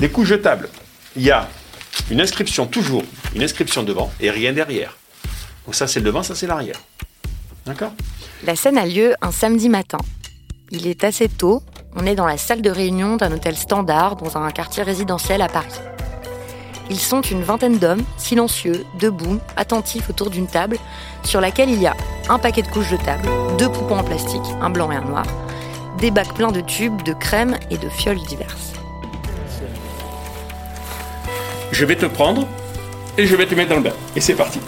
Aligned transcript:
Les 0.00 0.08
coups 0.08 0.28
jetables, 0.28 0.70
il 1.14 1.22
y 1.22 1.30
a 1.30 1.46
une 2.10 2.22
inscription 2.22 2.66
toujours, 2.66 3.04
une 3.34 3.42
inscription 3.42 3.82
devant 3.82 4.10
et 4.18 4.30
rien 4.30 4.54
derrière. 4.54 4.96
Donc 5.66 5.74
ça 5.74 5.86
c'est 5.86 6.00
le 6.00 6.06
devant, 6.06 6.22
ça 6.22 6.34
c'est 6.34 6.46
l'arrière. 6.46 6.80
D'accord? 7.66 7.92
La 8.46 8.56
scène 8.56 8.78
a 8.78 8.86
lieu 8.86 9.14
un 9.20 9.30
samedi 9.30 9.68
matin. 9.68 9.98
Il 10.70 10.86
est 10.86 11.04
assez 11.04 11.28
tôt, 11.28 11.62
on 11.96 12.06
est 12.06 12.14
dans 12.14 12.26
la 12.26 12.38
salle 12.38 12.62
de 12.62 12.70
réunion 12.70 13.16
d'un 13.16 13.30
hôtel 13.30 13.56
standard 13.56 14.16
dans 14.16 14.38
un 14.38 14.50
quartier 14.52 14.82
résidentiel 14.82 15.42
à 15.42 15.48
Paris. 15.48 15.68
Ils 16.88 16.98
sont 16.98 17.20
une 17.20 17.42
vingtaine 17.42 17.78
d'hommes, 17.78 18.02
silencieux, 18.16 18.86
debout, 18.98 19.38
attentifs 19.56 20.08
autour 20.08 20.30
d'une 20.30 20.46
table 20.46 20.78
sur 21.24 21.42
laquelle 21.42 21.68
il 21.68 21.80
y 21.80 21.86
a 21.86 21.94
un 22.30 22.38
paquet 22.38 22.62
de 22.62 22.68
couches 22.68 22.88
jetables, 22.88 23.28
deux 23.58 23.68
poupons 23.68 23.98
en 23.98 24.04
plastique, 24.04 24.40
un 24.62 24.70
blanc 24.70 24.90
et 24.90 24.96
un 24.96 25.04
noir, 25.04 25.26
des 25.98 26.10
bacs 26.10 26.32
pleins 26.32 26.52
de 26.52 26.62
tubes, 26.62 27.02
de 27.02 27.12
crème 27.12 27.58
et 27.70 27.76
de 27.76 27.90
fioles 27.90 28.24
diverses. 28.26 28.79
Je 31.72 31.84
vais 31.84 31.96
te 31.96 32.06
prendre 32.06 32.46
et 33.16 33.26
je 33.26 33.36
vais 33.36 33.46
te 33.46 33.54
mettre 33.54 33.70
dans 33.70 33.76
le 33.76 33.82
bain. 33.82 33.92
Et 34.16 34.20
c'est 34.20 34.34
parti. 34.34 34.60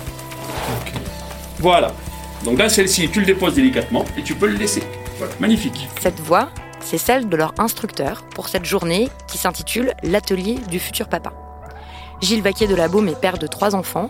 Voilà. 1.59 1.93
Donc 2.45 2.59
dans 2.59 2.69
celle-ci, 2.69 3.09
tu 3.09 3.21
le 3.21 3.27
déposes 3.27 3.55
délicatement 3.55 4.05
et 4.17 4.23
tu 4.23 4.35
peux 4.35 4.47
le 4.47 4.57
laisser. 4.57 4.83
Voilà, 5.19 5.33
magnifique. 5.41 5.89
Cette 6.01 6.21
voix, 6.21 6.49
c'est 6.81 6.99
celle 6.99 7.29
de 7.29 7.37
leur 7.37 7.55
instructeur 7.59 8.25
pour 8.35 8.49
cette 8.49 8.65
journée 8.65 9.09
qui 9.29 9.39
s'intitule 9.39 9.95
L'atelier 10.03 10.59
du 10.71 10.79
futur 10.79 11.09
papa. 11.09 11.33
Gilles 12.21 12.43
Vaquier 12.43 12.67
de 12.67 12.75
la 12.75 12.89
Baume 12.89 13.09
est 13.09 13.21
père 13.21 13.39
de 13.39 13.47
trois 13.47 13.75
enfants. 13.75 14.09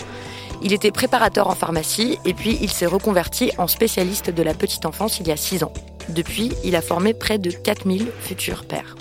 Il 0.62 0.72
était 0.72 0.90
préparateur 0.90 1.48
en 1.48 1.54
pharmacie 1.54 2.18
et 2.24 2.34
puis 2.34 2.58
il 2.60 2.70
s'est 2.70 2.86
reconverti 2.86 3.52
en 3.58 3.66
spécialiste 3.66 4.30
de 4.30 4.42
la 4.42 4.54
petite 4.54 4.86
enfance 4.86 5.18
il 5.18 5.28
y 5.28 5.32
a 5.32 5.36
six 5.36 5.64
ans. 5.64 5.72
Depuis, 6.08 6.52
il 6.62 6.76
a 6.76 6.82
formé 6.82 7.14
près 7.14 7.38
de 7.38 7.50
4000 7.50 8.06
futurs 8.20 8.64
pères. 8.64 8.96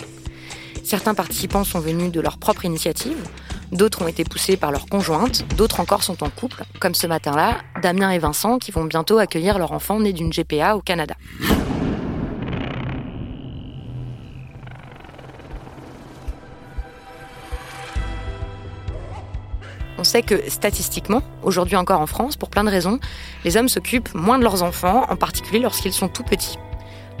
Certains 0.82 1.14
participants 1.14 1.64
sont 1.64 1.80
venus 1.80 2.10
de 2.10 2.20
leur 2.20 2.38
propre 2.38 2.64
initiative, 2.64 3.16
d'autres 3.72 4.02
ont 4.02 4.08
été 4.08 4.24
poussés 4.24 4.56
par 4.56 4.70
leur 4.70 4.86
conjointe, 4.86 5.44
d'autres 5.56 5.80
encore 5.80 6.02
sont 6.02 6.22
en 6.22 6.30
couple, 6.30 6.64
comme 6.78 6.94
ce 6.94 7.06
matin-là, 7.06 7.56
Damien 7.82 8.10
et 8.10 8.18
Vincent 8.18 8.58
qui 8.58 8.70
vont 8.70 8.84
bientôt 8.84 9.18
accueillir 9.18 9.58
leur 9.58 9.72
enfant 9.72 9.98
né 9.98 10.12
d'une 10.12 10.30
GPA 10.30 10.76
au 10.76 10.80
Canada. 10.80 11.14
On 19.98 20.04
sait 20.04 20.22
que 20.22 20.50
statistiquement, 20.50 21.22
aujourd'hui 21.44 21.76
encore 21.76 22.00
en 22.00 22.08
France, 22.08 22.36
pour 22.36 22.50
plein 22.50 22.64
de 22.64 22.70
raisons, 22.70 22.98
les 23.44 23.56
hommes 23.56 23.68
s'occupent 23.68 24.12
moins 24.14 24.36
de 24.36 24.42
leurs 24.42 24.64
enfants, 24.64 25.06
en 25.08 25.14
particulier 25.14 25.60
lorsqu'ils 25.60 25.92
sont 25.92 26.08
tout 26.08 26.24
petits. 26.24 26.58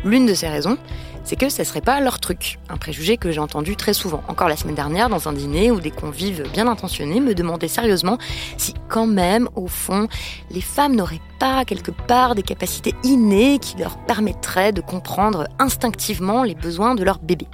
L'une 0.04 0.26
de 0.26 0.34
ces 0.34 0.48
raisons, 0.48 0.78
c'est 1.24 1.36
que 1.36 1.48
ce 1.48 1.62
serait 1.62 1.80
pas 1.80 2.00
leur 2.00 2.18
truc. 2.18 2.58
Un 2.68 2.76
préjugé 2.76 3.16
que 3.16 3.30
j'ai 3.30 3.38
entendu 3.38 3.76
très 3.76 3.94
souvent. 3.94 4.22
Encore 4.26 4.48
la 4.48 4.56
semaine 4.56 4.74
dernière, 4.74 5.08
dans 5.08 5.28
un 5.28 5.32
dîner 5.32 5.70
où 5.70 5.80
des 5.80 5.92
convives 5.92 6.44
bien 6.52 6.66
intentionnés 6.66 7.20
me 7.20 7.34
demandaient 7.34 7.68
sérieusement 7.68 8.18
si, 8.56 8.74
quand 8.88 9.06
même, 9.06 9.48
au 9.54 9.68
fond, 9.68 10.08
les 10.50 10.60
femmes 10.60 10.96
n'auraient 10.96 11.20
pas 11.38 11.64
quelque 11.64 11.92
part 11.92 12.34
des 12.34 12.42
capacités 12.42 12.94
innées 13.04 13.58
qui 13.60 13.76
leur 13.76 13.96
permettraient 13.98 14.72
de 14.72 14.80
comprendre 14.80 15.46
instinctivement 15.60 16.42
les 16.42 16.56
besoins 16.56 16.96
de 16.96 17.04
leur 17.04 17.20
bébé. 17.20 17.46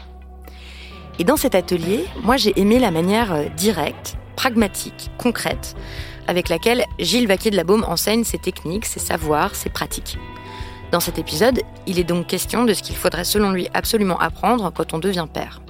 Et 1.19 1.25
dans 1.25 1.37
cet 1.37 1.55
atelier, 1.55 2.05
moi 2.23 2.37
j'ai 2.37 2.59
aimé 2.59 2.79
la 2.79 2.93
manière 2.93 3.33
euh, 3.33 3.45
directe, 3.57 4.17
pragmatique, 4.37 5.11
concrète, 5.19 5.75
avec 6.29 6.49
laquelle 6.49 6.85
Gilles 7.01 7.27
Vaquier 7.27 7.51
de 7.51 7.57
la 7.57 7.65
Baume 7.65 7.85
enseigne 7.89 8.23
ses 8.23 8.39
techniques, 8.39 8.87
ses 8.87 9.01
savoirs, 9.01 9.57
ses 9.57 9.69
pratiques. 9.69 10.17
Dans 10.91 11.01
cet 11.01 11.19
épisode, 11.19 11.61
il 11.87 11.99
est 11.99 12.05
donc 12.05 12.27
question 12.27 12.65
de 12.65 12.73
ce 12.73 12.83
qu'il 12.83 12.97
faudrait 12.97 13.25
selon 13.25 13.51
lui 13.51 13.69
absolument 13.75 14.19
apprendre 14.19 14.73
quand 14.75 14.95
on 14.95 14.99
devient 14.99 15.27
père. 15.33 15.61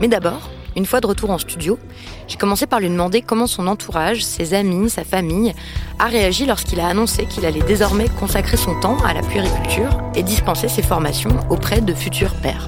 Mais 0.00 0.08
d'abord, 0.08 0.50
une 0.76 0.86
fois 0.86 1.00
de 1.00 1.06
retour 1.06 1.30
en 1.30 1.38
studio, 1.38 1.78
j'ai 2.26 2.36
commencé 2.36 2.66
par 2.66 2.80
lui 2.80 2.88
demander 2.88 3.22
comment 3.22 3.46
son 3.46 3.66
entourage, 3.68 4.24
ses 4.24 4.54
amis, 4.54 4.90
sa 4.90 5.04
famille, 5.04 5.52
a 5.98 6.06
réagi 6.06 6.46
lorsqu'il 6.46 6.80
a 6.80 6.88
annoncé 6.88 7.26
qu'il 7.26 7.44
allait 7.46 7.62
désormais 7.62 8.08
consacrer 8.18 8.56
son 8.56 8.78
temps 8.80 8.96
à 9.04 9.14
la 9.14 9.22
puériculture 9.22 9.90
et 10.14 10.22
dispenser 10.22 10.68
ses 10.68 10.82
formations 10.82 11.38
auprès 11.48 11.80
de 11.80 11.94
futurs 11.94 12.34
pères. 12.36 12.66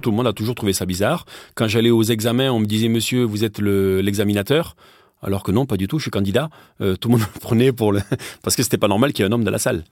Tout 0.00 0.10
le 0.10 0.16
monde 0.16 0.28
a 0.28 0.32
toujours 0.32 0.54
trouvé 0.54 0.72
ça 0.72 0.86
bizarre. 0.86 1.24
Quand 1.54 1.66
j'allais 1.66 1.90
aux 1.90 2.04
examens, 2.04 2.50
on 2.50 2.60
me 2.60 2.66
disait 2.66 2.88
Monsieur, 2.88 3.24
vous 3.24 3.44
êtes 3.44 3.58
le- 3.58 4.00
l'examinateur. 4.00 4.76
Alors 5.22 5.42
que 5.42 5.50
non, 5.52 5.66
pas 5.66 5.76
du 5.76 5.88
tout, 5.88 5.98
je 5.98 6.02
suis 6.02 6.10
candidat. 6.10 6.48
Euh, 6.80 6.96
tout 6.96 7.08
le 7.08 7.12
monde 7.18 7.22
me 7.34 7.40
prenait 7.40 7.72
pour 7.72 7.92
le... 7.92 8.00
Parce 8.42 8.54
que 8.56 8.62
c'était 8.62 8.78
pas 8.78 8.88
normal 8.88 9.12
qu'il 9.12 9.24
y 9.24 9.26
ait 9.26 9.30
un 9.30 9.32
homme 9.32 9.44
dans 9.44 9.50
la 9.50 9.58
salle. 9.58 9.84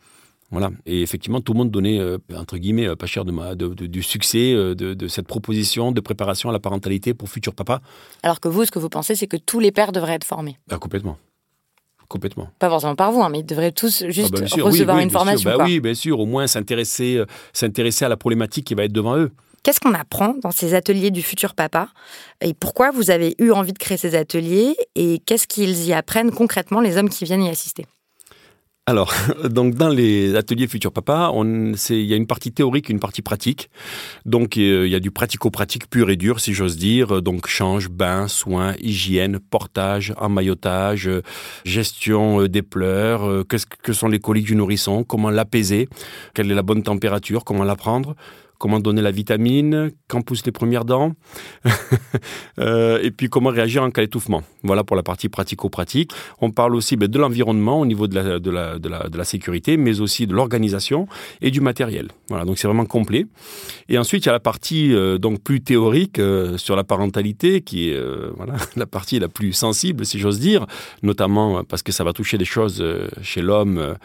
Voilà. 0.52 0.70
Et 0.86 1.02
effectivement, 1.02 1.40
tout 1.40 1.54
le 1.54 1.58
monde 1.58 1.72
donnait, 1.72 1.98
euh, 1.98 2.18
entre 2.36 2.56
guillemets, 2.56 2.86
euh, 2.86 2.94
pas 2.94 3.06
cher 3.06 3.24
de 3.24 3.32
ma, 3.32 3.56
de- 3.56 3.66
de- 3.74 3.86
du 3.86 4.02
succès 4.04 4.52
euh, 4.52 4.76
de, 4.76 5.08
cette 5.08 5.26
proposition 5.26 5.90
de 5.90 6.00
préparation 6.00 6.48
à 6.48 6.52
la 6.52 6.60
parentalité 6.60 7.14
pour 7.14 7.28
futur 7.28 7.52
papa. 7.52 7.80
Alors 8.22 8.38
que 8.38 8.46
vous, 8.46 8.64
ce 8.64 8.70
que 8.70 8.78
vous 8.78 8.88
pensez, 8.88 9.16
c'est 9.16 9.26
que 9.26 9.36
tous 9.36 9.58
les 9.58 9.72
pères 9.72 9.90
devraient 9.90 10.14
être 10.14 10.22
formés. 10.24 10.56
Ah, 10.70 10.78
complètement. 10.78 11.18
Complètement. 12.08 12.48
Pas 12.60 12.68
forcément 12.68 12.94
par 12.94 13.10
vous, 13.10 13.20
hein, 13.20 13.28
mais 13.30 13.40
ils 13.40 13.44
devraient 13.44 13.72
tous 13.72 14.04
juste 14.10 14.32
Ah 14.36 14.40
bah, 14.42 14.46
sûr, 14.46 14.64
oui, 14.66 14.70
recevoir 14.70 14.96
oui, 14.98 15.02
une 15.02 15.10
sûr. 15.10 15.18
formation. 15.18 15.50
Bah 15.58 15.64
oui, 15.64 15.80
bien 15.80 15.94
sûr. 15.94 16.20
Au 16.20 16.26
moins 16.26 16.46
s'intéresser, 16.46 17.20
s'intéresser 17.52 18.04
à 18.04 18.08
la 18.08 18.16
problématique 18.16 18.64
qui 18.64 18.74
va 18.74 18.84
être 18.84 18.92
devant 18.92 19.16
eux. 19.16 19.32
Qu'est-ce 19.66 19.80
qu'on 19.80 19.94
apprend 19.94 20.36
dans 20.40 20.52
ces 20.52 20.74
ateliers 20.74 21.10
du 21.10 21.22
futur 21.22 21.56
papa 21.56 21.88
Et 22.40 22.54
pourquoi 22.54 22.92
vous 22.92 23.10
avez 23.10 23.34
eu 23.40 23.50
envie 23.50 23.72
de 23.72 23.78
créer 23.78 23.98
ces 23.98 24.14
ateliers 24.14 24.76
Et 24.94 25.18
qu'est-ce 25.26 25.48
qu'ils 25.48 25.86
y 25.86 25.92
apprennent 25.92 26.30
concrètement, 26.30 26.80
les 26.80 26.98
hommes 26.98 27.08
qui 27.08 27.24
viennent 27.24 27.42
y 27.42 27.48
assister? 27.48 27.84
Alors, 28.88 29.12
donc 29.44 29.74
dans 29.74 29.88
les 29.88 30.36
ateliers 30.36 30.68
Futur 30.68 30.92
Papa, 30.92 31.32
il 31.34 32.00
y 32.04 32.12
a 32.12 32.16
une 32.16 32.28
partie 32.28 32.52
théorique, 32.52 32.88
une 32.88 33.00
partie 33.00 33.22
pratique. 33.22 33.68
Donc 34.24 34.56
euh, 34.56 34.86
il 34.86 34.92
y 34.92 34.94
a 34.94 35.00
du 35.00 35.10
pratico-pratique 35.10 35.90
pur 35.90 36.10
et 36.10 36.16
dur, 36.16 36.38
si 36.38 36.54
j'ose 36.54 36.76
dire. 36.76 37.20
Donc 37.20 37.48
change, 37.48 37.88
bain, 37.88 38.28
soins, 38.28 38.74
hygiène, 38.80 39.40
portage, 39.40 40.14
emmaillotage, 40.16 41.08
euh, 41.08 41.22
gestion 41.64 42.42
euh, 42.42 42.48
des 42.48 42.62
pleurs, 42.62 43.44
qu'est-ce 43.48 43.66
que 43.66 43.92
sont 43.92 44.06
les 44.06 44.20
coliques 44.20 44.46
du 44.46 44.54
nourrisson, 44.54 45.02
comment 45.02 45.30
l'apaiser, 45.30 45.88
quelle 46.34 46.52
est 46.52 46.54
la 46.54 46.62
bonne 46.62 46.84
température, 46.84 47.42
comment 47.42 47.64
la 47.64 47.74
prendre, 47.74 48.14
comment 48.58 48.80
donner 48.80 49.02
la 49.02 49.10
vitamine, 49.10 49.90
quand 50.08 50.22
poussent 50.22 50.46
les 50.46 50.52
premières 50.52 50.84
dents, 50.84 51.12
euh, 52.58 52.98
et 53.02 53.10
puis 53.10 53.28
comment 53.28 53.50
réagir 53.50 53.82
en 53.82 53.90
cas 53.90 54.02
d'étouffement. 54.02 54.42
Voilà 54.62 54.84
pour 54.84 54.96
la 54.96 55.02
partie 55.02 55.28
pratico-pratique. 55.28 56.12
On 56.40 56.50
parle 56.50 56.74
aussi 56.74 56.96
ben, 56.96 57.08
de 57.08 57.18
l'environnement 57.18 57.80
au 57.80 57.86
niveau 57.86 58.06
de 58.06 58.14
la, 58.50 59.24
sécurité, 59.24 59.76
mais 59.76 60.00
aussi 60.00 60.26
de 60.26 60.34
l'organisation 60.34 61.08
et 61.40 61.50
du 61.50 61.60
matériel. 61.60 62.08
Voilà, 62.28 62.44
donc 62.44 62.58
c'est 62.58 62.68
vraiment 62.68 62.86
complet. 62.86 63.26
Et 63.88 63.98
ensuite, 63.98 64.24
il 64.24 64.26
y 64.26 64.28
a 64.28 64.32
la 64.32 64.40
partie 64.40 64.94
euh, 64.94 65.18
donc 65.18 65.42
plus 65.42 65.60
théorique 65.60 66.18
euh, 66.18 66.56
sur 66.58 66.76
la 66.76 66.84
parentalité, 66.84 67.60
qui 67.60 67.90
est 67.90 68.00
la 68.76 68.86
partie 68.86 69.18
la 69.18 69.28
plus 69.28 69.52
sensible, 69.52 70.06
si 70.06 70.18
j'ose 70.18 70.38
dire, 70.38 70.66
notamment 71.02 71.64
parce 71.64 71.82
que 71.82 71.92
ça 71.92 72.04
va 72.04 72.12
toucher 72.12 72.38
des 72.38 72.44
choses 72.44 72.84
chez 73.22 73.42
l'homme 73.42 73.96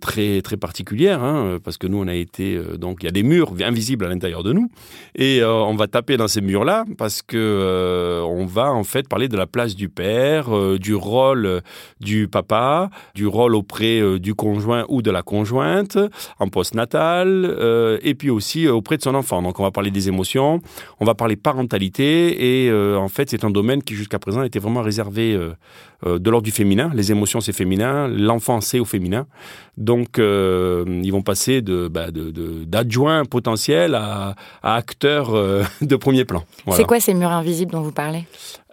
très, 0.00 0.40
très 0.42 0.56
particulières, 0.56 1.22
hein, 1.22 1.58
parce 1.62 1.78
que 1.78 1.86
nous, 1.86 1.98
on 1.98 2.06
a 2.06 2.14
été, 2.14 2.60
donc 2.78 2.98
il 3.02 3.06
y 3.06 3.08
a 3.08 3.12
des 3.12 3.22
murs 3.22 3.52
invisibles 3.64 4.04
à 4.04 4.08
l'intérieur 4.08 4.42
de 4.42 4.52
nous, 4.52 4.68
et 5.14 5.42
on 5.44 5.74
va 5.74 5.86
taper 5.86 6.16
dans 6.16 6.28
ces 6.28 6.40
murs-là 6.40 6.84
parce 6.96 7.22
que 7.22 8.22
on 8.24 8.46
va 8.46 8.72
en 8.72 8.84
fait 8.84 9.08
parler 9.08 9.28
de 9.28 9.36
la 9.36 9.46
place 9.46 9.74
du 9.74 9.88
père, 9.88 10.48
du 10.78 10.94
rôle 10.94 11.62
du 12.00 12.28
papa, 12.28 12.90
du 13.14 13.26
rôle 13.26 13.54
auprès 13.54 14.18
du 14.18 14.34
conjoint 14.34 14.84
ou 14.88 15.02
de 15.02 15.10
la 15.10 15.22
conjointe 15.22 15.98
en 16.38 16.48
postnatal, 16.48 17.98
et 18.02 18.14
puis 18.14 18.30
aussi 18.30 18.68
auprès 18.68 18.96
de 18.96 19.02
son 19.02 19.14
enfant. 19.14 19.42
Donc 19.42 19.60
on 19.60 19.62
va 19.62 19.70
parler 19.70 19.90
des 19.90 20.08
émotions, 20.08 20.60
on 21.00 21.04
va 21.04 21.14
parler 21.14 21.36
parentalité, 21.36 22.64
et 22.64 22.72
en 22.72 23.08
fait 23.08 23.30
c'est 23.30 23.44
un 23.44 23.50
domaine 23.50 23.82
qui 23.82 23.94
jusqu'à 23.94 24.18
présent 24.18 24.42
était 24.42 24.58
vraiment 24.58 24.82
réservé 24.82 25.38
de 26.04 26.30
l'ordre 26.30 26.44
du 26.44 26.52
féminin. 26.52 26.90
Les 26.94 27.10
émotions 27.10 27.40
c'est 27.40 27.52
féminin, 27.52 28.08
l'enfant 28.08 28.60
c'est 28.60 28.78
au 28.78 28.84
féminin. 28.84 29.26
Donc 29.76 30.18
ils 30.18 31.10
vont 31.10 31.22
passer 31.22 31.62
de, 31.62 31.88
bah, 31.88 32.06
d'adjoints 32.10 33.24
à, 33.94 34.34
à 34.62 34.74
acteurs 34.74 35.30
de 35.80 35.96
premier 35.96 36.24
plan. 36.24 36.44
C'est 36.72 36.84
quoi 36.84 37.00
ces 37.00 37.14
murs 37.14 37.30
invisibles 37.30 37.72
dont 37.72 37.82
vous 37.82 37.92
parlez? 37.92 38.24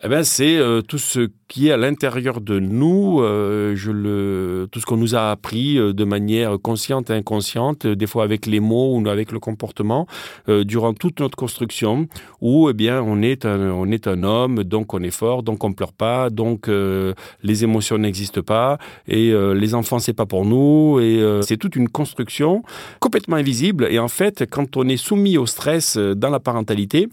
Eh 0.06 0.08
ben, 0.08 0.24
c'est 0.24 0.58
euh, 0.58 0.84
tout 0.84 1.00
ce 1.00 1.30
qui 1.48 1.70
est 1.70 1.72
à 1.72 1.78
l'intérieur 1.78 2.40
de 2.40 2.60
nous, 2.60 3.22
euh, 3.22 4.68
tout 4.68 4.80
ce 4.80 4.86
qu'on 4.86 4.98
nous 4.98 5.16
a 5.16 5.32
appris 5.32 5.80
euh, 5.80 5.94
de 5.94 6.04
manière 6.04 6.60
consciente 6.62 7.10
et 7.10 7.14
inconsciente, 7.14 7.88
des 7.88 8.06
fois 8.06 8.24
avec 8.24 8.46
les 8.46 8.60
mots 8.60 8.96
ou 8.96 9.10
avec 9.10 9.32
le 9.32 9.40
comportement, 9.40 10.06
durant 10.48 10.94
toute 10.94 11.20
notre 11.20 11.36
construction, 11.36 12.08
où 12.40 12.70
eh 12.70 12.74
bien 12.74 13.02
on 13.02 13.24
est 13.24 13.46
un, 13.46 13.72
on 13.72 13.90
est 13.90 14.06
un 14.06 14.22
homme, 14.22 14.64
donc 14.64 14.94
on 14.94 15.02
est 15.02 15.10
fort, 15.10 15.42
donc 15.42 15.64
on 15.64 15.74
pleure 15.74 15.94
pas, 15.94 16.30
donc 16.30 16.68
les 16.68 17.64
émotions 17.64 17.98
n'existent 17.98 18.44
pas, 18.44 18.78
et 19.08 19.34
les 19.56 19.74
enfants 19.74 20.00
c'est 20.00 20.14
pas 20.14 20.26
pour 20.26 20.46
nous, 20.46 21.00
et 21.00 21.20
c'est 21.42 21.58
toute 21.58 21.76
une 21.76 21.90
construction 21.90 22.64
complètement 23.00 23.38
invisible. 23.38 23.88
Et 23.90 24.00
en 24.00 24.08
fait, 24.08 24.46
quand 24.50 24.78
on 24.78 24.88
est 24.88 24.98
soumis 24.98 25.38
au 25.38 25.46
stress 25.46 25.98
dans 25.98 26.30
la 26.30 26.40
parentalité, 26.40 27.08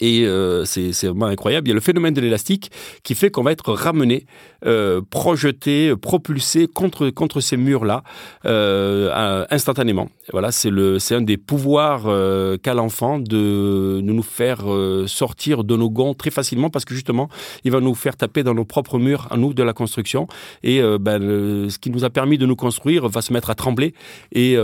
et 0.00 0.24
euh, 0.24 0.64
c'est 0.64 1.06
vraiment 1.06 1.26
incroyable. 1.26 1.68
Il 1.68 1.70
y 1.70 1.72
a 1.72 1.74
le 1.74 1.80
phénomène 1.80 2.14
de 2.14 2.20
l'élastique 2.20 2.70
qui 3.02 3.14
fait 3.14 3.30
qu'on 3.30 3.42
va 3.42 3.52
être 3.52 3.72
ramené, 3.72 4.26
euh, 4.64 5.02
projeté, 5.10 5.94
propulsé 5.96 6.66
contre, 6.66 7.10
contre 7.10 7.40
ces 7.40 7.56
murs-là 7.56 8.02
euh, 8.46 9.44
instantanément. 9.50 10.08
Voilà, 10.32 10.50
c'est 10.50 10.70
un 11.14 11.20
des 11.20 11.36
pouvoirs 11.36 12.04
euh, 12.06 12.56
qu'a 12.56 12.74
l'enfant 12.74 13.18
de, 13.18 14.00
de, 14.00 14.12
nous 14.12 14.22
faire 14.22 14.64
sortir 15.06 15.64
de 15.64 15.76
nos 15.76 15.90
gonds 15.90 16.14
très 16.14 16.30
facilement 16.30 16.70
parce 16.70 16.84
que 16.84 16.94
justement, 16.94 17.28
il 17.64 17.70
va 17.70 17.80
nous 17.80 17.94
faire 17.94 18.16
taper 18.16 18.42
dans 18.42 18.54
nos 18.54 18.64
propres 18.64 18.98
murs, 18.98 19.26
à 19.30 19.36
nous, 19.36 19.52
de 19.52 19.62
la 19.62 19.72
construction. 19.72 20.26
Et 20.62 20.80
ben, 21.00 21.68
ce 21.68 21.78
qui 21.78 21.90
nous 21.90 22.04
a 22.04 22.10
permis 22.10 22.38
de 22.38 22.46
nous 22.46 22.56
construire 22.56 23.08
va 23.08 23.20
se 23.22 23.32
mettre 23.32 23.50
à 23.50 23.54
trembler 23.54 23.94
et 24.32 24.56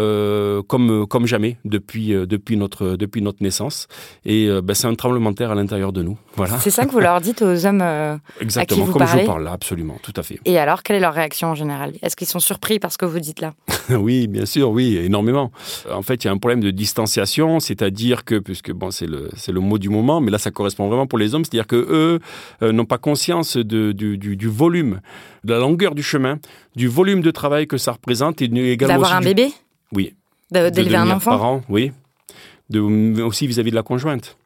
comme, 0.68 1.06
comme 1.06 1.26
jamais 1.26 1.58
depuis, 1.64 2.08
depuis, 2.10 2.56
notre, 2.56 2.96
depuis 2.96 3.22
notre 3.22 3.42
naissance. 3.42 3.88
Et 4.24 4.48
ben, 4.62 4.74
c'est 4.74 4.86
un 4.86 4.94
tremblement 4.94 5.17
à 5.26 5.54
l'intérieur 5.54 5.92
de 5.92 6.02
nous. 6.02 6.18
Voilà. 6.36 6.58
C'est 6.58 6.70
ça 6.70 6.84
que 6.84 6.90
vous 6.90 7.00
leur 7.00 7.20
dites 7.20 7.42
aux 7.42 7.66
hommes 7.66 7.80
euh, 7.82 8.16
Exactement, 8.40 8.80
à 8.80 8.80
qui 8.80 8.86
vous 8.86 8.92
comme 8.92 9.06
parlez 9.06 9.22
je 9.22 9.26
parle 9.26 9.44
là, 9.44 9.52
absolument, 9.52 9.96
tout 10.02 10.12
à 10.16 10.22
fait. 10.22 10.40
Et 10.44 10.58
alors, 10.58 10.82
quelle 10.82 10.96
est 10.96 11.00
leur 11.00 11.14
réaction 11.14 11.48
en 11.48 11.54
général? 11.54 11.92
Est-ce 12.02 12.16
qu'ils 12.16 12.26
sont 12.26 12.40
surpris 12.40 12.78
par 12.78 12.92
ce 12.92 12.98
que 12.98 13.06
vous 13.06 13.20
dites 13.20 13.40
là? 13.40 13.54
Oui, 13.90 14.26
bien 14.26 14.44
sûr, 14.44 14.70
oui, 14.70 14.96
énormément. 14.96 15.50
En 15.90 16.02
fait, 16.02 16.24
il 16.24 16.26
y 16.26 16.30
a 16.30 16.32
un 16.32 16.38
problème 16.38 16.60
de 16.60 16.70
distanciation, 16.70 17.58
c'est-à-dire 17.58 18.24
que, 18.24 18.38
puisque 18.38 18.72
bon, 18.72 18.90
c'est 18.90 19.06
le, 19.06 19.30
c'est 19.36 19.52
le 19.52 19.60
mot 19.60 19.78
du 19.78 19.88
moment, 19.88 20.20
mais 20.20 20.30
là, 20.30 20.38
ça 20.38 20.50
correspond 20.50 20.88
vraiment 20.88 21.06
pour 21.06 21.18
les 21.18 21.34
hommes, 21.34 21.44
c'est-à-dire 21.44 21.66
que 21.66 21.76
eux 21.76 22.20
euh, 22.62 22.72
n'ont 22.72 22.84
pas 22.84 22.98
conscience 22.98 23.56
de, 23.56 23.92
du, 23.92 24.18
du, 24.18 24.36
du, 24.36 24.48
volume, 24.48 25.00
de 25.44 25.52
la 25.52 25.58
longueur 25.58 25.94
du 25.94 26.02
chemin, 26.02 26.38
du 26.76 26.88
volume 26.88 27.22
de 27.22 27.30
travail 27.30 27.66
que 27.66 27.78
ça 27.78 27.92
représente 27.92 28.42
et 28.42 28.44
également 28.44 28.94
d'avoir 28.94 29.14
un 29.14 29.20
du... 29.20 29.26
bébé? 29.26 29.52
Oui. 29.92 30.14
d'élever 30.50 30.96
un 30.96 31.10
enfant? 31.10 31.30
Parent, 31.30 31.62
oui. 31.68 31.92
De, 32.70 32.80
aussi 33.22 33.46
vis-à-vis 33.46 33.70
-vis 33.70 33.72
de 33.72 33.76
la 33.76 33.82
conjointe 33.82 34.37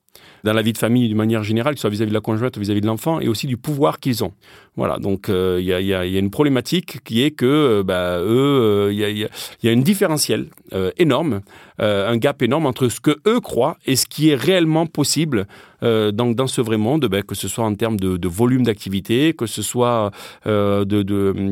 dans 0.45 0.53
la 0.53 0.63
vie 0.63 0.73
de 0.73 0.79
famille 0.79 1.09
d'une 1.09 1.17
manière 1.17 1.43
générale, 1.43 1.75
que 1.75 1.79
ce 1.79 1.83
soit 1.83 1.91
vis-à-vis 1.91 2.11
de 2.11 2.15
la 2.15 2.21
conjointe 2.21 2.59
vis-à-vis 2.59 2.81
de 2.81 2.87
l'enfant, 2.87 3.21
et 3.21 3.29
aussi 3.29 3.47
du 3.47 3.57
pouvoir 3.57 4.01
qu'ils 4.01 4.25
ont. 4.25 4.33
Voilà, 4.77 4.99
donc 4.99 5.29
euh, 5.29 5.59
il 5.61 5.67
y, 5.67 5.95
a, 5.95 6.05
une 6.07 6.31
problématique 6.31 7.05
qui 7.05 7.23
est 7.23 7.31
que 7.31 7.45
euh, 7.45 7.83
bah, 7.83 8.19
eux, 8.21 8.89
il 8.91 8.99
y, 8.99 9.69
a, 9.69 9.73
une 9.73 9.83
différentielle 9.83 10.47
euh, 10.73 10.91
énorme, 10.97 11.43
un 11.79 12.17
gap 12.17 12.41
énorme 12.43 12.65
entre 12.65 12.89
ce 12.89 13.01
que 13.01 13.17
eux 13.27 13.41
croient 13.41 13.77
et 13.87 13.97
ce 13.97 14.07
qui 14.07 14.31
est 14.31 14.37
réellement 14.37 14.87
possible 14.87 15.47
dans, 15.83 16.13
dans 16.13 16.47
ce 16.47 16.61
vrai 16.61 16.77
monde, 16.77 17.07
bah, 17.07 17.23
que 17.23 17.35
ce 17.35 17.49
soit 17.49 17.65
en 17.65 17.75
termes 17.75 17.99
de, 17.99 18.29
volume 18.29 18.63
d'activité, 18.63 19.33
que 19.33 19.47
ce 19.47 19.63
soit 19.63 20.13
de, 20.47 21.03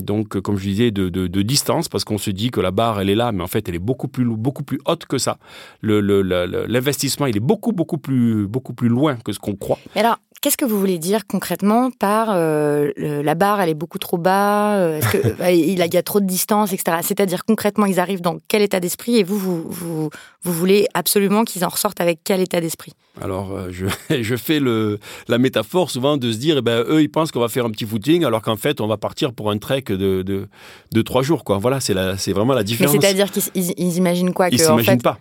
donc 0.00 0.40
comme 0.40 0.56
je 0.56 0.62
disais 0.62 0.90
de, 0.92 1.42
distance, 1.42 1.88
parce 1.88 2.04
qu'on 2.04 2.18
se 2.18 2.30
dit 2.30 2.52
que 2.52 2.60
la 2.60 2.70
barre 2.70 3.00
elle 3.00 3.10
est 3.10 3.16
là, 3.16 3.32
mais 3.32 3.42
en 3.42 3.48
fait 3.48 3.68
elle 3.68 3.74
est 3.74 3.80
beaucoup 3.80 4.06
plus 4.06 4.24
beaucoup 4.24 4.62
plus 4.62 4.78
haute 4.86 5.04
que 5.06 5.18
ça. 5.18 5.38
L'investissement 5.82 7.26
il 7.26 7.36
est 7.36 7.40
beaucoup 7.40 7.72
beaucoup 7.72 7.98
plus 7.98 8.46
beaucoup 8.46 8.72
plus 8.72 8.88
loin 8.88 9.16
que 9.16 9.32
ce 9.32 9.40
qu'on 9.40 9.56
croit. 9.56 9.80
Mais 9.96 10.02
alors 10.02 10.18
Qu'est-ce 10.42 10.56
que 10.56 10.64
vous 10.64 10.78
voulez 10.80 10.98
dire 10.98 11.26
concrètement 11.26 11.90
par 11.90 12.28
euh, 12.30 12.92
la 12.96 13.34
barre, 13.34 13.60
elle 13.60 13.68
est 13.68 13.74
beaucoup 13.74 13.98
trop 13.98 14.16
bas, 14.16 14.78
euh, 14.78 14.96
est-ce 14.96 15.08
que, 15.08 15.28
bah, 15.38 15.52
il, 15.52 15.76
y 15.76 15.96
a 15.96 16.02
trop 16.02 16.18
de 16.18 16.24
distance, 16.24 16.72
etc. 16.72 16.98
C'est-à-dire 17.02 17.44
concrètement, 17.44 17.84
ils 17.84 18.00
arrivent 18.00 18.22
dans 18.22 18.38
quel 18.48 18.62
état 18.62 18.80
d'esprit 18.80 19.18
et 19.18 19.22
vous, 19.22 19.38
vous, 19.38 19.66
vous, 19.68 20.10
vous 20.42 20.52
voulez 20.52 20.86
absolument 20.94 21.44
qu'ils 21.44 21.62
en 21.62 21.68
ressortent 21.68 22.00
avec 22.00 22.20
quel 22.24 22.40
état 22.40 22.58
d'esprit? 22.62 22.94
Alors, 23.20 23.52
euh, 23.52 23.68
je, 23.70 23.84
je, 24.22 24.36
fais 24.36 24.60
le, 24.60 24.98
la 25.28 25.36
métaphore 25.36 25.90
souvent 25.90 26.16
de 26.16 26.32
se 26.32 26.38
dire, 26.38 26.56
eh 26.56 26.62
ben, 26.62 26.84
eux, 26.88 27.02
ils 27.02 27.10
pensent 27.10 27.32
qu'on 27.32 27.40
va 27.40 27.48
faire 27.48 27.66
un 27.66 27.70
petit 27.70 27.84
footing, 27.84 28.24
alors 28.24 28.40
qu'en 28.40 28.56
fait, 28.56 28.80
on 28.80 28.86
va 28.86 28.96
partir 28.96 29.34
pour 29.34 29.50
un 29.50 29.58
trek 29.58 29.84
de, 29.88 30.22
de, 30.22 30.48
de 30.90 31.02
trois 31.02 31.22
jours. 31.22 31.44
Quoi. 31.44 31.58
Voilà, 31.58 31.80
c'est 31.80 31.92
vraiment 32.32 32.54
la 32.54 32.64
différence. 32.64 32.94
Mais 32.94 33.00
c'est-à-dire 33.02 33.30
qu'ils 33.30 33.96
imaginent 33.98 34.32
quoi 34.32 34.48
Ils 34.48 34.58
s'imaginent 34.58 34.92
fait, 34.92 35.02
pas 35.02 35.18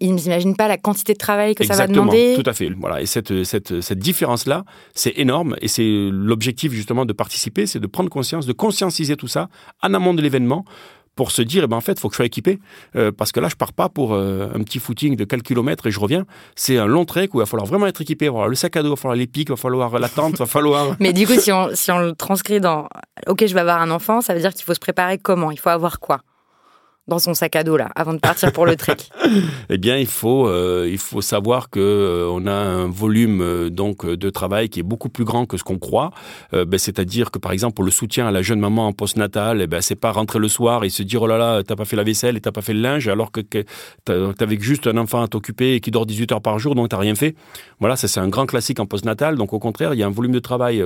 ils 0.00 0.14
n'imaginent 0.14 0.56
pas 0.56 0.68
la 0.68 0.78
quantité 0.78 1.12
de 1.12 1.18
travail 1.18 1.54
que 1.54 1.62
Exactement, 1.62 1.86
ça 1.86 1.86
va 1.86 2.16
demander. 2.16 2.42
Tout 2.42 2.48
à 2.48 2.52
fait. 2.52 2.70
Voilà. 2.78 3.00
Et 3.00 3.06
cette, 3.06 3.44
cette, 3.44 3.80
cette 3.80 3.98
différence-là, 3.98 4.64
c'est 4.94 5.14
énorme. 5.16 5.56
Et 5.60 5.68
c'est 5.68 6.08
l'objectif 6.10 6.72
justement 6.72 7.04
de 7.04 7.12
participer, 7.12 7.66
c'est 7.66 7.80
de 7.80 7.86
prendre 7.86 8.10
conscience, 8.10 8.46
de 8.46 8.52
conscientiser 8.52 9.16
tout 9.16 9.28
ça 9.28 9.48
en 9.82 9.94
amont 9.94 10.14
de 10.14 10.22
l'événement 10.22 10.64
pour 11.14 11.30
se 11.30 11.42
dire, 11.42 11.64
eh 11.64 11.66
ben, 11.66 11.76
en 11.76 11.80
fait, 11.80 11.92
il 11.92 12.00
faut 12.00 12.08
que 12.08 12.14
je 12.14 12.16
sois 12.16 12.26
équipé. 12.26 12.58
Euh, 12.96 13.12
parce 13.12 13.32
que 13.32 13.40
là, 13.40 13.48
je 13.48 13.56
pars 13.56 13.72
pas 13.72 13.88
pour 13.88 14.14
euh, 14.14 14.48
un 14.54 14.62
petit 14.62 14.78
footing 14.78 15.16
de 15.16 15.24
quelques 15.24 15.46
kilomètres 15.46 15.86
et 15.86 15.90
je 15.90 16.00
reviens. 16.00 16.24
C'est 16.56 16.78
un 16.78 16.86
long 16.86 17.04
trek 17.04 17.28
où 17.32 17.38
il 17.38 17.40
va 17.40 17.46
falloir 17.46 17.66
vraiment 17.66 17.86
être 17.86 18.00
équipé. 18.00 18.26
Il 18.26 18.28
va 18.28 18.32
falloir 18.32 18.48
le 18.48 18.54
sac 18.54 18.76
à 18.76 18.82
dos, 18.82 18.88
il 18.88 18.90
va 18.92 18.96
falloir 18.96 19.16
les 19.16 19.26
pics, 19.26 19.48
il 19.48 19.52
va 19.52 19.56
falloir 19.56 19.98
la 19.98 20.08
tente, 20.08 20.32
il 20.32 20.38
va 20.38 20.46
falloir... 20.46 20.96
Mais 21.00 21.12
du 21.12 21.26
coup, 21.26 21.34
si 21.38 21.52
on, 21.52 21.68
si 21.74 21.90
on 21.90 21.98
le 21.98 22.14
transcrit 22.14 22.60
dans 22.60 22.88
«OK, 23.26 23.44
je 23.46 23.52
vais 23.52 23.60
avoir 23.60 23.80
un 23.80 23.90
enfant», 23.90 24.20
ça 24.22 24.34
veut 24.34 24.40
dire 24.40 24.54
qu'il 24.54 24.64
faut 24.64 24.74
se 24.74 24.80
préparer 24.80 25.18
comment? 25.18 25.50
Il 25.50 25.58
faut 25.58 25.68
avoir 25.68 26.00
quoi? 26.00 26.22
Dans 27.12 27.18
son 27.18 27.34
sac 27.34 27.56
à 27.56 27.62
dos 27.62 27.76
là, 27.76 27.90
avant 27.94 28.14
de 28.14 28.18
partir 28.18 28.52
pour 28.52 28.64
le 28.64 28.74
trek 28.74 28.96
Eh 29.68 29.76
bien, 29.76 29.98
il 29.98 30.06
faut, 30.06 30.48
euh, 30.48 30.88
il 30.90 30.96
faut 30.96 31.20
savoir 31.20 31.68
que 31.68 31.78
euh, 31.78 32.26
on 32.30 32.46
a 32.46 32.52
un 32.52 32.86
volume 32.86 33.42
euh, 33.42 33.68
donc 33.68 34.06
de 34.06 34.30
travail 34.30 34.70
qui 34.70 34.80
est 34.80 34.82
beaucoup 34.82 35.10
plus 35.10 35.24
grand 35.24 35.44
que 35.44 35.58
ce 35.58 35.62
qu'on 35.62 35.78
croit. 35.78 36.10
Ben, 36.52 36.78
C'est-à-dire 36.78 37.30
que 37.30 37.38
par 37.38 37.52
exemple 37.52 37.74
pour 37.74 37.84
le 37.84 37.90
soutien 37.90 38.26
à 38.26 38.30
la 38.30 38.40
jeune 38.40 38.60
maman 38.60 38.86
en 38.86 38.92
postnatal, 38.92 39.60
eh 39.60 39.66
ben 39.66 39.80
c'est 39.82 39.96
pas 39.96 40.10
rentrer 40.10 40.38
le 40.38 40.48
soir 40.48 40.84
et 40.84 40.90
se 40.90 41.02
dire 41.02 41.20
oh 41.22 41.26
là 41.26 41.36
là 41.36 41.62
t'as 41.62 41.76
pas 41.76 41.84
fait 41.84 41.96
la 41.96 42.02
vaisselle 42.02 42.36
et 42.36 42.40
t'as 42.40 42.52
pas 42.52 42.62
fait 42.62 42.72
le 42.72 42.80
linge 42.80 43.08
alors 43.08 43.30
que, 43.30 43.40
que 43.40 43.64
t'avais 44.04 44.58
juste 44.58 44.86
un 44.86 44.96
enfant 44.96 45.22
à 45.22 45.28
t'occuper 45.28 45.74
et 45.74 45.80
qui 45.80 45.90
dort 45.90 46.06
18 46.06 46.32
heures 46.32 46.42
par 46.42 46.58
jour 46.58 46.74
donc 46.74 46.88
t'as 46.88 46.98
rien 46.98 47.14
fait. 47.14 47.34
Voilà, 47.80 47.96
ça 47.96 48.08
c'est 48.08 48.20
un 48.20 48.28
grand 48.28 48.46
classique 48.46 48.80
en 48.80 48.86
postnatal. 48.86 49.36
Donc 49.36 49.52
au 49.52 49.58
contraire, 49.58 49.94
il 49.94 50.00
y 50.00 50.02
a 50.02 50.06
un 50.06 50.10
volume 50.10 50.32
de 50.32 50.40
travail 50.40 50.82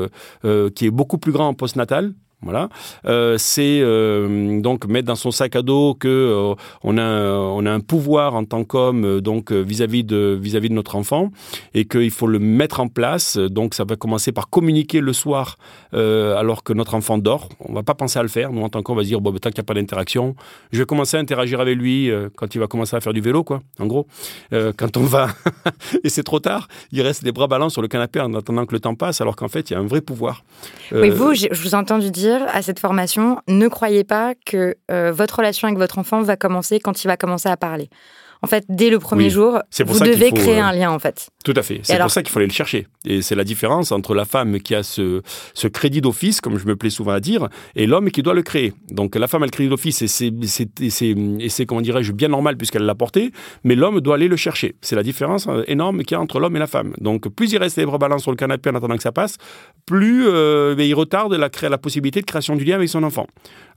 qui 0.74 0.86
est 0.86 0.90
beaucoup 0.90 1.18
plus 1.18 1.32
grand 1.32 1.48
en 1.48 1.54
postnatal 1.54 2.12
voilà, 2.42 2.68
euh, 3.06 3.38
c'est 3.38 3.80
euh, 3.80 4.60
donc 4.60 4.86
mettre 4.86 5.06
dans 5.06 5.16
son 5.16 5.30
sac 5.30 5.56
à 5.56 5.62
dos 5.62 5.94
que 5.94 6.06
euh, 6.06 6.54
on 6.84 6.98
a 6.98 7.02
on 7.02 7.64
a 7.64 7.72
un 7.72 7.80
pouvoir 7.80 8.34
en 8.34 8.44
tant 8.44 8.62
qu'homme 8.62 9.22
donc 9.22 9.52
vis-à-vis 9.52 10.04
de 10.04 10.38
vis-à-vis 10.38 10.68
de 10.68 10.74
notre 10.74 10.96
enfant 10.96 11.30
et 11.72 11.86
qu'il 11.86 12.10
faut 12.10 12.26
le 12.26 12.38
mettre 12.38 12.80
en 12.80 12.88
place. 12.88 13.38
Donc 13.38 13.72
ça 13.72 13.84
va 13.84 13.96
commencer 13.96 14.32
par 14.32 14.50
communiquer 14.50 15.00
le 15.00 15.14
soir 15.14 15.56
alors 15.92 16.62
que 16.62 16.74
notre 16.74 16.94
enfant 16.94 17.16
dort. 17.16 17.48
On 17.60 17.72
va 17.72 17.82
pas 17.82 17.94
penser 17.94 18.18
à 18.18 18.22
le 18.22 18.28
faire. 18.28 18.52
Nous 18.52 18.62
en 18.62 18.68
tant 18.68 18.82
qu'homme, 18.82 18.96
on 18.96 18.98
va 18.98 19.02
se 19.02 19.08
dire 19.08 19.22
bon, 19.22 19.30
bah, 19.30 19.38
tant 19.40 19.48
qu'il 19.48 19.60
n'y 19.60 19.64
a 19.64 19.64
pas 19.64 19.74
d'interaction, 19.74 20.36
je 20.72 20.78
vais 20.78 20.84
commencer 20.84 21.16
à 21.16 21.20
interagir 21.20 21.60
avec 21.60 21.76
lui 21.76 22.10
quand 22.36 22.54
il 22.54 22.58
va 22.58 22.66
commencer 22.66 22.96
à 22.96 23.00
faire 23.00 23.14
du 23.14 23.22
vélo, 23.22 23.44
quoi. 23.44 23.62
En 23.80 23.86
gros, 23.86 24.06
quand 24.50 24.96
on 24.98 25.04
va 25.04 25.28
et 26.04 26.10
c'est 26.10 26.22
trop 26.22 26.38
tard, 26.38 26.68
il 26.92 27.00
reste 27.00 27.22
les 27.22 27.32
bras 27.32 27.46
ballants 27.46 27.70
sur 27.70 27.80
le 27.80 27.88
canapé 27.88 28.20
en 28.20 28.34
attendant 28.34 28.66
que 28.66 28.74
le 28.74 28.80
temps 28.80 28.94
passe, 28.94 29.22
alors 29.22 29.36
qu'en 29.36 29.48
fait 29.48 29.70
il 29.70 29.72
y 29.72 29.76
a 29.76 29.80
un 29.80 29.86
vrai 29.86 30.02
pouvoir. 30.02 30.44
Oui, 30.92 31.08
vous, 31.10 31.34
je 31.34 31.48
vous 31.62 31.70
ai 31.70 31.74
entendu 31.74 32.10
dire 32.10 32.25
à 32.32 32.62
cette 32.62 32.78
formation, 32.78 33.40
ne 33.48 33.68
croyez 33.68 34.04
pas 34.04 34.34
que 34.34 34.76
euh, 34.90 35.12
votre 35.12 35.36
relation 35.36 35.68
avec 35.68 35.78
votre 35.78 35.98
enfant 35.98 36.22
va 36.22 36.36
commencer 36.36 36.80
quand 36.80 37.04
il 37.04 37.08
va 37.08 37.16
commencer 37.16 37.48
à 37.48 37.56
parler. 37.56 37.88
En 38.46 38.48
fait, 38.48 38.64
dès 38.68 38.90
le 38.90 39.00
premier 39.00 39.24
Oui. 39.24 39.30
jour, 39.30 39.58
pour 39.76 39.86
vous 39.86 39.98
ça 39.98 40.06
devez 40.06 40.28
faut, 40.28 40.36
créer 40.36 40.60
euh, 40.60 40.64
un 40.64 40.72
lien, 40.72 40.92
en 40.92 41.00
fait. 41.00 41.30
Tout 41.44 41.54
à 41.56 41.62
fait. 41.64 41.80
C'est 41.82 41.98
pour 41.98 42.12
ça 42.12 42.22
qu'il 42.22 42.30
fallait 42.32 42.46
le 42.46 42.52
chercher. 42.52 42.86
Et 43.04 43.22
c'est 43.22 43.34
la 43.34 43.42
différence 43.42 43.90
entre 43.90 44.14
la 44.14 44.24
femme 44.24 44.60
qui 44.60 44.76
a 44.76 44.84
ce, 44.84 45.20
ce 45.52 45.66
crédit 45.66 46.00
d'office, 46.00 46.40
comme 46.40 46.58
je 46.58 46.66
me 46.66 46.76
plais 46.76 46.90
souvent 46.90 47.10
à 47.10 47.18
dire, 47.18 47.48
et 47.74 47.88
l'homme 47.88 48.12
qui 48.12 48.22
doit 48.22 48.34
le 48.34 48.42
créer. 48.42 48.72
Donc 48.90 49.16
la 49.16 49.26
femme 49.26 49.42
a 49.42 49.46
le 49.46 49.50
crédit 49.50 49.68
d'office 49.68 50.02
et 50.02 50.06
c'est, 50.08 51.66
comment 51.66 51.80
dirais-je, 51.80 52.12
bien 52.12 52.28
normal 52.28 52.56
puisqu'elle 52.56 52.84
l'a 52.84 52.94
porté, 52.94 53.32
mais 53.64 53.74
l'homme 53.74 54.00
doit 54.00 54.14
aller 54.14 54.28
le 54.28 54.36
chercher. 54.36 54.76
C'est 54.80 54.96
la 54.96 55.02
différence 55.02 55.46
euh, 55.48 55.64
énorme 55.66 56.02
qu'il 56.02 56.12
y 56.12 56.18
a 56.18 56.20
entre 56.20 56.38
l'homme 56.38 56.54
et 56.56 56.60
la 56.60 56.66
femme. 56.66 56.94
Donc 57.00 57.28
plus 57.28 57.52
il 57.52 57.58
reste 57.58 57.76
les 57.76 57.86
bras 57.86 57.98
ballants 57.98 58.18
sur 58.18 58.30
le 58.30 58.36
canapé 58.36 58.70
en 58.70 58.74
attendant 58.74 58.96
que 58.96 59.02
ça 59.02 59.12
passe, 59.12 59.36
plus 59.86 60.26
euh, 60.28 60.74
ben, 60.74 60.86
il 60.86 60.94
retarde 60.94 61.34
la, 61.34 61.78
possibilité 61.78 62.20
de 62.20 62.26
création 62.26 62.56
du 62.56 62.64
lien 62.64 62.76
avec 62.76 62.88
son 62.88 63.02
enfant. 63.02 63.26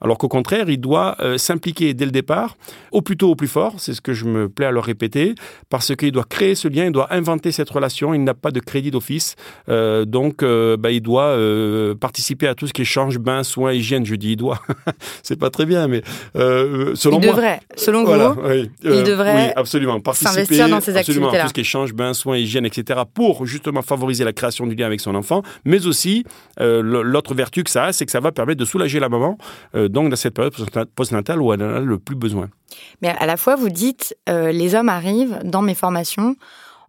Alors 0.02 0.18
qu'au 0.18 0.28
contraire, 0.28 0.70
il 0.70 0.80
doit 0.80 1.16
euh, 1.20 1.38
s'impliquer 1.38 1.94
dès 1.94 2.06
le 2.06 2.12
départ, 2.12 2.58
au 2.92 3.02
plus 3.02 3.18
tôt, 3.18 3.30
au 3.30 3.36
plus 3.36 3.48
fort, 3.48 3.76
c'est 3.78 3.94
ce 3.94 4.02
que 4.02 4.14
je 4.14 4.26
me 4.26 4.50
à 4.66 4.72
le 4.72 4.80
répéter, 4.80 5.36
parce 5.70 5.96
qu'il 5.96 6.12
doit 6.12 6.26
créer 6.28 6.56
ce 6.56 6.68
lien, 6.68 6.86
il 6.86 6.92
doit 6.92 7.14
inventer 7.14 7.52
cette 7.52 7.70
relation, 7.70 8.14
il 8.14 8.24
n'a 8.24 8.34
pas 8.34 8.52
de 8.52 8.60
crédit 8.60 8.92
d'office, 8.92 9.36
euh, 9.70 10.06
donc 10.06 10.44
euh, 10.44 10.78
bah, 10.78 10.92
il 10.92 11.02
doit 11.02 11.24
euh, 11.24 11.96
participer 11.96 12.48
à 12.48 12.56
tout 12.56 12.68
ce 12.68 12.74
qui 12.74 12.82
est 12.82 12.86
change, 12.86 13.20
bain, 13.20 13.44
soins, 13.44 13.74
hygiène, 13.74 14.06
je 14.06 14.16
dis 14.16 14.32
il 14.32 14.36
doit, 14.36 14.62
c'est 15.24 15.40
pas 15.40 15.50
très 15.50 15.66
bien, 15.66 15.88
mais 15.88 16.02
selon 16.36 17.20
Il 17.20 17.26
moi... 17.26 17.36
devrait, 17.36 17.60
selon 17.76 18.04
Voilà, 18.04 18.30
vous, 18.30 18.42
oui, 18.48 18.70
il 18.84 19.04
devrait 19.04 19.36
oui, 19.36 19.52
absolument. 19.56 20.00
Participer 20.00 20.32
s'investir 20.32 20.70
dans 20.70 20.82
ces 20.82 20.96
absolument, 20.96 21.30
à 21.30 21.42
tout 21.42 21.48
ce 21.50 21.54
qui 21.54 21.62
est 21.62 21.64
change, 21.64 21.94
bain, 21.94 22.14
soins, 22.14 22.38
hygiène, 22.38 22.66
etc. 22.66 23.02
pour 23.14 23.46
justement 23.46 23.82
favoriser 23.82 24.24
la 24.24 24.34
création 24.34 24.66
du 24.68 24.76
lien 24.76 24.86
avec 24.86 25.02
son 25.02 25.16
enfant, 25.16 25.44
mais 25.66 25.86
aussi 25.86 26.24
l'autre 26.60 27.34
vertu 27.34 27.64
que 27.64 27.70
ça 27.70 27.86
a, 27.86 27.94
c'est 27.94 28.06
que 28.06 28.12
ça 28.12 28.20
va 28.20 28.32
permettre 28.32 28.60
de 28.60 28.66
soulager 28.66 29.00
la 29.00 29.10
maman, 29.10 29.38
donc 29.74 30.10
dans 30.10 30.16
cette 30.16 30.34
période 30.34 30.54
postnatale 30.96 31.42
où 31.42 31.54
elle 31.54 31.64
en 31.64 31.76
a 31.76 31.80
le 31.80 32.00
plus 32.00 32.16
besoin. 32.16 32.50
Mais 33.02 33.10
à 33.10 33.26
la 33.26 33.38
fois, 33.38 33.56
vous 33.56 33.70
dites, 33.70 34.16
euh, 34.28 34.52
les 34.52 34.76
hommes 34.76 34.90
arrivent 34.90 35.40
dans 35.44 35.62
mes 35.62 35.76
formations 35.76 36.36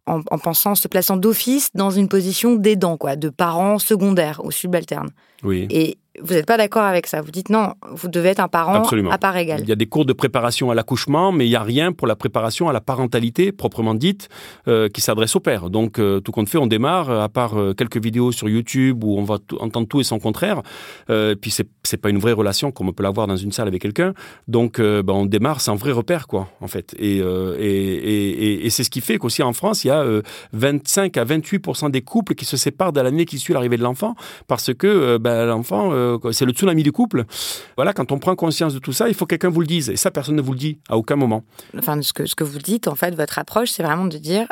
en, 0.07 0.21
en 0.31 0.39
pensant, 0.39 0.75
se 0.75 0.89
plaçant 0.89 1.17
d'office 1.17 1.71
dans 1.75 1.91
une 1.91 2.09
position 2.09 2.57
d'aidant, 2.57 2.97
quoi, 2.97 3.17
de 3.17 3.29
parents 3.29 3.79
secondaires 3.79 4.41
ou 4.45 4.51
subalternes. 4.51 5.11
Oui. 5.43 5.67
Et 5.71 5.99
vous 6.21 6.35
n'êtes 6.35 6.47
pas 6.47 6.57
d'accord 6.57 6.83
avec 6.83 7.07
ça. 7.07 7.21
Vous 7.23 7.31
dites 7.31 7.51
non, 7.51 7.75
vous 7.93 8.09
devez 8.09 8.31
être 8.31 8.41
un 8.41 8.49
parent 8.49 8.75
Absolument. 8.75 9.11
à 9.11 9.19
part 9.19 9.37
égale. 9.37 9.61
Il 9.63 9.69
y 9.69 9.73
a 9.73 9.77
des 9.77 9.87
cours 9.87 10.05
de 10.05 10.13
préparation 10.13 10.71
à 10.71 10.75
l'accouchement, 10.75 11.31
mais 11.31 11.47
il 11.47 11.51
n'y 11.51 11.57
a 11.57 11.63
rien 11.63 11.93
pour 11.93 12.07
la 12.09 12.17
préparation 12.17 12.69
à 12.69 12.73
la 12.73 12.81
parentalité 12.81 13.53
proprement 13.53 13.95
dite 13.95 14.29
euh, 14.67 14.89
qui 14.89 15.01
s'adresse 15.01 15.37
au 15.37 15.41
père. 15.41 15.71
Donc, 15.71 15.99
euh, 15.99 16.19
tout 16.21 16.33
compte 16.33 16.49
fait, 16.49 16.59
on 16.59 16.67
démarre, 16.67 17.11
euh, 17.11 17.23
à 17.23 17.29
part 17.29 17.59
euh, 17.59 17.75
quelques 17.75 18.03
vidéos 18.03 18.33
sur 18.33 18.49
YouTube 18.49 19.05
où 19.05 19.19
on 19.19 19.23
va 19.25 19.39
entendre 19.61 19.87
tout 19.87 20.01
et 20.01 20.05
son 20.05 20.19
contraire. 20.19 20.63
Puis, 21.07 21.51
c'est 21.51 21.69
c'est 21.85 21.97
pas 21.97 22.11
une 22.11 22.19
vraie 22.19 22.33
relation 22.33 22.71
comme 22.73 22.89
on 22.89 22.93
peut 22.93 23.03
l'avoir 23.03 23.27
dans 23.27 23.37
une 23.37 23.53
salle 23.53 23.69
avec 23.69 23.81
quelqu'un. 23.83 24.13
Donc, 24.49 24.81
ben, 24.81 25.05
on 25.13 25.27
démarre 25.27 25.61
sans 25.61 25.75
vrai 25.77 25.93
repère, 25.93 26.27
quoi, 26.27 26.49
en 26.61 26.67
fait. 26.69 26.95
Et, 26.99 27.19
et, 27.19 27.23
et, 27.59 28.45
et- 28.45 28.67
et 28.67 28.71
c'est 28.71 28.85
ce 28.85 28.91
qui 28.91 29.01
fait 29.01 29.19
qu'aussi 29.19 29.43
en 29.43 29.53
France, 29.53 29.85
il 29.85 29.89
y 29.89 29.91
a 29.91 30.01
euh, 30.03 30.23
25 30.53 31.17
à 31.17 31.25
28% 31.25 31.91
des 31.91 32.03
couples 32.03 32.35
qui 32.35 32.45
se 32.45 32.57
séparent 32.57 32.93
dans 32.93 33.03
l'année 33.03 33.25
qui 33.25 33.39
suit 33.39 33.53
l'arrivée 33.55 33.77
de 33.77 33.83
l'enfant 33.83 34.15
parce 34.47 34.73
que 34.75 35.17
ben, 35.19 35.47
l'enfant, 35.47 35.91
euh, 36.01 36.33
c'est 36.33 36.45
le 36.45 36.53
tsunami 36.53 36.83
du 36.83 36.93
couple. 36.93 37.25
Voilà, 37.77 37.93
quand 37.93 38.13
on 38.13 38.19
prend 38.19 38.35
conscience 38.37 38.75
de 38.75 38.79
tout 38.79 38.93
ça, 38.93 39.09
il 39.09 39.15
faut 39.15 39.27
que 39.27 39.31
quelqu'un 39.37 39.51
vous 39.51 39.61
le 39.61 39.67
dise. 39.67 39.91
Et 39.91 39.97
ça, 39.97 40.11
personne 40.11 40.37
ne 40.37 40.43
vous 40.43 40.53
le 40.53 40.59
dit 40.59 40.81
à 40.89 40.97
aucun 40.97 41.17
moment. 41.17 41.45
Enfin, 41.79 42.01
ce 42.03 42.13
que, 42.13 42.27
ce 42.27 42.35
que 42.35 42.45
vous 42.45 42.59
dites, 42.59 42.89
en 42.89 42.95
fait, 42.95 43.15
votre 43.15 43.39
approche, 43.39 43.71
c'est 43.71 43.83
vraiment 43.83 44.07
de 44.07 44.19
dire 44.19 44.47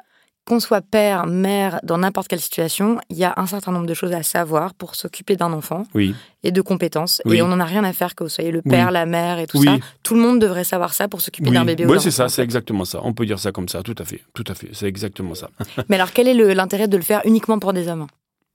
qu'on 0.46 0.60
soit 0.60 0.80
père, 0.80 1.26
mère, 1.26 1.78
dans 1.82 1.98
n'importe 1.98 2.26
quelle 2.28 2.40
situation, 2.40 2.98
il 3.10 3.18
y 3.18 3.24
a 3.24 3.34
un 3.36 3.44
certain 3.46 3.70
nombre 3.70 3.84
de 3.84 3.92
choses 3.92 4.12
à 4.12 4.22
savoir 4.22 4.72
pour 4.72 4.94
s'occuper 4.94 5.36
d'un 5.36 5.52
enfant 5.52 5.82
Oui, 5.94 6.14
et 6.42 6.52
de 6.52 6.62
compétences. 6.62 7.20
Oui. 7.26 7.36
Et 7.36 7.42
on 7.42 7.48
n'en 7.48 7.60
a 7.60 7.66
rien 7.66 7.84
à 7.84 7.92
faire 7.92 8.14
que 8.14 8.24
vous 8.24 8.30
soyez 8.30 8.50
le 8.50 8.62
père, 8.62 8.86
Oui. 8.86 8.92
la 8.94 9.04
mère 9.04 9.38
et 9.40 9.46
tout 9.46 9.58
Oui. 9.58 9.66
ça. 9.66 9.76
Tout 10.02 10.14
le 10.14 10.20
monde 10.22 10.38
devrait 10.40 10.64
savoir 10.64 10.94
ça 10.94 11.06
pour 11.06 11.20
s'occuper 11.20 11.50
oui, 11.50 11.54
d'un 11.54 11.66
bébé 11.66 11.84
ou 11.84 11.88
Ouais, 11.90 11.96
d'un 11.96 12.00
c'est 12.02 12.10
ça, 12.10 12.30
c'est 12.30 12.40
exactement 12.42 12.86
ça. 12.86 13.00
On 13.04 13.12
peut 13.12 13.26
dire 13.26 13.38
ça 13.38 13.52
comme 13.52 13.68
ça, 13.68 13.82
tout 13.82 13.94
à 13.98 14.06
fait, 14.06 14.22
tout 14.32 14.44
à 14.46 14.54
fait. 14.54 14.70
C'est 14.72 14.86
exactement 14.86 15.34
ça. 15.34 15.50
Mais 15.90 15.96
alors, 15.96 16.12
quel 16.12 16.26
est 16.28 16.54
l'intérêt 16.54 16.88
de 16.88 16.96
le 16.96 17.02
faire 17.02 17.20
uniquement 17.26 17.58
pour 17.58 17.74
des 17.74 17.86
hommes? 17.88 18.06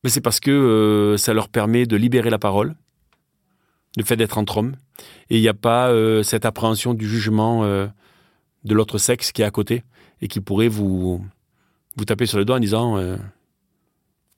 Mais 0.03 0.09
c'est 0.09 0.19
parce 0.21 0.39
que 0.39 0.49
euh, 0.49 1.17
ça 1.17 1.33
leur 1.33 1.47
permet 1.47 1.85
de 1.85 1.95
libérer 1.95 2.31
la 2.31 2.39
parole, 2.39 2.73
le 3.97 4.03
fait 4.03 4.15
d'être 4.15 4.37
entre 4.37 4.57
hommes, 4.57 4.75
et 5.29 5.37
il 5.37 5.41
n'y 5.41 5.49
a 5.49 5.53
pas 5.53 5.89
euh, 5.89 6.23
cette 6.23 6.45
appréhension 6.45 6.93
du 6.93 7.07
jugement 7.07 7.63
euh, 7.63 7.87
de 8.63 8.73
l'autre 8.73 8.97
sexe 8.97 9.31
qui 9.31 9.41
est 9.41 9.45
à 9.45 9.51
côté 9.51 9.83
et 10.21 10.27
qui 10.27 10.39
pourrait 10.39 10.67
vous 10.67 11.23
taper 12.05 12.25
sur 12.25 12.37
le 12.37 12.45
doigt 12.45 12.57
en 12.57 12.59
disant 12.59 12.97
euh, 12.97 13.17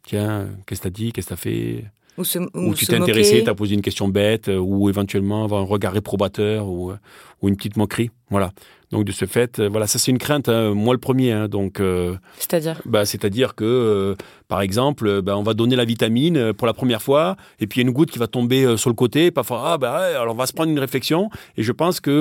tiens, 0.03 0.50
qu'est-ce 0.65 0.81
que 0.81 0.88
t'as 0.88 0.89
dit, 0.89 1.12
qu'est-ce 1.13 1.27
que 1.27 1.33
t'as 1.33 1.39
fait, 1.39 1.85
Ou, 2.17 2.24
se, 2.24 2.39
ou 2.39 2.50
ou 2.53 2.74
tu 2.74 2.86
t'es 2.86 2.95
intéressé, 2.95 3.34
moquer 3.34 3.43
t'as 3.43 3.53
posé 3.55 3.75
une 3.75 3.81
question 3.81 4.07
bête, 4.07 4.48
euh, 4.48 4.57
ou 4.57 4.89
éventuellement 4.89 5.43
avoir 5.43 5.62
un 5.62 5.65
regard 5.65 5.93
réprobateur 5.93 6.67
ou, 6.67 6.91
euh, 6.91 6.98
ou 7.41 7.50
une 7.50 7.57
petite 7.57 7.75
moquerie, 7.75 8.10
voilà. 8.29 8.51
Donc 8.91 9.03
de 9.03 9.12
ce 9.12 9.25
fait, 9.25 9.60
euh, 9.60 9.67
voilà, 9.67 9.88
ça 9.88 10.00
c'est 10.00 10.12
une 10.12 10.17
crainte, 10.17 10.48
hein, 10.48 10.74
moi 10.74 10.93
le 10.93 11.00
premier, 11.00 11.31
hein, 11.34 11.48
donc. 11.50 11.79
euh, 11.79 12.15
C'est-à-dire 12.38 12.81
bah, 12.86 13.03
C'est-à-dire 13.05 13.55
que, 13.55 13.65
euh, 13.65 14.15
par 14.48 14.62
exemple, 14.62 15.22
bah, 15.22 15.38
on 15.38 15.43
va 15.43 15.53
donner 15.53 15.75
la 15.75 15.84
vitamine 15.86 16.53
pour 16.53 16.67
la 16.67 16.74
première 16.74 17.01
fois, 17.01 17.36
et 17.60 17.67
puis 17.67 17.81
il 17.81 17.84
y 17.84 17.86
a 17.86 17.89
une 17.89 17.93
goutte 17.93 18.12
qui 18.12 18.19
va 18.19 18.27
tomber 18.27 18.77
sur 18.77 18.89
le 18.89 18.95
côté, 18.95 19.31
parfois, 19.31 19.63
ah, 19.65 19.77
bah, 19.77 19.95
alors 20.22 20.34
on 20.34 20.38
va 20.38 20.45
se 20.45 20.53
prendre 20.53 20.72
une 20.72 20.79
réflexion, 20.79 21.29
et 21.57 21.63
je 21.63 21.72
pense 21.74 22.00
que 22.00 22.12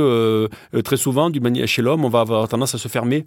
euh, 0.74 0.82
très 0.82 0.96
souvent, 0.96 1.30
chez 1.66 1.82
l'homme, 1.82 2.04
on 2.04 2.08
va 2.08 2.20
avoir 2.20 2.48
tendance 2.48 2.74
à 2.74 2.78
se 2.78 2.88
fermer 2.88 3.24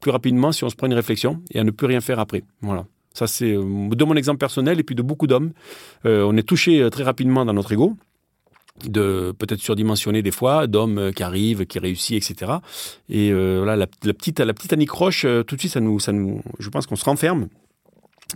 plus 0.00 0.10
rapidement 0.10 0.52
si 0.52 0.64
on 0.64 0.68
se 0.68 0.76
prend 0.76 0.86
une 0.86 0.94
réflexion, 0.94 1.40
et 1.52 1.60
à 1.60 1.64
ne 1.64 1.70
plus 1.70 1.86
rien 1.86 2.00
faire 2.00 2.18
après. 2.18 2.42
Voilà. 2.60 2.84
Ça, 3.12 3.26
c'est 3.26 3.52
euh, 3.52 3.88
de 3.90 4.04
mon 4.04 4.14
exemple 4.14 4.38
personnel, 4.38 4.78
et 4.78 4.82
puis 4.82 4.94
de 4.94 5.02
beaucoup 5.02 5.26
d'hommes. 5.26 5.52
Euh, 6.06 6.22
on 6.22 6.36
est 6.36 6.42
touché 6.42 6.80
euh, 6.80 6.90
très 6.90 7.02
rapidement 7.02 7.44
dans 7.44 7.52
notre 7.52 7.72
ego 7.72 7.96
de 8.86 9.34
peut-être 9.38 9.60
surdimensionné 9.60 10.22
des 10.22 10.30
fois, 10.30 10.66
d'hommes 10.66 11.12
qui 11.14 11.22
arrivent, 11.22 11.66
qui 11.66 11.78
réussissent, 11.78 12.30
etc. 12.30 12.52
Et 13.10 13.30
euh, 13.30 13.58
voilà, 13.58 13.76
la, 13.76 14.14
petite, 14.14 14.40
la 14.40 14.54
petite 14.54 14.72
anicroche, 14.72 15.26
tout 15.46 15.54
de 15.54 15.60
suite, 15.60 15.72
ça 15.72 15.80
nous, 15.80 16.00
ça 16.00 16.12
nous, 16.12 16.40
je 16.58 16.70
pense 16.70 16.86
qu'on 16.86 16.96
se 16.96 17.04
renferme 17.04 17.48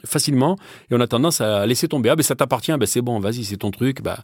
facilement 0.04 0.58
et 0.90 0.94
on 0.94 1.00
a 1.00 1.06
tendance 1.06 1.40
à 1.40 1.64
laisser 1.66 1.88
tomber. 1.88 2.10
Ah 2.10 2.16
ben 2.16 2.22
ça 2.22 2.34
t'appartient, 2.34 2.76
ben 2.76 2.84
c'est 2.84 3.00
bon, 3.00 3.20
vas-y, 3.20 3.44
c'est 3.44 3.56
ton 3.56 3.70
truc. 3.70 4.02
Bah 4.02 4.18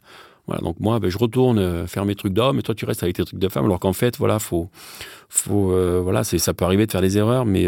voilà, 0.46 0.60
donc 0.60 0.78
moi, 0.78 0.98
ben, 0.98 1.08
je 1.08 1.16
retourne 1.16 1.86
faire 1.86 2.04
mes 2.04 2.16
trucs 2.16 2.34
d'homme 2.34 2.58
et 2.58 2.62
toi 2.62 2.74
tu 2.74 2.84
restes 2.84 3.02
avec 3.02 3.16
tes 3.16 3.24
trucs 3.24 3.38
de 3.38 3.48
femme. 3.48 3.64
Alors 3.64 3.80
qu'en 3.80 3.94
fait, 3.94 4.18
voilà, 4.18 4.38
faut, 4.40 4.68
faut, 5.30 5.72
voilà, 6.02 6.22
ça 6.22 6.52
peut 6.52 6.66
arriver 6.66 6.84
de 6.84 6.92
faire 6.92 7.00
des 7.00 7.16
erreurs, 7.16 7.46
mais 7.46 7.66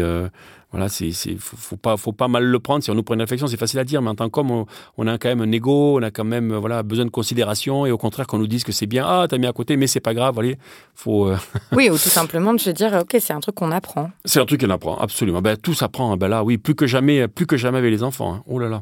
voilà, 0.73 0.89
c'est, 0.89 1.11
c'est, 1.11 1.37
faut, 1.37 1.55
faut 1.55 1.77
pas, 1.77 1.95
faut 1.97 2.11
pas 2.11 2.27
mal 2.27 2.43
le 2.43 2.59
prendre. 2.59 2.83
Si 2.83 2.91
on 2.91 2.95
nous 2.95 3.03
prend 3.03 3.13
une 3.13 3.21
réflexion, 3.21 3.47
c'est 3.47 3.57
facile 3.57 3.79
à 3.79 3.83
dire, 3.85 4.01
mais 4.01 4.09
en 4.09 4.15
tant 4.15 4.29
qu'homme, 4.29 4.51
on, 4.51 4.65
on 4.97 5.07
a 5.07 5.17
quand 5.17 5.29
même 5.29 5.41
un 5.41 5.51
ego, 5.51 5.99
on 5.99 6.01
a 6.03 6.11
quand 6.11 6.23
même, 6.25 6.51
euh, 6.51 6.57
voilà, 6.59 6.83
besoin 6.83 7.05
de 7.05 7.11
considération 7.11 7.85
et 7.85 7.91
au 7.91 7.97
contraire 7.97 8.27
qu'on 8.27 8.39
nous 8.39 8.47
dise 8.47 8.63
que 8.65 8.71
c'est 8.71 8.87
bien, 8.87 9.05
ah 9.07 9.27
t'as 9.29 9.37
mis 9.37 9.45
à 9.47 9.53
côté, 9.53 9.77
mais 9.77 9.87
c'est 9.87 9.99
pas 10.01 10.13
grave, 10.13 10.37
allez, 10.39 10.57
faut. 10.95 11.27
euh, 11.27 11.37
Oui, 11.71 11.89
ou 11.89 11.93
tout 11.93 12.09
simplement 12.09 12.53
de 12.53 12.59
se 12.59 12.71
dire, 12.71 12.91
ok, 13.01 13.15
c'est 13.21 13.33
un 13.33 13.39
truc 13.39 13.55
qu'on 13.55 13.71
apprend. 13.71 14.09
c'est 14.25 14.39
un 14.41 14.45
truc 14.45 14.59
qu'on 14.61 14.69
apprend, 14.71 14.97
absolument. 14.97 15.41
Ben, 15.41 15.55
tout 15.55 15.73
s'apprend, 15.73 16.11
hein. 16.11 16.17
ben 16.17 16.27
là, 16.27 16.43
oui, 16.43 16.57
plus 16.57 16.75
que 16.75 16.87
jamais, 16.87 17.27
plus 17.27 17.45
que 17.45 17.55
jamais 17.55 17.77
avec 17.77 17.91
les 17.91 18.03
enfants. 18.03 18.33
hein. 18.33 18.43
Oh 18.47 18.57
là 18.59 18.67
là. 18.67 18.81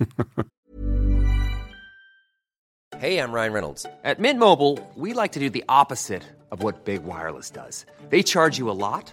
Hey, 3.00 3.18
I'm 3.18 3.32
Ryan 3.32 3.52
Reynolds. 3.52 3.84
At 4.04 4.20
Mint 4.20 4.38
Mobile, 4.38 4.78
we 4.96 5.12
like 5.12 5.32
to 5.32 5.40
do 5.40 5.50
the 5.50 5.64
opposite 5.68 6.22
of 6.52 6.62
what 6.62 6.84
Big 6.84 7.00
Wireless 7.04 7.50
does. 7.50 7.84
They 8.10 8.22
charge 8.22 8.58
you 8.58 8.70
a 8.70 8.76
lot, 8.78 9.12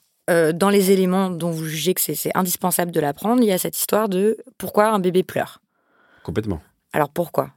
euh, 0.31 0.53
dans 0.53 0.69
les 0.69 0.91
éléments 0.91 1.29
dont 1.29 1.51
vous 1.51 1.65
jugez 1.65 1.93
que 1.93 2.01
c'est 2.01 2.31
indispensable 2.35 2.91
de 2.91 2.99
l'apprendre, 2.99 3.41
il 3.43 3.47
y 3.47 3.51
a 3.51 3.57
cette 3.57 3.77
histoire 3.77 4.09
de 4.09 4.37
pourquoi 4.57 4.87
un 4.87 4.99
bébé 4.99 5.23
pleure. 5.23 5.61
Complètement. 6.23 6.61
Alors 6.93 7.09
pourquoi? 7.09 7.51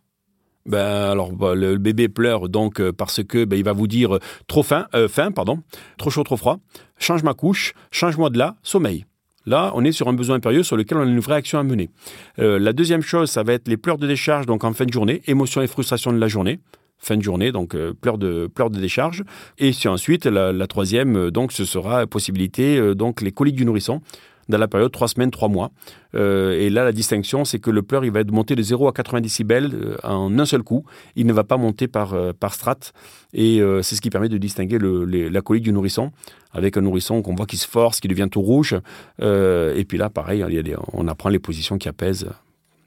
Ben 0.67 1.11
alors 1.11 1.33
bah, 1.33 1.55
le, 1.55 1.77
bébé 1.77 2.09
pleure 2.09 2.49
donc 2.49 2.81
euh, 2.81 2.91
parce 2.91 3.23
que 3.23 3.45
ben, 3.45 3.57
il 3.57 3.65
va 3.65 3.75
vous 3.75 3.87
dire 3.87 4.17
euh, 4.17 4.21
trop 4.47 4.63
faim, 4.63 4.87
faim 5.09 5.31
pardon, 5.31 5.63
trop 5.99 6.11
chaud, 6.11 6.25
trop 6.25 6.39
froid, 6.39 6.59
change 6.99 7.23
ma 7.23 7.35
couche, 7.35 7.75
change-moi 7.91 8.31
de 8.31 8.39
là, 8.39 8.57
sommeil. 8.63 9.05
Là, 9.47 9.73
on 9.75 9.85
est 9.85 9.93
sur 9.93 10.09
un 10.09 10.15
besoin 10.15 10.37
impérieux 10.37 10.63
sur 10.63 10.77
lequel 10.77 10.97
on 10.97 11.03
a 11.03 11.05
une 11.05 11.21
vraie 11.21 11.35
action 11.35 11.59
à 11.59 11.63
mener. 11.63 11.91
La 12.39 12.73
deuxième 12.73 13.03
chose, 13.03 13.31
ça 13.31 13.43
va 13.43 13.53
être 13.53 13.69
les 13.69 13.77
pleurs 13.77 13.99
de 13.99 14.07
décharge, 14.07 14.47
donc 14.47 14.65
en 14.65 14.73
fin 14.73 14.87
de 14.87 14.93
journée, 14.93 15.21
émotion 15.27 15.61
et 15.61 15.67
frustration 15.67 16.15
de 16.15 16.19
la 16.19 16.29
journée 16.29 16.61
fin 17.05 17.17
de 17.17 17.23
journée, 17.23 17.53
donc 17.53 17.75
euh, 17.75 17.93
pleurs 17.93 18.19
de 18.19 18.49
pleurs 18.53 18.71
de 18.71 18.81
décharge. 18.81 19.23
Et 19.59 19.73
si 19.73 19.89
ensuite 19.89 20.27
la, 20.27 20.67
troisième, 20.67 21.17
euh, 21.17 21.31
donc 21.31 21.53
ce 21.53 21.65
sera 21.65 22.07
possibilité 22.07 22.79
euh, 22.79 22.95
donc 22.95 23.21
les 23.21 23.31
coliques 23.33 23.57
du 23.57 23.65
nourrisson 23.65 24.01
dans 24.49 24.59
la 24.59 24.69
période 24.69 24.93
3 24.93 25.09
semaines, 25.09 25.31
3 25.31 25.49
mois. 25.49 25.71
Et 26.13 26.69
là, 26.69 26.85
la 26.85 26.93
distinction, 26.93 27.47
c'est 27.47 27.59
que 27.59 27.71
le 27.71 27.81
pleur, 27.81 28.05
il 28.05 28.11
va 28.11 28.23
monté 28.25 28.55
de 28.55 28.63
0 28.63 28.87
à 28.89 28.93
80 28.93 29.23
décibels 29.23 29.97
en 30.03 30.39
un 30.39 30.45
seul 30.45 30.63
coup. 30.63 30.85
Il 31.17 31.25
ne 31.27 31.33
va 31.33 31.45
pas 31.45 31.57
monter 31.57 31.89
par, 31.89 32.13
euh, 32.13 32.33
par 32.39 32.53
strate. 32.53 32.93
Et 33.33 33.63
c'est 33.81 33.97
ce 33.97 34.03
qui 34.03 34.11
permet 34.11 34.29
de 34.29 34.37
distinguer 34.37 34.79
la 34.79 35.41
colique 35.41 35.65
du 35.65 35.73
nourrisson, 35.73 36.13
avec 36.53 36.77
un 36.77 36.83
nourrisson 36.83 37.23
qu'on 37.23 37.35
voit 37.35 37.47
qui 37.47 37.57
se 37.57 37.67
force, 37.67 38.01
qui 38.01 38.07
devient 38.07 38.29
tout 38.31 38.43
rouge. 38.43 38.77
Et 39.23 39.85
puis 39.89 39.97
là, 39.97 40.11
pareil, 40.11 40.45
des- 40.63 40.77
on 40.93 41.09
apprend 41.09 41.31
les 41.31 41.39
positions 41.39 41.79
qui 41.79 41.89
apaisent 41.89 42.29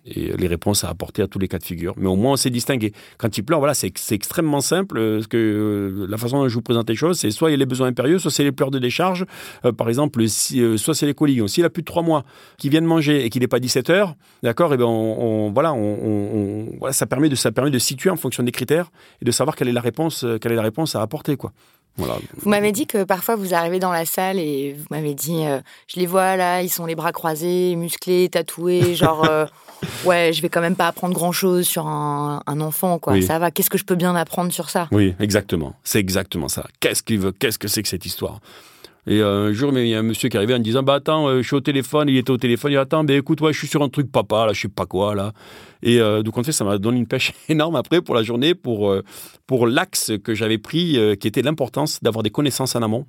les 0.08 0.48
réponses 0.48 0.84
à 0.84 0.90
apporter 0.90 1.22
à 1.22 1.28
tous 1.28 1.40
les 1.40 1.48
cas 1.48 1.58
de 1.58 1.64
figure. 1.64 1.94
Mais 1.98 2.08
au 2.08 2.16
moins, 2.16 2.34
on 2.34 2.36
sait 2.36 2.50
distinguer. 2.50 2.94
Quand 3.18 3.38
il 3.38 3.44
pleure, 3.44 3.60
voilà, 3.60 3.74
c'est 3.74 3.92
extrêmement 4.12 4.62
simple. 4.62 4.98
euh, 4.98 5.22
que 5.30 5.38
euh, 5.38 6.08
la 6.10 6.18
façon 6.18 6.40
dont 6.40 6.48
je 6.48 6.54
vous 6.54 6.62
présente 6.62 6.90
les 6.90 6.96
choses, 6.96 7.20
c'est 7.20 7.32
soit 7.32 7.50
il 7.50 7.54
y 7.54 7.56
a 7.56 7.58
les 7.58 7.66
besoins 7.66 7.88
impérieux, 7.88 8.20
soit 8.20 8.32
c'est 8.32 8.44
les 8.44 8.52
pleurs 8.52 8.72
de 8.72 8.80
décharge. 8.80 9.26
Euh, 9.66 9.72
par 9.72 9.90
exemple, 9.90 10.28
si, 10.28 10.62
soit 10.78 10.94
c'est 10.94 11.06
les 11.06 11.14
coliques. 11.14 11.48
S'il 11.50 11.66
a 11.66 11.70
plus 11.70 11.82
de 11.82 11.86
3 11.88 12.04
mois, 12.04 12.24
qu'il 12.58 12.72
vient 12.72 12.82
de 12.82 12.88
manger 12.88 13.26
et 13.26 13.30
qu'il 13.30 13.42
n'est 13.42 13.48
pas 13.48 13.60
17 13.60 13.90
heures, 13.90 14.16
d'accord, 14.44 14.74
et 14.74 14.78
ben 14.78 14.86
on, 14.86 15.52
voilà, 15.52 15.74
ça 16.92 17.06
permet 17.06 17.30
de 17.30 17.36
ça 17.36 17.52
permet 17.52 17.72
de 17.72 17.80
situer 17.80 18.10
en 18.10 18.16
fonction 18.16 18.44
des 18.44 18.52
critères 18.52 18.92
et 19.22 19.26
de 19.26 19.32
savoir 19.32 19.56
quelle 19.56 19.68
est 19.68 19.74
la 19.74 19.82
réponse, 19.82 20.26
quelle 20.42 20.52
est 20.52 20.56
la 20.56 20.62
réponse 20.62 20.96
à 20.96 21.02
apporter, 21.02 21.36
quoi. 21.38 21.54
Voilà. 21.98 22.16
Vous 22.38 22.50
m'avez 22.50 22.72
dit 22.72 22.86
que 22.86 23.04
parfois 23.04 23.36
vous 23.36 23.54
arrivez 23.54 23.80
dans 23.80 23.92
la 23.92 24.06
salle 24.06 24.38
et 24.40 24.74
vous 24.74 24.86
m'avez 24.92 25.14
dit, 25.14 25.46
euh, 25.46 25.60
je 25.88 26.00
les 26.00 26.06
vois 26.06 26.36
là, 26.36 26.62
ils 26.62 26.70
sont 26.70 26.86
les 26.86 26.96
bras 26.96 27.12
croisés, 27.12 27.76
musclés, 27.76 28.30
tatoués, 28.30 28.96
genre, 28.96 29.26
euh, 29.30 29.46
ouais, 30.06 30.32
je 30.34 30.42
vais 30.42 30.50
quand 30.50 30.62
même 30.62 30.76
pas 30.76 30.88
apprendre 30.88 31.14
grand 31.16 31.32
chose 31.32 31.68
sur 31.68 31.88
un, 31.88 32.44
un 32.46 32.62
enfant, 32.62 33.00
quoi. 33.00 33.14
Oui. 33.14 33.24
Ça 33.24 33.40
va, 33.40 33.52
qu'est-ce 33.52 33.70
que 33.70 33.78
je 33.78 33.86
peux 33.86 33.96
bien 33.96 34.16
apprendre 34.16 34.52
sur 34.52 34.70
ça? 34.70 34.88
Oui, 34.92 35.16
exactement. 35.20 35.74
C'est 35.84 36.00
exactement 36.00 36.48
ça. 36.50 36.66
Qu'est-ce 36.80 37.02
qu'il 37.04 37.20
veut 37.20 37.32
Qu'est-ce 37.32 37.58
que 37.60 37.68
c'est 37.68 37.82
que 37.84 37.90
cette 37.90 38.06
histoire? 38.06 38.40
Et 39.08 39.22
euh, 39.22 39.48
un 39.48 39.54
jour, 39.54 39.72
il 39.78 39.88
y 39.88 39.96
a 39.96 40.00
un 40.00 40.04
monsieur 40.04 40.28
qui 40.28 40.36
arrivait 40.36 40.54
en 40.54 40.60
me 40.60 40.64
disant 40.64 40.84
Bah 40.84 40.96
attends, 40.96 41.28
euh, 41.28 41.42
je 41.42 41.48
suis 41.48 41.56
au 41.56 41.62
téléphone. 41.62 42.10
Il 42.10 42.18
était 42.18 42.30
au 42.30 42.38
téléphone. 42.38 42.72
Il 42.72 42.76
dit 42.76 42.80
Attends, 42.80 43.06
ben 43.06 43.18
écoute, 43.18 43.40
ouais, 43.40 43.54
je 43.54 43.58
suis 43.58 43.68
sur 43.68 43.82
un 43.82 43.90
truc 43.90 44.12
papa, 44.12 44.46
là, 44.46 44.54
je 44.54 44.62
sais 44.62 44.68
pas 44.68 44.86
quoi, 44.86 45.16
là. 45.16 45.32
Et 45.82 46.02
euh, 46.02 46.24
donc, 46.24 46.38
en 46.38 46.44
fait, 46.44 46.52
ça 46.52 46.66
m'a 46.66 46.78
donné 46.78 46.98
une 46.98 47.08
pêche 47.08 47.34
énorme 47.50 47.78
après 47.78 48.02
pour 48.02 48.16
la 48.16 48.24
journée, 48.24 48.54
pour, 48.54 48.92
euh, 48.92 49.04
pour 49.48 49.66
l'axe 49.66 50.12
que 50.24 50.36
j'avais 50.36 50.58
pris, 50.58 51.00
qui 51.20 51.28
était 51.28 51.42
l'importance 51.42 52.04
d'avoir 52.04 52.22
des 52.22 52.32
connaissances 52.32 52.76
en 52.76 52.82
amont. 52.82 53.06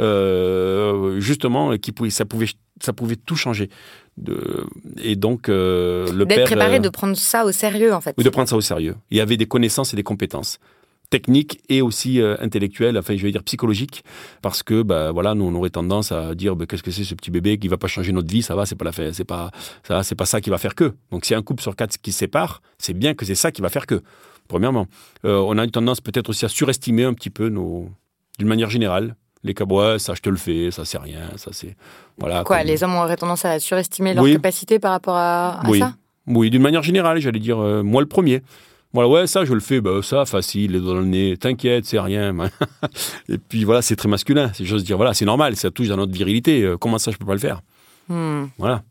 Euh, 0.00 1.18
justement, 1.18 1.76
qui 1.76 1.92
pouvait, 1.92 2.10
ça, 2.10 2.24
pouvait, 2.24 2.46
ça 2.80 2.92
pouvait 2.92 3.16
tout 3.16 3.34
changer. 3.34 3.68
De, 4.16 4.64
et 5.02 5.16
donc, 5.16 5.48
euh, 5.48 6.12
le 6.12 6.24
D'être 6.24 6.44
préparé, 6.44 6.76
euh, 6.76 6.80
de 6.80 6.88
prendre 6.88 7.16
ça 7.16 7.44
au 7.44 7.52
sérieux, 7.52 7.92
en 7.92 8.00
fait. 8.00 8.14
oui, 8.16 8.24
de 8.24 8.30
prendre 8.30 8.48
ça 8.48 8.56
au 8.56 8.60
sérieux. 8.60 8.94
Il 9.10 9.16
y 9.16 9.20
avait 9.20 9.36
des 9.36 9.46
connaissances 9.46 9.92
et 9.92 9.96
des 9.96 10.02
compétences 10.02 10.58
techniques 11.10 11.60
et 11.68 11.80
aussi 11.82 12.20
euh, 12.20 12.36
intellectuelles, 12.40 12.98
enfin 12.98 13.16
je 13.16 13.22
vais 13.22 13.32
dire 13.32 13.42
psychologiques, 13.42 14.04
parce 14.42 14.62
que 14.62 14.82
bah 14.82 15.10
voilà, 15.12 15.34
nous 15.34 15.44
on 15.44 15.54
aurait 15.54 15.70
tendance 15.70 16.12
à 16.12 16.34
dire 16.34 16.54
bah, 16.56 16.66
qu'est-ce 16.66 16.82
que 16.82 16.90
c'est 16.90 17.04
ce 17.04 17.14
petit 17.14 17.30
bébé 17.30 17.58
qui 17.58 17.68
va 17.68 17.78
pas 17.78 17.86
changer 17.88 18.12
notre 18.12 18.28
vie, 18.30 18.42
ça 18.42 18.54
va, 18.54 18.66
c'est 18.66 18.76
pas 18.76 18.84
la 18.84 18.92
fin, 18.92 19.12
c'est 19.12 19.24
pas 19.24 19.50
ça, 19.86 20.02
c'est 20.02 20.14
pas 20.14 20.26
ça 20.26 20.40
qui 20.40 20.50
va 20.50 20.58
faire 20.58 20.74
que. 20.74 20.94
Donc 21.10 21.24
si 21.24 21.34
un 21.34 21.42
couple 21.42 21.62
sur 21.62 21.74
quatre 21.76 21.96
qui 21.98 22.12
se 22.12 22.18
sépare, 22.18 22.60
c'est 22.78 22.92
bien 22.94 23.14
que 23.14 23.24
c'est 23.24 23.34
ça 23.34 23.50
qui 23.52 23.62
va 23.62 23.68
faire 23.70 23.86
que. 23.86 24.02
Premièrement, 24.48 24.86
Euh, 25.24 25.38
on 25.46 25.58
a 25.58 25.64
une 25.64 25.70
tendance 25.70 26.00
peut-être 26.00 26.28
aussi 26.30 26.44
à 26.44 26.48
surestimer 26.48 27.04
un 27.04 27.12
petit 27.14 27.30
peu 27.30 27.48
nos, 27.48 27.88
d'une 28.38 28.48
manière 28.48 28.70
générale, 28.70 29.14
les 29.44 29.54
cas, 29.54 29.64
ouais, 29.64 29.98
ça 29.98 30.14
je 30.14 30.20
te 30.20 30.28
le 30.30 30.36
fais, 30.36 30.70
ça 30.70 30.84
c'est 30.84 30.98
rien, 30.98 31.30
ça 31.36 31.50
c'est 31.52 31.76
voilà. 32.18 32.44
Quoi, 32.44 32.58
comme- 32.58 32.66
les 32.66 32.82
hommes 32.82 32.96
auraient 32.96 33.16
tendance 33.16 33.44
à 33.44 33.58
surestimer 33.60 34.14
leur 34.14 34.24
Oui. 34.24 34.32
capacité 34.34 34.78
par 34.78 34.92
rapport 34.92 35.16
à, 35.16 35.60
à 35.60 35.70
oui. 35.70 35.78
ça? 35.80 35.94
Oui, 36.26 36.50
d'une 36.50 36.60
manière 36.62 36.82
générale, 36.82 37.20
j'allais 37.20 37.38
dire, 37.40 37.58
euh, 37.58 37.82
moi 37.82 38.00
le 38.02 38.08
premier. 38.08 38.42
Voilà, 38.94 39.08
ouais, 39.08 39.26
ça, 39.26 39.44
je 39.44 39.52
le 39.52 39.60
fais, 39.60 39.80
bah, 39.80 40.00
ça, 40.02 40.24
facile, 40.24 40.72
les 40.72 40.80
doigts 40.80 40.94
dans 40.94 41.00
le 41.00 41.06
nez, 41.06 41.36
t'inquiète, 41.36 41.84
c'est 41.84 42.00
rien. 42.00 42.34
Et 43.28 43.36
puis 43.36 43.64
voilà, 43.64 43.82
c'est 43.82 43.96
très 43.96 44.08
masculin. 44.08 44.50
C'est 44.54 44.64
juste 44.64 44.86
dire, 44.86 44.96
voilà, 44.96 45.12
c'est 45.12 45.26
normal, 45.26 45.56
ça 45.56 45.70
touche 45.70 45.88
dans 45.88 45.96
notre 45.96 46.12
virilité. 46.12 46.62
euh, 46.62 46.78
comment 46.78 46.98
ça, 46.98 47.10
je 47.10 47.18
peux 47.18 47.26
pas 47.26 47.34
le 47.34 47.38
faire? 47.38 47.60
Hmm. 48.08 48.46
Voilà. 48.56 48.82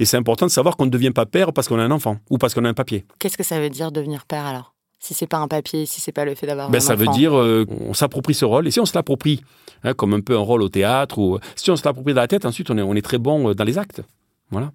Et 0.00 0.04
c'est 0.04 0.16
important 0.16 0.46
de 0.46 0.50
savoir 0.50 0.76
qu'on 0.76 0.86
ne 0.86 0.90
devient 0.90 1.12
pas 1.12 1.24
père 1.24 1.52
parce 1.52 1.68
qu'on 1.68 1.78
a 1.78 1.84
un 1.84 1.92
enfant 1.92 2.18
ou 2.30 2.38
parce 2.38 2.52
qu'on 2.52 2.64
a 2.64 2.68
un 2.68 2.74
papier. 2.74 3.04
Qu'est-ce 3.20 3.36
que 3.36 3.44
ça 3.44 3.60
veut 3.60 3.70
dire 3.70 3.92
devenir 3.92 4.26
père 4.26 4.44
alors? 4.44 4.74
Si 4.98 5.14
c'est 5.14 5.26
pas 5.26 5.36
un 5.36 5.48
papier, 5.48 5.86
si 5.86 6.00
c'est 6.00 6.12
pas 6.12 6.24
le 6.24 6.34
fait 6.34 6.46
d'avoir 6.46 6.70
Ben, 6.70 6.78
un 6.78 6.80
ça 6.80 6.94
veut 6.94 7.06
dire 7.08 7.38
euh, 7.38 7.66
on 7.80 7.94
s'approprie 7.94 8.34
ce 8.34 8.44
rôle. 8.44 8.66
Et 8.66 8.70
si 8.70 8.80
on 8.80 8.86
se 8.86 8.94
l'approprie, 8.94 9.42
hein, 9.84 9.92
comme 9.94 10.14
un 10.14 10.20
peu 10.20 10.34
un 10.34 10.40
rôle 10.40 10.62
au 10.62 10.68
théâtre, 10.68 11.18
ou 11.18 11.38
si 11.54 11.70
on 11.70 11.76
se 11.76 11.84
l'approprie 11.84 12.14
dans 12.14 12.22
la 12.22 12.26
tête, 12.26 12.44
ensuite 12.46 12.70
on 12.70 12.78
est, 12.78 12.82
on 12.82 12.94
est 12.94 13.02
très 13.02 13.18
bon 13.18 13.50
euh, 13.50 13.54
dans 13.54 13.64
les 13.64 13.78
actes. 13.78 14.02
Voilà. 14.50 14.72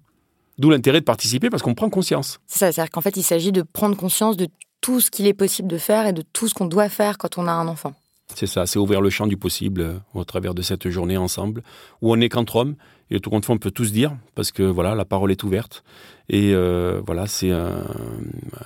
D'où 0.58 0.70
l'intérêt 0.70 1.00
de 1.00 1.04
participer 1.04 1.50
parce 1.50 1.62
qu'on 1.62 1.74
prend 1.74 1.90
conscience. 1.90 2.38
C'est 2.46 2.58
ça, 2.60 2.72
c'est-à-dire 2.72 2.90
qu'en 2.90 3.00
fait, 3.00 3.16
il 3.16 3.22
s'agit 3.22 3.50
de 3.50 3.62
prendre 3.62 3.96
conscience 3.96 4.36
de 4.36 4.46
tout 4.80 5.00
ce 5.00 5.10
qu'il 5.10 5.26
est 5.26 5.34
possible 5.34 5.68
de 5.68 5.78
faire 5.78 6.06
et 6.06 6.12
de 6.12 6.22
tout 6.22 6.48
ce 6.48 6.54
qu'on 6.54 6.66
doit 6.66 6.88
faire 6.88 7.18
quand 7.18 7.38
on 7.38 7.46
a 7.46 7.52
un 7.52 7.68
enfant. 7.68 7.94
C'est 8.34 8.46
ça, 8.46 8.64
c'est 8.66 8.78
ouvrir 8.78 9.00
le 9.00 9.10
champ 9.10 9.26
du 9.26 9.36
possible 9.36 9.80
euh, 9.80 9.94
au 10.14 10.24
travers 10.24 10.54
de 10.54 10.62
cette 10.62 10.88
journée 10.88 11.16
ensemble, 11.16 11.62
où 12.00 12.12
on 12.12 12.16
n'est 12.16 12.28
qu'entre 12.28 12.56
hommes, 12.56 12.76
et 13.10 13.18
tout 13.18 13.28
compte 13.28 13.44
fait, 13.44 13.52
on 13.52 13.58
peut 13.58 13.72
tous 13.72 13.90
dire, 13.92 14.12
parce 14.36 14.52
que 14.52 14.62
voilà, 14.62 14.94
la 14.94 15.04
parole 15.04 15.32
est 15.32 15.42
ouverte, 15.42 15.82
et 16.28 16.52
euh, 16.54 17.00
voilà, 17.04 17.26
c'est 17.26 17.50
un, 17.50 17.84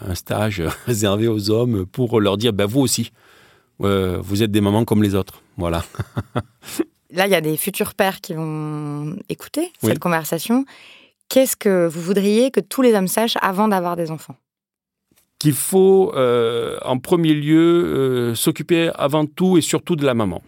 un 0.07 0.15
stage 0.15 0.63
réservé 0.87 1.29
aux 1.29 1.51
hommes 1.51 1.87
pour 1.87 2.21
leur 2.21 2.37
dire, 2.37 2.53
ben 2.53 2.67
vous 2.67 2.81
aussi, 2.81 3.11
euh, 3.83 4.19
vous 4.21 4.43
êtes 4.43 4.51
des 4.51 4.61
mamans 4.61 4.85
comme 4.85 5.03
les 5.03 5.15
autres, 5.15 5.41
voilà. 5.57 5.83
Là, 7.11 7.27
il 7.27 7.31
y 7.31 7.37
a 7.37 7.41
des 7.41 7.57
futurs 7.57 7.95
pères 7.95 8.21
qui 8.21 8.35
vont 8.35 9.17
écouter 9.29 9.73
Oui. 9.83 9.91
cette 9.91 10.01
conversation. 10.01 10.65
Qu'est-ce 11.29 11.57
que 11.57 11.87
vous 11.87 12.01
voudriez 12.03 12.51
que 12.51 12.61
tous 12.61 12.83
les 12.83 12.93
hommes 12.95 13.07
sachent 13.09 13.39
avant 13.41 13.69
d'avoir 13.69 13.95
des 13.97 14.11
enfants? 14.11 14.35
Qu'il 15.39 15.53
faut, 15.53 16.13
euh, 16.15 16.79
en 16.83 16.99
premier 16.99 17.35
lieu, 17.35 17.59
euh, 17.59 18.35
s'occuper 18.35 18.91
avant 18.95 19.27
tout 19.27 19.59
et 19.59 19.61
surtout 19.61 19.97
de 19.97 20.05
la 20.05 20.15
maman. 20.15 20.43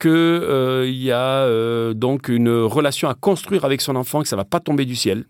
Qu'il 0.00 0.10
y 0.10 1.10
a 1.10 1.44
euh, 1.44 1.94
donc 1.94 2.28
une 2.28 2.50
relation 2.50 3.08
à 3.08 3.14
construire 3.14 3.64
avec 3.64 3.80
son 3.80 3.96
enfant, 3.96 4.22
que 4.22 4.28
ça 4.28 4.36
ne 4.36 4.40
va 4.40 4.44
pas 4.44 4.60
tomber 4.60 4.84
du 4.84 4.94
ciel. 4.94 5.24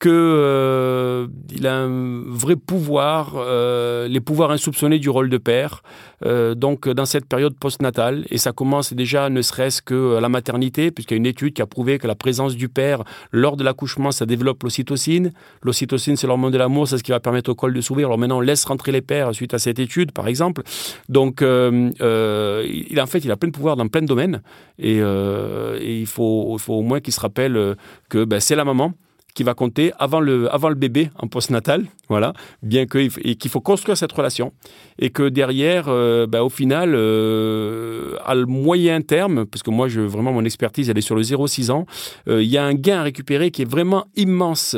Qu'il 0.00 1.66
a 1.66 1.76
un 1.76 2.22
vrai 2.26 2.56
pouvoir, 2.56 3.34
euh, 3.36 4.08
les 4.08 4.20
pouvoirs 4.20 4.50
insoupçonnés 4.50 4.98
du 4.98 5.10
rôle 5.10 5.28
de 5.28 5.38
père, 5.38 5.82
euh, 6.24 6.54
donc 6.54 6.88
dans 6.88 7.04
cette 7.04 7.26
période 7.26 7.54
postnatale. 7.58 8.24
Et 8.30 8.38
ça 8.38 8.52
commence 8.52 8.92
déjà 8.92 9.28
ne 9.28 9.42
serait-ce 9.42 9.82
que 9.82 10.16
à 10.16 10.20
la 10.20 10.28
maternité, 10.28 10.90
puisqu'il 10.90 11.14
y 11.14 11.16
a 11.16 11.18
une 11.18 11.26
étude 11.26 11.52
qui 11.52 11.62
a 11.62 11.66
prouvé 11.66 11.98
que 11.98 12.06
la 12.06 12.14
présence 12.14 12.56
du 12.56 12.68
père 12.68 13.04
lors 13.30 13.56
de 13.56 13.64
l'accouchement, 13.64 14.10
ça 14.10 14.26
développe 14.26 14.62
l'ocytocine. 14.62 15.32
L'ocytocine, 15.62 16.16
c'est 16.16 16.26
l'hormone 16.26 16.52
de 16.52 16.58
l'amour, 16.58 16.88
c'est 16.88 16.98
ce 16.98 17.02
qui 17.02 17.10
va 17.12 17.20
permettre 17.20 17.50
au 17.50 17.54
col 17.54 17.74
de 17.74 17.80
s'ouvrir. 17.80 18.08
Alors 18.08 18.18
maintenant, 18.18 18.38
on 18.38 18.40
laisse 18.40 18.64
rentrer 18.64 18.92
les 18.92 19.02
pères 19.02 19.34
suite 19.34 19.54
à 19.54 19.58
cette 19.58 19.78
étude, 19.78 20.12
par 20.12 20.28
exemple. 20.28 20.62
Donc, 21.08 21.42
euh, 21.42 21.90
euh, 22.00 22.66
il, 22.66 23.00
en 23.00 23.06
fait, 23.06 23.18
il 23.18 23.30
a 23.30 23.36
plein 23.36 23.48
de 23.48 23.54
pouvoirs 23.54 23.76
dans 23.76 23.88
plein 23.88 24.02
de 24.02 24.06
domaines. 24.06 24.42
Et, 24.78 24.98
euh, 25.00 25.78
il, 25.82 26.06
faut, 26.06 26.56
il 26.58 26.72
au 26.72 26.82
moins 26.82 27.00
qu'il 27.00 27.12
se 27.12 27.20
rappelle 27.20 27.56
euh, 27.56 27.74
que 28.08 28.24
ben, 28.24 28.40
c'est 28.40 28.56
la 28.56 28.64
maman 28.64 28.94
qui 29.34 29.42
va 29.42 29.54
compter 29.54 29.92
avant 29.98 30.20
le, 30.20 30.52
avant 30.52 30.68
le 30.68 30.74
bébé 30.74 31.10
en 31.18 31.26
postnatal, 31.26 31.86
voilà, 32.08 32.32
bien 32.62 32.86
qu'il 32.86 33.10
faut 33.50 33.60
construire 33.60 33.96
cette 33.96 34.12
relation 34.12 34.52
et 34.98 35.10
que 35.10 35.28
derrière, 35.28 35.86
euh, 35.88 36.26
ben, 36.26 36.40
au 36.40 36.48
final, 36.48 36.92
euh, 36.94 38.16
à 38.24 38.34
moyen 38.34 39.00
terme, 39.00 39.46
parce 39.46 39.62
que 39.62 39.70
moi, 39.70 39.88
je, 39.88 40.00
vraiment, 40.00 40.32
mon 40.32 40.44
expertise, 40.44 40.90
elle 40.90 40.98
est 40.98 41.02
sur 41.02 41.16
le 41.16 41.22
0-6 41.22 41.70
ans, 41.70 41.86
euh, 42.28 42.42
il 42.42 42.48
y 42.48 42.58
a 42.58 42.64
un 42.64 42.74
gain 42.74 43.00
à 43.00 43.02
récupérer 43.02 43.50
qui 43.50 43.62
est 43.62 43.70
vraiment 43.70 44.06
immense, 44.16 44.76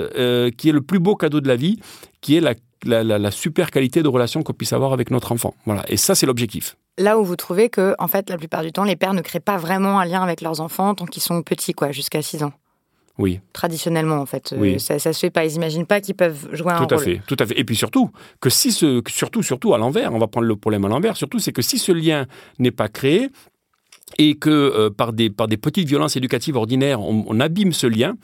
qui 0.57 0.69
est 0.69 0.73
le 0.73 0.83
plus 0.83 0.99
beau 0.99 1.17
cadeau 1.17 1.41
de 1.41 1.49
la 1.49 1.57
vie, 1.57 1.79
qui 2.21 2.37
est 2.37 2.41
la, 2.41 2.55
la 2.85 3.31
super 3.31 3.71
qualité 3.71 4.03
de 4.03 4.09
relation 4.09 4.43
qu'on 4.43 4.53
puisse 4.53 4.73
avoir 4.73 4.93
avec 4.93 5.11
notre 5.11 5.33
enfant. 5.33 5.55
Voilà, 5.67 5.85
et 5.89 5.97
ça, 5.97 6.15
c'est 6.15 6.27
l'objectif. 6.27 6.77
Là 6.99 7.19
où 7.19 7.25
vous 7.25 7.37
trouvez 7.37 7.71
que, 7.71 7.95
en 7.99 8.07
fait, 8.07 8.29
la 8.29 8.37
plupart 8.37 8.63
du 8.63 8.71
temps, 8.71 8.85
les 8.85 8.97
pères 8.97 9.15
ne 9.15 9.23
créent 9.23 9.41
pas 9.41 9.57
vraiment 9.57 9.99
un 9.99 10.05
lien 10.05 10.23
avec 10.23 10.43
leurs 10.43 10.61
enfants 10.61 10.95
tant 10.95 11.07
qu'ils 11.07 11.23
sont 11.23 11.43
petits, 11.43 11.73
quoi, 11.73 11.91
jusqu'à 11.91 12.21
6 12.21 12.43
ans. 12.43 12.53
Oui. 13.23 13.39
Traditionnellement, 13.53 14.17
en 14.17 14.27
fait. 14.27 14.53
Oui. 14.59 14.75
Euh, 14.75 14.79
ça, 14.79 14.99
ça 14.99 15.13
se 15.13 15.21
fait 15.21 15.31
pas. 15.31 15.45
Ils 15.45 15.55
imaginent 15.55 15.87
pas 15.87 16.01
qu'ils 16.01 16.17
peuvent 16.17 16.49
jouer 16.53 16.73
un 16.73 16.85
Tout 16.85 16.93
à 16.93 16.97
rôle. 16.97 17.05
fait, 17.05 17.21
tout 17.27 17.37
à 17.39 17.47
fait. 17.47 17.57
Et 17.59 17.63
puis 17.63 17.77
surtout, 17.77 18.11
que 18.41 18.51
si 18.51 18.73
ce, 18.73 19.01
surtout, 19.07 19.45
surtout 19.45 19.75
à 19.75 19.79
l'envers, 19.79 20.13
on 20.13 20.19
va 20.19 20.27
prendre 20.27 20.49
le 20.49 20.57
problème 20.57 20.85
à 20.85 20.89
l'envers, 20.89 21.17
surtout, 21.17 21.39
c'est 21.39 21.53
que 21.53 21.63
si 21.63 21.79
ce 21.79 21.93
lien 21.93 22.27
n'est 22.59 22.73
pas 22.73 22.89
créé, 22.89 23.31
et 24.19 24.35
que 24.35 24.51
euh, 24.51 24.91
par, 24.91 25.13
des, 25.13 25.31
par 25.31 25.49
des 25.49 25.57
petites 25.57 25.89
violences 25.89 26.17
éducatives 26.17 26.57
ordinaires, 26.57 27.01
on, 27.01 27.25
on 27.27 27.41
abîme 27.41 27.73
ce 27.73 27.87
lien, 27.87 28.15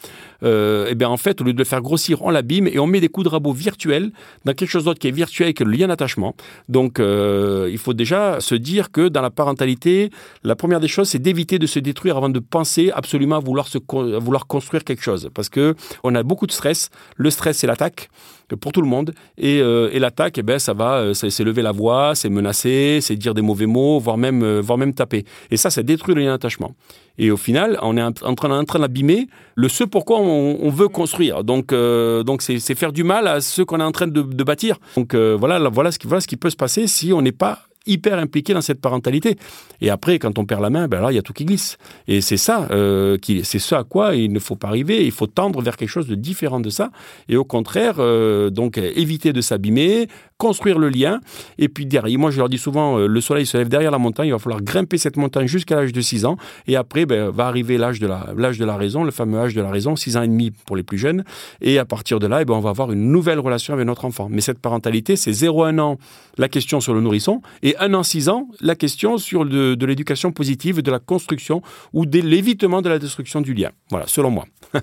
euh, 0.42 0.88
et 0.88 0.94
bien 0.94 1.08
en 1.08 1.16
fait, 1.16 1.40
au 1.40 1.44
lieu 1.44 1.52
de 1.52 1.58
le 1.58 1.64
faire 1.64 1.80
grossir, 1.82 2.22
on 2.22 2.30
l'abîme 2.30 2.66
et 2.66 2.78
on 2.78 2.86
met 2.86 3.00
des 3.00 3.08
coups 3.08 3.24
de 3.24 3.30
rabot 3.30 3.52
virtuels 3.52 4.12
dans 4.44 4.52
quelque 4.52 4.70
chose 4.70 4.84
d'autre 4.84 4.98
qui 4.98 5.08
est 5.08 5.12
virtuel, 5.12 5.54
que 5.54 5.64
le 5.64 5.70
lien 5.70 5.88
d'attachement. 5.88 6.34
Donc, 6.68 7.00
euh, 7.00 7.68
il 7.70 7.78
faut 7.78 7.94
déjà 7.94 8.40
se 8.40 8.54
dire 8.54 8.90
que 8.90 9.08
dans 9.08 9.22
la 9.22 9.30
parentalité, 9.30 10.10
la 10.44 10.56
première 10.56 10.80
des 10.80 10.88
choses, 10.88 11.08
c'est 11.08 11.18
d'éviter 11.18 11.58
de 11.58 11.66
se 11.66 11.78
détruire 11.78 12.16
avant 12.16 12.28
de 12.28 12.38
penser 12.38 12.90
absolument 12.94 13.36
à 13.36 13.40
vouloir, 13.40 13.68
se, 13.68 13.78
à 13.78 14.18
vouloir 14.18 14.46
construire 14.46 14.84
quelque 14.84 15.02
chose. 15.02 15.30
Parce 15.34 15.48
que 15.48 15.74
on 16.04 16.14
a 16.14 16.22
beaucoup 16.22 16.46
de 16.46 16.52
stress. 16.52 16.90
Le 17.16 17.30
stress, 17.30 17.58
c'est 17.58 17.66
l'attaque. 17.66 18.10
Pour 18.56 18.72
tout 18.72 18.82
le 18.82 18.88
monde. 18.88 19.14
Et, 19.36 19.60
euh, 19.60 19.90
et 19.92 19.98
l'attaque, 19.98 20.38
eh 20.38 20.42
ben, 20.42 20.58
ça 20.58 20.72
va, 20.74 20.96
euh, 20.96 21.14
c'est 21.14 21.44
lever 21.44 21.62
la 21.62 21.72
voix, 21.72 22.14
c'est 22.14 22.28
menacer, 22.28 23.00
c'est 23.00 23.16
dire 23.16 23.34
des 23.34 23.42
mauvais 23.42 23.66
mots, 23.66 23.98
voire 23.98 24.16
même, 24.16 24.42
euh, 24.42 24.60
voire 24.60 24.78
même 24.78 24.94
taper. 24.94 25.24
Et 25.50 25.56
ça, 25.56 25.70
ça 25.70 25.82
détruit 25.82 26.14
le 26.14 26.22
lien 26.22 26.30
d'attachement. 26.30 26.74
Et 27.18 27.30
au 27.30 27.36
final, 27.36 27.78
on 27.82 27.96
est 27.96 28.02
en 28.02 28.12
train, 28.12 28.56
en 28.56 28.64
train 28.64 28.78
d'abîmer 28.78 29.28
le 29.56 29.68
ce 29.68 29.82
pourquoi 29.82 30.20
on, 30.20 30.70
veut 30.70 30.86
construire. 30.86 31.42
Donc, 31.42 31.74
donc 31.74 32.42
c'est 32.42 32.74
faire 32.76 32.92
du 32.92 33.02
mal 33.02 33.26
à 33.26 33.40
ce 33.40 33.62
qu'on 33.62 33.80
est 33.80 33.84
en 33.84 33.90
train 33.90 34.06
de, 34.06 34.22
de 34.22 34.44
bâtir. 34.44 34.76
Donc 34.94 35.16
voilà, 35.16 35.58
là, 35.58 35.68
voilà 35.68 35.90
ce 35.90 35.98
qui, 35.98 36.06
voilà 36.06 36.20
ce 36.20 36.28
qui 36.28 36.36
peut 36.36 36.50
se 36.50 36.54
passer 36.54 36.86
si 36.86 37.12
on 37.12 37.20
n'est 37.20 37.32
pas 37.32 37.62
hyper 37.86 38.18
impliqué 38.18 38.54
dans 38.54 38.60
cette 38.60 38.80
parentalité. 38.80 39.36
Et 39.80 39.90
après, 39.90 40.18
quand 40.18 40.38
on 40.38 40.44
perd 40.44 40.60
la 40.60 40.70
main, 40.70 40.88
ben 40.88 41.00
là, 41.00 41.12
il 41.12 41.14
y 41.14 41.18
a 41.18 41.22
tout 41.22 41.32
qui 41.32 41.44
glisse. 41.44 41.78
Et 42.06 42.20
c'est 42.20 42.36
ça, 42.36 42.68
euh, 42.70 43.16
qui, 43.18 43.44
c'est 43.44 43.58
ce 43.58 43.74
à 43.74 43.84
quoi 43.84 44.14
il 44.14 44.32
ne 44.32 44.38
faut 44.38 44.56
pas 44.56 44.68
arriver. 44.68 45.04
Il 45.04 45.12
faut 45.12 45.26
tendre 45.26 45.62
vers 45.62 45.76
quelque 45.76 45.88
chose 45.88 46.06
de 46.06 46.14
différent 46.14 46.60
de 46.60 46.70
ça. 46.70 46.90
Et 47.28 47.36
au 47.36 47.44
contraire, 47.44 47.96
euh, 47.98 48.50
donc 48.50 48.78
éviter 48.78 49.32
de 49.32 49.40
s'abîmer, 49.40 50.08
construire 50.38 50.78
le 50.78 50.88
lien. 50.88 51.20
Et 51.58 51.68
puis 51.68 51.84
derrière, 51.84 52.18
moi 52.18 52.30
je 52.30 52.38
leur 52.38 52.48
dis 52.48 52.58
souvent, 52.58 52.98
euh, 52.98 53.06
le 53.06 53.20
soleil 53.20 53.44
se 53.44 53.56
lève 53.56 53.68
derrière 53.68 53.90
la 53.90 53.98
montagne, 53.98 54.28
il 54.28 54.32
va 54.32 54.38
falloir 54.38 54.62
grimper 54.62 54.96
cette 54.96 55.16
montagne 55.16 55.48
jusqu'à 55.48 55.76
l'âge 55.76 55.92
de 55.92 56.00
6 56.00 56.24
ans. 56.24 56.36
Et 56.66 56.76
après, 56.76 57.06
ben, 57.06 57.30
va 57.30 57.46
arriver 57.46 57.76
l'âge 57.76 57.98
de, 57.98 58.06
la, 58.06 58.28
l'âge 58.36 58.58
de 58.58 58.64
la 58.64 58.76
raison, 58.76 59.04
le 59.04 59.10
fameux 59.10 59.38
âge 59.38 59.54
de 59.54 59.60
la 59.60 59.70
raison, 59.70 59.96
6 59.96 60.16
ans 60.16 60.22
et 60.22 60.28
demi 60.28 60.50
pour 60.50 60.76
les 60.76 60.84
plus 60.84 60.98
jeunes. 60.98 61.24
Et 61.60 61.78
à 61.78 61.84
partir 61.84 62.20
de 62.20 62.26
là, 62.26 62.42
eh 62.42 62.44
ben, 62.44 62.54
on 62.54 62.60
va 62.60 62.70
avoir 62.70 62.92
une 62.92 63.10
nouvelle 63.10 63.40
relation 63.40 63.74
avec 63.74 63.86
notre 63.86 64.04
enfant. 64.04 64.28
Mais 64.30 64.40
cette 64.40 64.60
parentalité, 64.60 65.16
c'est 65.16 65.32
0-1 65.32 65.78
an, 65.80 65.98
la 66.36 66.48
question 66.48 66.80
sur 66.80 66.94
le 66.94 67.00
nourrisson, 67.00 67.42
et 67.62 67.76
1 67.80 67.94
an, 67.94 68.02
6 68.02 68.28
ans, 68.28 68.48
la 68.60 68.74
question 68.74 69.18
sur 69.18 69.44
de, 69.44 69.74
de 69.74 69.86
l'éducation 69.86 70.32
positive, 70.32 70.82
de 70.82 70.90
la 70.90 70.98
construction 70.98 71.62
ou 71.92 72.06
de 72.06 72.20
l'évitement 72.20 72.82
de 72.82 72.88
la 72.88 72.98
destruction 72.98 73.40
du 73.40 73.54
lien. 73.54 73.70
Voilà, 73.90 74.06
selon 74.06 74.30
moi. 74.30 74.44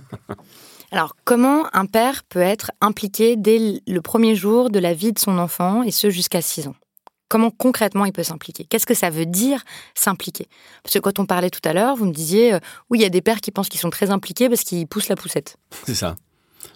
Alors, 0.91 1.15
comment 1.25 1.65
un 1.73 1.85
père 1.87 2.23
peut 2.23 2.39
être 2.39 2.71
impliqué 2.79 3.35
dès 3.35 3.81
le 3.85 4.01
premier 4.01 4.35
jour 4.35 4.69
de 4.69 4.79
la 4.79 4.93
vie 4.93 5.13
de 5.13 5.19
son 5.19 5.37
enfant, 5.37 5.83
et 5.83 5.91
ce 5.91 6.09
jusqu'à 6.09 6.41
6 6.41 6.67
ans? 6.67 6.75
Comment 7.27 7.49
concrètement 7.49 8.05
il 8.05 8.13
peut 8.13 8.23
s'impliquer? 8.23 8.65
Qu'est-ce 8.65 8.85
que 8.85 8.93
ça 8.93 9.09
veut 9.09 9.25
dire 9.25 9.63
s'impliquer? 9.95 10.47
Parce 10.83 10.93
que 10.93 10.99
quand 10.99 11.17
on 11.17 11.25
parlait 11.25 11.49
tout 11.49 11.67
à 11.67 11.73
l'heure, 11.73 11.95
vous 11.95 12.05
me 12.05 12.13
disiez, 12.13 12.53
euh, 12.53 12.59
oui, 12.89 12.99
il 12.99 13.01
y 13.01 13.05
a 13.05 13.09
des 13.09 13.21
pères 13.21 13.41
qui 13.41 13.49
pensent 13.49 13.67
qu'ils 13.67 13.79
sont 13.79 13.89
très 13.89 14.11
impliqués 14.11 14.47
parce 14.47 14.61
qu'ils 14.61 14.87
poussent 14.87 15.09
la 15.09 15.15
poussette. 15.15 15.57
C'est 15.85 15.95
ça. 15.95 16.15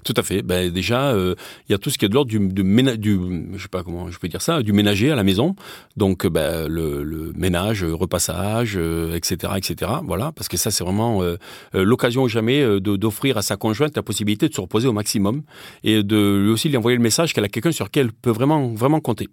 Tout 0.04 0.14
à 0.18 0.24
fait. 0.24 0.42
Ben, 0.42 0.72
déjà, 0.72 1.12
euh, 1.12 1.36
il 1.68 1.72
y 1.72 1.76
a 1.76 1.78
tout 1.78 1.90
ce 1.90 1.98
qui 1.98 2.06
est 2.06 2.10
de 2.10 2.14
l'ordre 2.14 2.30
du, 2.30 2.40
du, 2.40 2.64
du, 2.98 3.20
je 3.56 3.62
sais 3.62 3.68
pas 3.70 3.84
comment 3.84 4.10
je 4.10 4.18
peux 4.18 4.28
dire 4.28 4.42
ça, 4.42 4.64
du 4.64 4.74
ménager 4.74 5.12
à 5.12 5.16
la 5.16 5.24
maison. 5.24 5.56
Donc, 5.98 6.26
ben, 6.28 6.68
le, 6.68 7.04
le 7.04 7.34
ménage, 7.36 7.84
euh, 7.84 7.94
repassage, 7.94 8.74
euh, 8.78 9.16
etc., 9.16 9.54
etc. 9.58 9.92
Voilà, 10.04 10.32
parce 10.32 10.48
que 10.48 10.58
ça, 10.58 10.72
c'est 10.72 10.84
vraiment 10.84 11.22
euh, 11.22 11.38
euh, 11.76 11.84
l'occasion 11.84 12.28
jamais 12.28 12.80
d'offrir 12.80 13.38
à 13.38 13.42
sa 13.42 13.58
conjointe 13.58 13.96
la 13.96 14.04
possibilité 14.04 14.48
de 14.50 14.54
se 14.54 14.62
reposer 14.62 14.88
au 14.88 14.94
maximum 14.94 15.44
et 15.84 16.04
de 16.04 16.42
lui 16.44 16.52
aussi 16.52 16.70
lui 16.70 16.78
envoyer 16.78 16.98
le 16.98 17.04
message 17.04 17.34
qu'elle 17.34 17.44
a 17.44 17.50
quelqu'un 17.50 17.72
sur 17.72 17.92
qui 17.92 18.00
elle 18.00 18.12
peut 18.12 18.32
vraiment, 18.32 18.70
vraiment 18.70 19.00
compter. 19.00 19.28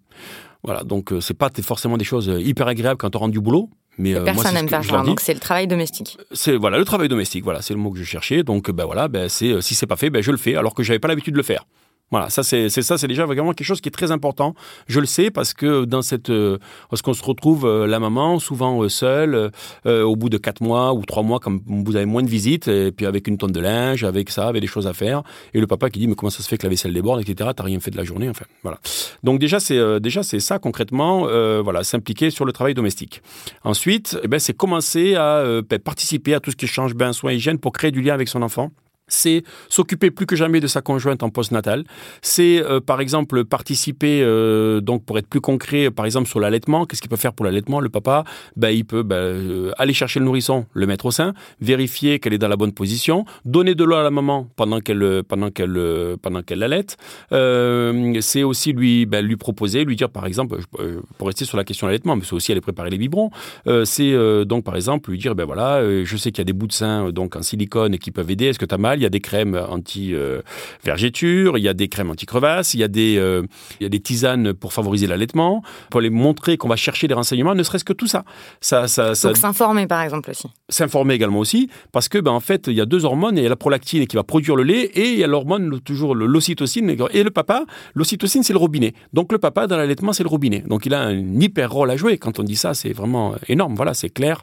Voilà, 0.62 0.82
donc 0.82 1.12
c'est 1.20 1.36
pas 1.36 1.50
forcément 1.62 1.96
des 1.96 2.04
choses 2.04 2.32
hyper 2.38 2.66
agréables 2.66 2.98
quand 2.98 3.14
on 3.14 3.18
rentre 3.20 3.32
du 3.32 3.40
boulot. 3.40 3.70
Mais 3.98 4.14
euh, 4.14 4.24
Personne 4.24 4.54
n'aime 4.54 4.68
faire 4.68 4.80
dis. 4.80 4.88
donc 4.88 5.20
c'est 5.20 5.34
le 5.34 5.40
travail 5.40 5.66
domestique. 5.66 6.18
C'est 6.32 6.56
voilà 6.56 6.78
le 6.78 6.84
travail 6.84 7.08
domestique. 7.08 7.44
Voilà, 7.44 7.62
c'est 7.62 7.74
le 7.74 7.80
mot 7.80 7.90
que 7.90 7.98
je 7.98 8.04
cherchais. 8.04 8.42
Donc 8.42 8.70
ben 8.70 8.84
voilà, 8.84 9.08
ben 9.08 9.28
c'est 9.28 9.52
euh, 9.52 9.60
si 9.60 9.74
c'est 9.74 9.86
pas 9.86 9.96
fait, 9.96 10.10
ben 10.10 10.22
je 10.22 10.30
le 10.30 10.36
fais, 10.36 10.56
alors 10.56 10.74
que 10.74 10.82
j'avais 10.82 10.98
pas 10.98 11.08
l'habitude 11.08 11.32
de 11.32 11.38
le 11.38 11.44
faire. 11.44 11.64
Voilà, 12.12 12.30
ça 12.30 12.44
c'est 12.44 12.68
ça, 12.68 12.98
c'est 12.98 13.08
déjà 13.08 13.26
vraiment 13.26 13.52
quelque 13.52 13.66
chose 13.66 13.80
qui 13.80 13.88
est 13.88 13.92
très 13.92 14.12
important. 14.12 14.54
Je 14.86 15.00
le 15.00 15.06
sais 15.06 15.32
parce 15.32 15.54
que 15.54 15.84
dans 15.84 16.02
cette, 16.02 16.30
euh, 16.30 16.58
parce 16.88 17.02
qu'on 17.02 17.14
se 17.14 17.24
retrouve 17.24 17.66
euh, 17.66 17.88
la 17.88 17.98
maman 17.98 18.38
souvent 18.38 18.80
euh, 18.80 18.88
seule 18.88 19.50
euh, 19.86 20.04
au 20.04 20.14
bout 20.14 20.28
de 20.28 20.38
quatre 20.38 20.60
mois 20.60 20.94
ou 20.94 21.04
trois 21.04 21.24
mois, 21.24 21.40
quand 21.40 21.58
vous 21.66 21.96
avez 21.96 22.06
moins 22.06 22.22
de 22.22 22.28
visites, 22.28 22.68
et 22.68 22.92
puis 22.92 23.06
avec 23.06 23.26
une 23.26 23.38
tonne 23.38 23.50
de 23.50 23.58
linge, 23.58 24.04
avec 24.04 24.30
ça, 24.30 24.46
avec 24.46 24.60
des 24.60 24.68
choses 24.68 24.86
à 24.86 24.92
faire, 24.92 25.24
et 25.52 25.58
le 25.58 25.66
papa 25.66 25.90
qui 25.90 25.98
dit 25.98 26.06
mais 26.06 26.14
comment 26.14 26.30
ça 26.30 26.44
se 26.44 26.48
fait 26.48 26.58
que 26.58 26.62
la 26.62 26.68
vaisselle 26.68 26.92
déborde, 26.92 27.20
etc. 27.20 27.50
T'as 27.56 27.64
rien 27.64 27.80
fait 27.80 27.90
de 27.90 27.96
la 27.96 28.04
journée, 28.04 28.28
enfin 28.28 28.44
voilà. 28.62 28.78
Donc 29.24 29.40
déjà 29.40 29.58
c'est 29.58 30.00
déjà 30.00 30.22
c'est 30.22 30.38
ça 30.38 30.60
concrètement, 30.60 31.22
voilà, 31.62 31.82
s'impliquer 31.82 32.30
sur 32.30 32.44
le 32.44 32.52
travail 32.52 32.74
domestique. 32.74 33.20
Ensuite, 33.64 34.16
eh 34.22 34.28
ben, 34.28 34.38
c'est 34.38 34.54
commencer 34.54 35.16
à 35.16 35.42
ben, 35.68 35.80
participer 35.80 36.34
à 36.34 36.40
tout 36.40 36.52
ce 36.52 36.56
qui 36.56 36.68
change 36.68 36.94
bain, 36.94 37.12
soins, 37.12 37.32
hygiène 37.32 37.58
pour 37.58 37.72
créer 37.72 37.90
du 37.90 38.00
lien 38.00 38.14
avec 38.14 38.28
son 38.28 38.42
enfant 38.42 38.70
c'est 39.08 39.42
s'occuper 39.68 40.10
plus 40.10 40.26
que 40.26 40.36
jamais 40.36 40.60
de 40.60 40.66
sa 40.66 40.80
conjointe 40.80 41.22
en 41.22 41.30
postnatal. 41.30 41.84
C'est 42.22 42.62
euh, 42.62 42.80
par 42.80 43.00
exemple 43.00 43.44
participer, 43.44 44.22
euh, 44.22 44.80
donc 44.80 45.04
pour 45.04 45.18
être 45.18 45.28
plus 45.28 45.40
concret, 45.40 45.90
par 45.90 46.04
exemple 46.04 46.28
sur 46.28 46.40
l'allaitement. 46.40 46.86
Qu'est-ce 46.86 47.00
qu'il 47.00 47.10
peut 47.10 47.16
faire 47.16 47.32
pour 47.32 47.44
l'allaitement 47.44 47.80
Le 47.80 47.88
papa, 47.88 48.24
ben, 48.56 48.70
il 48.70 48.84
peut 48.84 49.02
ben, 49.02 49.16
euh, 49.16 49.70
aller 49.78 49.92
chercher 49.92 50.20
le 50.20 50.26
nourrisson, 50.26 50.66
le 50.72 50.86
mettre 50.86 51.06
au 51.06 51.10
sein, 51.10 51.34
vérifier 51.60 52.18
qu'elle 52.18 52.34
est 52.34 52.38
dans 52.38 52.48
la 52.48 52.56
bonne 52.56 52.72
position, 52.72 53.24
donner 53.44 53.74
de 53.74 53.84
l'eau 53.84 53.96
à 53.96 54.02
la 54.02 54.10
maman 54.10 54.48
pendant 54.56 54.80
qu'elle 54.80 55.02
euh, 55.02 55.22
pendant 55.22 55.50
qu'elle 55.50 55.76
euh, 55.76 56.16
pendant 56.20 56.42
qu'elle 56.42 56.58
l'allaite. 56.58 56.96
Euh, 57.32 58.20
c'est 58.20 58.42
aussi 58.42 58.72
lui 58.72 59.06
ben, 59.06 59.24
lui 59.24 59.36
proposer, 59.36 59.84
lui 59.84 59.96
dire 59.96 60.10
par 60.10 60.26
exemple, 60.26 60.58
euh, 60.80 61.00
pour 61.18 61.28
rester 61.28 61.44
sur 61.44 61.56
la 61.56 61.64
question 61.64 61.86
de 61.86 61.90
l'allaitement, 61.92 62.16
mais 62.16 62.22
c'est 62.24 62.34
aussi 62.34 62.52
aller 62.52 62.60
préparer 62.60 62.90
les 62.90 62.98
biberons. 62.98 63.30
Euh, 63.66 63.84
c'est 63.84 64.12
euh, 64.12 64.44
donc 64.44 64.64
par 64.64 64.76
exemple 64.76 65.10
lui 65.10 65.18
dire 65.18 65.34
ben 65.34 65.44
voilà, 65.44 65.76
euh, 65.76 66.04
je 66.04 66.16
sais 66.16 66.30
qu'il 66.30 66.38
y 66.38 66.42
a 66.42 66.44
des 66.44 66.52
bouts 66.52 66.66
de 66.66 66.72
sein 66.72 67.06
euh, 67.06 67.12
donc 67.12 67.36
en 67.36 67.42
silicone 67.42 67.98
qui 67.98 68.10
peuvent 68.10 68.30
aider. 68.30 68.46
Est-ce 68.46 68.58
que 68.58 68.64
tu 68.64 68.74
as 68.74 68.78
Il 68.96 69.02
y 69.02 69.06
a 69.06 69.10
des 69.10 69.20
crèmes 69.20 69.54
anti 69.68 70.14
euh, 70.14 70.42
il 70.84 71.62
y 71.62 71.68
a 71.68 71.74
des 71.74 71.88
crèmes 71.88 72.10
anti 72.10 72.26
crevasses, 72.26 72.74
il 72.74 72.80
y 72.80 72.84
a 72.84 72.88
des 72.88 73.16
euh, 73.18 73.42
il 73.80 73.84
y 73.84 73.86
a 73.86 73.88
des 73.88 74.00
tisanes 74.00 74.52
pour 74.54 74.72
favoriser 74.72 75.06
l'allaitement, 75.06 75.62
pour 75.90 76.00
les 76.00 76.10
montrer 76.10 76.56
qu'on 76.56 76.68
va 76.68 76.76
chercher 76.76 77.08
des 77.08 77.14
renseignements, 77.14 77.54
ne 77.54 77.62
serait-ce 77.62 77.84
que 77.84 77.92
tout 77.92 78.06
ça. 78.06 78.24
Ça 78.60 78.88
ça, 78.88 79.14
ça 79.14 79.28
Donc 79.28 79.36
s'informer 79.36 79.86
par 79.86 80.02
exemple 80.02 80.30
aussi. 80.30 80.48
s'informer 80.68 81.14
également 81.14 81.38
aussi, 81.38 81.68
parce 81.92 82.08
que 82.08 82.18
ben, 82.18 82.32
en 82.32 82.40
fait, 82.40 82.66
il 82.68 82.74
y 82.74 82.80
a 82.80 82.86
deux 82.86 83.04
hormones, 83.04 83.36
il 83.36 83.42
y 83.42 83.46
a 83.46 83.48
la 83.48 83.56
prolactine 83.56 84.06
qui 84.06 84.16
va 84.16 84.22
produire 84.24 84.56
le 84.56 84.62
lait, 84.62 84.82
et 84.94 85.12
il 85.12 85.18
y 85.18 85.24
a 85.24 85.26
l'hormone, 85.26 85.80
toujours 85.80 86.14
l'ocytocine, 86.14 86.90
et 87.12 87.22
le 87.22 87.30
papa, 87.30 87.64
l'ocytocine 87.94 88.42
c'est 88.42 88.52
le 88.52 88.58
robinet. 88.58 88.94
Donc 89.12 89.32
le 89.32 89.38
papa, 89.38 89.66
dans 89.66 89.76
l'allaitement, 89.76 90.12
c'est 90.12 90.22
le 90.22 90.28
robinet. 90.28 90.62
Donc 90.66 90.86
il 90.86 90.94
a 90.94 91.00
un 91.00 91.40
hyper 91.40 91.70
rôle 91.70 91.90
à 91.90 91.96
jouer. 91.96 92.18
Quand 92.18 92.38
on 92.38 92.42
dit 92.42 92.56
ça, 92.56 92.74
c'est 92.74 92.92
vraiment 92.92 93.34
énorme, 93.48 93.74
voilà, 93.74 93.94
c'est 93.94 94.10
clair, 94.10 94.42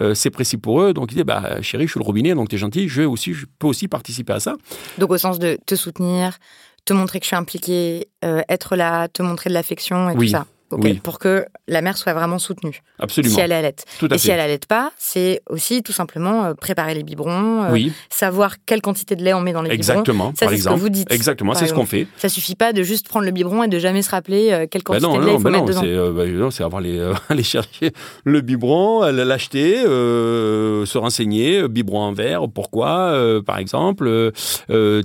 Euh, 0.00 0.14
c'est 0.14 0.30
précis 0.30 0.58
pour 0.58 0.80
eux. 0.80 0.92
Donc 0.94 1.10
il 1.10 1.16
dit, 1.16 1.24
bah, 1.24 1.60
chérie, 1.60 1.86
je 1.86 1.90
suis 1.90 1.98
le 2.00 2.04
robinet, 2.04 2.32
donc 2.34 2.48
t'es 2.48 2.56
gentil, 2.56 2.88
je, 2.88 3.02
aussi, 3.02 3.34
je 3.34 3.46
peux 3.58 3.66
aussi 3.66 3.87
participer 3.88 4.34
à 4.34 4.40
ça. 4.40 4.54
Donc 4.98 5.10
au 5.10 5.18
sens 5.18 5.38
de 5.38 5.58
te 5.66 5.74
soutenir, 5.74 6.38
te 6.84 6.92
montrer 6.92 7.18
que 7.20 7.24
je 7.24 7.28
suis 7.28 7.36
impliquée, 7.36 8.08
euh, 8.24 8.42
être 8.48 8.76
là, 8.76 9.08
te 9.08 9.22
montrer 9.22 9.50
de 9.50 9.54
l'affection 9.54 10.10
et 10.10 10.16
Oui. 10.16 10.26
tout 10.26 10.32
ça. 10.32 10.46
Oui. 10.72 10.94
Pour 11.02 11.18
que 11.18 11.46
la 11.66 11.80
mère 11.80 11.96
soit 11.96 12.12
vraiment 12.12 12.38
soutenue. 12.38 12.82
Absolument. 12.98 13.34
Si 13.34 13.40
elle. 13.40 13.72
Tout 13.98 14.08
à 14.10 14.14
Et 14.14 14.18
si 14.18 14.30
elle 14.30 14.40
allaite 14.40 14.66
pas, 14.66 14.92
c'est 14.98 15.40
aussi 15.48 15.82
tout 15.82 15.92
simplement 15.92 16.44
euh, 16.44 16.54
préparer 16.54 16.94
les 16.94 17.02
biberons, 17.02 17.64
euh, 17.64 17.78
savoir 18.10 18.56
quelle 18.66 18.82
quantité 18.82 19.16
de 19.16 19.22
lait 19.24 19.32
on 19.34 19.40
met 19.40 19.52
dans 19.52 19.62
les 19.62 19.70
biberons. 19.70 19.92
exactement, 20.00 20.24
par 20.26 20.34
c'est 20.36 20.44
ce 20.44 20.50
que 20.50 20.54
exemple. 20.54 20.80
vous 20.80 20.88
dites, 20.90 21.12
Exactement, 21.12 21.54
c'est 21.54 21.66
ce 21.66 21.72
qu'on 21.72 21.82
exemple. 21.84 21.90
fait. 21.90 22.06
Ça 22.18 22.28
suffit 22.28 22.54
pas 22.54 22.72
de 22.72 22.82
juste 22.82 23.08
prendre 23.08 23.24
le 23.24 23.32
biberon 23.32 23.62
et 23.64 23.68
de 23.68 23.78
jamais 23.78 24.02
se 24.02 24.10
rappeler 24.10 24.50
euh, 24.52 24.66
quelle 24.70 24.82
Ben 24.82 25.00
quantité 25.00 25.06
non, 25.06 25.14
de 25.16 25.20
lait 25.20 25.26
non, 25.26 25.38
il 25.38 25.38
faut 25.38 25.44
ben 25.44 25.50
mettre 25.50 25.64
non, 25.64 25.70
dedans. 25.70 25.82
euh, 25.84 26.12
ben 26.12 26.34
non, 26.36 26.50
c'est 26.50 26.64
avoir 26.64 26.80
les, 26.82 26.98
euh, 26.98 27.14
aller 27.30 27.42
chercher 27.42 27.92
le 28.24 28.40
biberon, 28.40 29.02
l'acheter, 29.10 29.76
se 29.82 30.98
renseigner, 30.98 31.66
biberon 31.68 32.00
en 32.02 32.12
verre, 32.12 32.48
pourquoi, 32.48 33.40
par 33.46 33.58
exemple, 33.58 34.32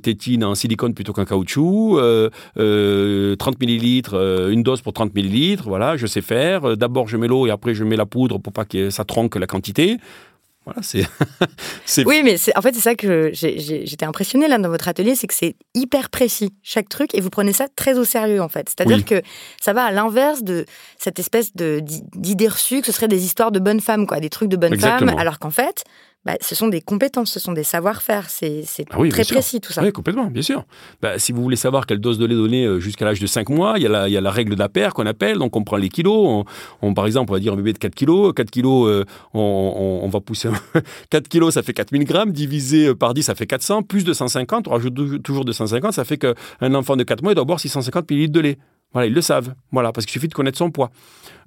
tétine 0.01 0.43
en 0.43 0.55
silicone 0.55 0.93
plutôt 0.93 1.13
qu'en 1.13 1.25
caoutchouc, 1.25 1.97
euh, 1.99 2.29
euh, 2.57 3.35
30 3.35 3.59
millilitres, 3.59 4.15
une 4.49 4.63
dose 4.63 4.81
pour 4.81 4.93
30 4.93 5.13
millilitres, 5.13 5.52
voilà, 5.61 5.97
je 5.97 6.07
sais 6.07 6.21
faire. 6.21 6.69
Euh, 6.69 6.75
D'abord 6.75 7.07
je 7.07 7.17
mets 7.17 7.27
l'eau 7.27 7.45
et 7.47 7.51
après 7.51 7.73
je 7.75 7.83
mets 7.83 7.95
la 7.95 8.05
poudre 8.05 8.37
pour 8.39 8.53
pas 8.53 8.65
que 8.65 8.89
ça 8.89 9.03
tronque 9.05 9.35
la 9.35 9.47
quantité. 9.47 9.97
Voilà, 10.65 10.81
c'est 10.81 11.05
Oui, 12.05 12.21
mais 12.23 12.37
en 12.55 12.61
fait, 12.61 12.73
c'est 12.73 12.79
ça 12.79 12.95
que 12.95 13.31
j'étais 13.33 14.05
impressionnée 14.05 14.47
là 14.47 14.57
dans 14.57 14.69
votre 14.69 14.87
atelier, 14.87 15.13
c'est 15.13 15.27
que 15.27 15.33
c'est 15.33 15.55
hyper 15.75 16.09
précis, 16.09 16.53
chaque 16.63 16.87
truc, 16.87 17.13
et 17.15 17.19
vous 17.19 17.29
prenez 17.29 17.51
ça 17.51 17.67
très 17.75 17.97
au 17.97 18.05
sérieux 18.05 18.41
en 18.41 18.47
fait. 18.47 18.69
C'est-à-dire 18.69 18.97
Oui. 18.97 19.03
que 19.03 19.21
ça 19.61 19.73
va 19.73 19.83
à 19.83 19.91
l'inverse 19.91 20.41
de 20.41 20.65
cette 20.97 21.19
espèce 21.19 21.51
d'idée 21.53 22.47
reçue 22.47 22.79
que 22.79 22.85
ce 22.87 22.93
serait 22.93 23.09
des 23.09 23.25
histoires 23.25 23.51
de 23.51 23.59
bonnes 23.59 23.81
femmes, 23.81 24.07
quoi, 24.07 24.21
des 24.21 24.29
trucs 24.29 24.47
de 24.49 24.55
bonnes 24.55 24.73
Exactement. 24.73 25.11
femmes, 25.11 25.19
alors 25.19 25.37
qu'en 25.39 25.51
fait, 25.51 25.83
bah, 26.25 26.35
ce 26.39 26.55
sont 26.55 26.67
des 26.69 26.79
compétences, 26.81 27.31
ce 27.31 27.39
sont 27.39 27.51
des 27.51 27.63
savoir-faire, 27.63 28.29
c'est 28.29 28.63
Ah 28.91 28.99
oui, 28.99 29.09
très 29.09 29.23
sûr. 29.25 29.35
précis 29.35 29.59
tout 29.59 29.73
ça. 29.73 29.83
Oui, 29.83 29.91
complètement, 29.91 30.27
bien 30.27 30.41
sûr. 30.41 30.63
Bah, 31.01 31.19
si 31.19 31.31
vous 31.33 31.41
voulez 31.43 31.57
savoir 31.57 31.85
quelle 31.85 31.99
dose 31.99 32.17
de 32.17 32.25
lait 32.25 32.35
donner 32.35 32.63
euh, 32.65 32.79
jusqu'à 32.79 33.03
l'âge 33.05 33.19
de 33.19 33.27
5 33.27 33.49
mois, 33.49 33.73
il 33.77 33.83
y, 33.83 33.85
a 33.85 33.89
la, 33.89 34.07
il 34.07 34.11
y 34.13 34.17
a 34.17 34.21
la 34.21 34.31
règle 34.31 34.55
d'Aper 34.55 34.93
qu'on 34.93 35.05
appelle. 35.05 35.37
Donc, 35.37 35.55
on 35.57 35.63
prend 35.63 35.75
les 35.77 35.89
kilos. 35.89 36.15
On, 36.15 36.45
on, 36.81 36.93
par 36.93 37.05
exemple, 37.07 37.31
on 37.31 37.35
va 37.35 37.39
dire 37.41 37.53
un 37.53 37.57
bébé 37.57 37.73
de 37.73 37.77
4 37.77 37.93
kilos. 37.93 38.33
4 38.33 38.49
kilos, 38.51 38.87
euh, 38.89 39.03
on, 39.33 39.39
on- 39.41 40.05
on 40.05 40.09
va 40.09 40.21
pousser. 40.21 40.49
4 41.09 41.27
kilos, 41.27 41.53
ça 41.55 41.61
fait 41.63 41.73
4000 41.73 42.05
grammes. 42.05 42.31
Divisé 42.31 42.87
euh, 42.87 42.95
par 42.95 43.13
10, 43.13 43.23
ça 43.23 43.35
fait 43.35 43.45
400. 43.47 43.83
Plus 43.83 44.03
de 44.05 44.13
150, 44.13 44.67
on 44.67 44.71
rajoute 44.71 44.93
tou- 44.95 45.19
toujours 45.19 45.43
250. 45.45 45.91
Ça 45.93 46.05
fait 46.05 46.17
qu'un 46.17 46.73
enfant 46.73 46.95
de 46.95 47.03
4 47.03 47.21
mois, 47.21 47.33
il 47.33 47.35
doit 47.35 47.43
boire 47.45 47.59
650 47.59 48.09
millilitres 48.09 48.33
de 48.33 48.39
lait. 48.39 48.57
Voilà, 48.93 49.07
ils 49.07 49.13
le 49.13 49.21
savent. 49.21 49.55
Voilà, 49.71 49.91
parce 49.91 50.05
qu'il 50.05 50.13
suffit 50.13 50.27
de 50.27 50.33
connaître 50.35 50.57
son 50.57 50.69
poids. 50.71 50.91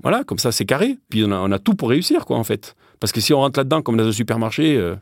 Voilà, 0.03 0.25
comme 0.25 0.39
ça, 0.39 0.51
c'est 0.53 0.65
carré. 0.65 0.99
Puis, 1.09 1.25
on 1.25 1.31
a, 1.31 1.37
on 1.37 1.53
a 1.53 1.59
tout 1.61 1.75
pour 1.75 1.89
réussir, 1.91 2.27
quoi, 2.27 2.37
en 2.37 2.45
fait. 2.45 2.75
Parce 3.01 3.13
que 3.13 3.21
si 3.21 3.33
on 3.35 3.39
rentre 3.39 3.59
là-dedans, 3.61 3.83
comme 3.83 3.97
dans 3.97 4.07
un 4.07 4.13
supermarché, 4.13 4.77
euh, 4.77 4.95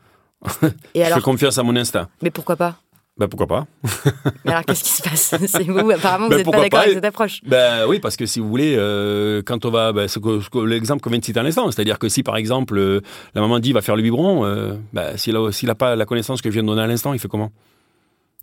Et 0.93 0.99
je 0.99 1.05
alors, 1.05 1.17
fais 1.19 1.23
confiance 1.23 1.57
à 1.57 1.63
mon 1.63 1.75
instinct. 1.75 2.07
mais 2.21 2.29
pourquoi 2.29 2.55
pas? 2.55 2.75
Ben, 3.17 3.29
pourquoi 3.29 3.47
pas? 3.47 3.65
Mais 4.43 4.51
alors, 4.51 4.65
qu'est-ce 4.65 4.83
qui 4.83 4.89
se 4.89 5.01
passe? 5.01 5.33
C'est 5.47 5.63
vous, 5.63 5.89
apparemment, 5.89 6.25
vous 6.25 6.31
Ben, 6.31 6.37
n'êtes 6.37 6.45
pas 6.45 6.51
pourquoi 6.51 6.63
d'accord 6.63 6.79
pas, 6.79 6.83
avec 6.83 6.91
et- 6.91 6.95
cette 6.95 7.05
approche. 7.05 7.39
Ben 7.45 7.85
oui, 7.87 7.99
parce 8.01 8.17
que 8.17 8.25
si 8.25 8.41
vous 8.41 8.49
voulez, 8.49 8.75
euh, 8.77 9.41
quand 9.45 9.63
on 9.63 9.69
va, 9.71 9.93
ben, 9.93 10.09
c'est 10.09 10.21
que- 10.21 10.41
ce 10.41 10.49
que- 10.49 10.59
l'exemple 10.59 11.01
qu'on 11.01 11.09
vient 11.09 11.19
de 11.19 11.23
citer 11.23 11.39
à 11.39 11.43
l'instant, 11.43 11.71
c'est-à-dire 11.71 11.97
que 11.97 12.09
si 12.09 12.23
par 12.23 12.35
exemple 12.35 12.77
euh, 12.77 12.99
la 13.33 13.39
maman 13.39 13.59
dit 13.59 13.71
va 13.71 13.81
faire 13.81 13.95
le 13.95 14.01
biberon, 14.01 14.43
euh, 14.45 14.73
ben, 14.91 15.15
s'il 15.15 15.37
a, 15.37 15.49
s'il 15.53 15.69
a 15.69 15.75
pas 15.75 15.95
la 15.95 16.05
connaissance 16.05 16.41
que 16.41 16.49
je 16.49 16.55
viens 16.55 16.63
de 16.63 16.67
donner 16.67 16.81
à 16.81 16.87
l'instant, 16.87 17.13
il 17.13 17.19
fait 17.19 17.29
comment? 17.29 17.53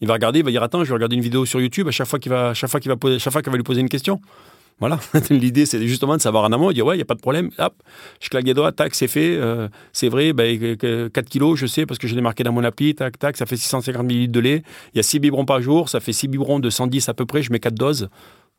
Il 0.00 0.08
va 0.08 0.14
regarder, 0.14 0.38
il 0.38 0.44
va 0.46 0.50
dire 0.50 0.62
attends, 0.62 0.82
je 0.84 0.88
vais 0.88 0.94
regarder 0.94 1.16
une 1.16 1.22
vidéo 1.22 1.44
sur 1.44 1.60
YouTube 1.60 1.86
à 1.88 1.90
chaque 1.90 2.06
fois 2.08 2.18
qu'il 2.18 2.32
va, 2.32 2.54
chaque 2.54 2.70
fois 2.70 2.80
qu'il 2.80 2.90
va 2.90 2.96
poser, 2.96 3.18
chaque 3.18 3.32
fois 3.32 3.42
qu'il 3.42 3.52
va 3.52 3.56
lui 3.58 3.62
poser 3.64 3.82
une 3.82 3.90
question. 3.90 4.20
Voilà. 4.82 4.98
L'idée, 5.30 5.64
c'est 5.64 5.86
justement 5.86 6.16
de 6.16 6.20
savoir 6.20 6.42
en 6.42 6.50
amont, 6.50 6.72
dire 6.72 6.84
ouais, 6.84 6.96
il 6.96 6.98
n'y 6.98 7.02
a 7.02 7.06
pas 7.06 7.14
de 7.14 7.20
problème. 7.20 7.50
Hop, 7.58 7.74
je 8.20 8.28
claque 8.28 8.44
des 8.44 8.52
doigts, 8.52 8.72
tac, 8.72 8.96
c'est 8.96 9.06
fait. 9.06 9.36
Euh, 9.36 9.68
c'est 9.92 10.08
vrai, 10.08 10.32
ben, 10.32 10.76
4 10.76 11.28
kilos, 11.28 11.56
je 11.56 11.66
sais, 11.66 11.86
parce 11.86 11.98
que 11.98 12.08
je 12.08 12.16
l'ai 12.16 12.20
marqué 12.20 12.42
dans 12.42 12.50
mon 12.50 12.64
appli, 12.64 12.92
tac, 12.92 13.16
tac, 13.16 13.36
ça 13.36 13.46
fait 13.46 13.56
650 13.56 14.04
ml 14.04 14.28
de 14.28 14.40
lait. 14.40 14.62
Il 14.92 14.96
y 14.96 15.00
a 15.00 15.04
6 15.04 15.20
biberons 15.20 15.44
par 15.44 15.62
jour, 15.62 15.88
ça 15.88 16.00
fait 16.00 16.12
6 16.12 16.26
biberons 16.26 16.58
de 16.58 16.68
110 16.68 17.08
à 17.08 17.14
peu 17.14 17.26
près, 17.26 17.44
je 17.44 17.52
mets 17.52 17.60
4 17.60 17.74
doses. 17.74 18.08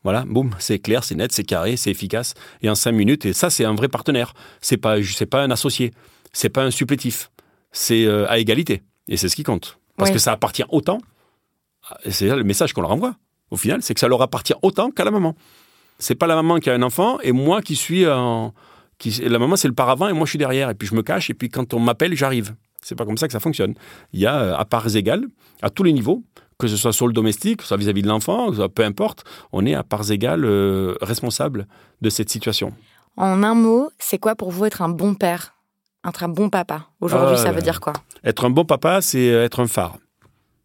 Voilà, 0.02 0.24
boum, 0.26 0.50
c'est 0.58 0.78
clair, 0.78 1.04
c'est 1.04 1.14
net, 1.14 1.30
c'est 1.30 1.44
carré, 1.44 1.76
c'est 1.76 1.90
efficace. 1.90 2.32
Et 2.62 2.70
en 2.70 2.74
5 2.74 2.92
minutes, 2.92 3.26
et 3.26 3.34
ça, 3.34 3.50
c'est 3.50 3.66
un 3.66 3.74
vrai 3.74 3.88
partenaire. 3.88 4.32
C'est 4.62 4.78
pas, 4.78 4.96
pas 5.30 5.42
un 5.42 5.50
associé, 5.50 5.92
c'est 6.32 6.48
pas 6.48 6.62
un 6.62 6.70
supplétif. 6.70 7.30
C'est 7.70 8.06
euh, 8.06 8.26
à 8.30 8.38
égalité. 8.38 8.82
Et 9.08 9.18
c'est 9.18 9.28
ce 9.28 9.36
qui 9.36 9.42
compte. 9.42 9.78
Parce 9.98 10.10
que 10.10 10.18
ça 10.18 10.32
appartient 10.32 10.64
autant 10.70 11.00
c'est 12.08 12.28
le 12.28 12.44
message 12.44 12.72
qu'on 12.72 12.80
leur 12.80 12.92
envoie. 12.92 13.14
Au 13.50 13.56
final, 13.56 13.82
c'est 13.82 13.94
que 13.94 14.00
ça 14.00 14.08
leur 14.08 14.22
appartient 14.22 14.54
autant 14.62 14.90
qu'à 14.90 15.04
la 15.04 15.10
maman. 15.10 15.36
C'est 15.98 16.14
pas 16.14 16.26
la 16.26 16.34
maman 16.34 16.58
qui 16.58 16.70
a 16.70 16.74
un 16.74 16.82
enfant 16.82 17.18
et 17.20 17.32
moi 17.32 17.62
qui 17.62 17.76
suis 17.76 18.06
en. 18.06 18.52
Qui, 18.98 19.10
la 19.22 19.38
maman, 19.38 19.56
c'est 19.56 19.68
le 19.68 19.74
paravent 19.74 20.08
et 20.08 20.12
moi, 20.12 20.24
je 20.24 20.30
suis 20.30 20.38
derrière. 20.38 20.70
Et 20.70 20.74
puis, 20.74 20.86
je 20.86 20.94
me 20.94 21.02
cache 21.02 21.30
et 21.30 21.34
puis, 21.34 21.48
quand 21.48 21.74
on 21.74 21.80
m'appelle, 21.80 22.14
j'arrive. 22.14 22.54
C'est 22.82 22.94
pas 22.94 23.04
comme 23.04 23.16
ça 23.18 23.26
que 23.26 23.32
ça 23.32 23.40
fonctionne. 23.40 23.74
Il 24.12 24.20
y 24.20 24.26
a 24.26 24.36
euh, 24.36 24.56
à 24.56 24.64
parts 24.64 24.94
égales, 24.94 25.24
à 25.62 25.70
tous 25.70 25.82
les 25.82 25.92
niveaux, 25.92 26.22
que 26.58 26.68
ce 26.68 26.76
soit 26.76 26.92
sur 26.92 27.06
le 27.06 27.12
domestique, 27.12 27.62
soit 27.62 27.76
vis-à-vis 27.76 28.02
de 28.02 28.08
l'enfant, 28.08 28.50
peu 28.68 28.84
importe, 28.84 29.24
on 29.52 29.64
est 29.66 29.74
à 29.74 29.82
parts 29.82 30.10
égales 30.10 30.44
euh, 30.44 30.94
responsable 31.00 31.66
de 32.02 32.10
cette 32.10 32.28
situation. 32.30 32.72
En 33.16 33.42
un 33.42 33.54
mot, 33.54 33.90
c'est 33.98 34.18
quoi 34.18 34.34
pour 34.36 34.50
vous 34.50 34.64
être 34.64 34.82
un 34.82 34.88
bon 34.88 35.14
père? 35.14 35.54
Être 36.06 36.22
un 36.24 36.28
bon 36.28 36.50
papa? 36.50 36.86
Aujourd'hui, 37.00 37.38
ça 37.38 37.48
Ah, 37.48 37.52
veut 37.52 37.62
dire 37.62 37.80
quoi? 37.80 37.94
Être 38.22 38.44
un 38.44 38.50
bon 38.50 38.64
papa, 38.64 39.00
c'est 39.00 39.30
euh, 39.30 39.44
être 39.44 39.60
un 39.60 39.66
phare. 39.66 39.96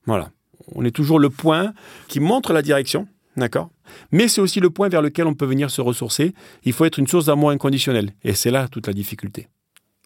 Voilà. 0.05 0.29
On 0.75 0.83
est 0.85 0.91
toujours 0.91 1.19
le 1.19 1.29
point 1.29 1.73
qui 2.07 2.19
montre 2.19 2.53
la 2.53 2.61
direction, 2.61 3.07
d'accord 3.39 3.69
Mais 4.12 4.28
c'est 4.28 4.41
aussi 4.41 4.60
le 4.60 4.69
point 4.69 4.88
vers 4.89 5.02
lequel 5.02 5.25
on 5.28 5.34
peut 5.34 5.45
venir 5.45 5.71
se 5.71 5.82
ressourcer. 5.82 6.34
Il 6.63 6.73
faut 6.73 6.86
être 6.86 6.99
une 6.99 7.08
source 7.08 7.25
d'amour 7.25 7.49
inconditionnel. 7.52 8.12
Et 8.23 8.34
c'est 8.34 8.52
là 8.52 8.67
toute 8.67 8.88
la 8.88 8.93
difficulté. 8.93 9.47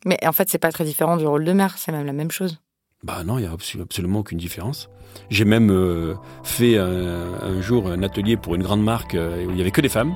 Mais 0.06 0.17
en 0.26 0.32
fait, 0.32 0.50
c'est 0.50 0.58
pas 0.58 0.72
très 0.72 0.84
différent 0.86 1.17
du 1.17 1.26
rôle 1.26 1.43
de 1.46 1.52
mère, 1.54 1.78
c'est 1.78 1.91
même 1.91 2.06
la 2.06 2.13
même 2.13 2.32
chose. 2.32 2.60
Bah 3.04 3.24
non, 3.26 3.38
il 3.38 3.41
n'y 3.41 3.48
a 3.48 3.52
abso- 3.54 3.82
absolument 3.82 4.19
aucune 4.19 4.38
différence. 4.38 4.89
J'ai 5.30 5.46
même 5.46 5.69
euh, 5.72 6.15
fait 6.43 6.78
un, 6.78 7.34
un 7.41 7.62
jour 7.62 7.88
un 7.91 8.02
atelier 8.04 8.38
pour 8.38 8.56
une 8.56 8.63
grande 8.63 8.84
marque 8.84 9.15
euh, 9.15 9.46
où 9.46 9.50
il 9.50 9.56
n'y 9.56 9.62
avait 9.62 9.72
que 9.72 9.82
des 9.82 9.89
femmes. 9.89 10.15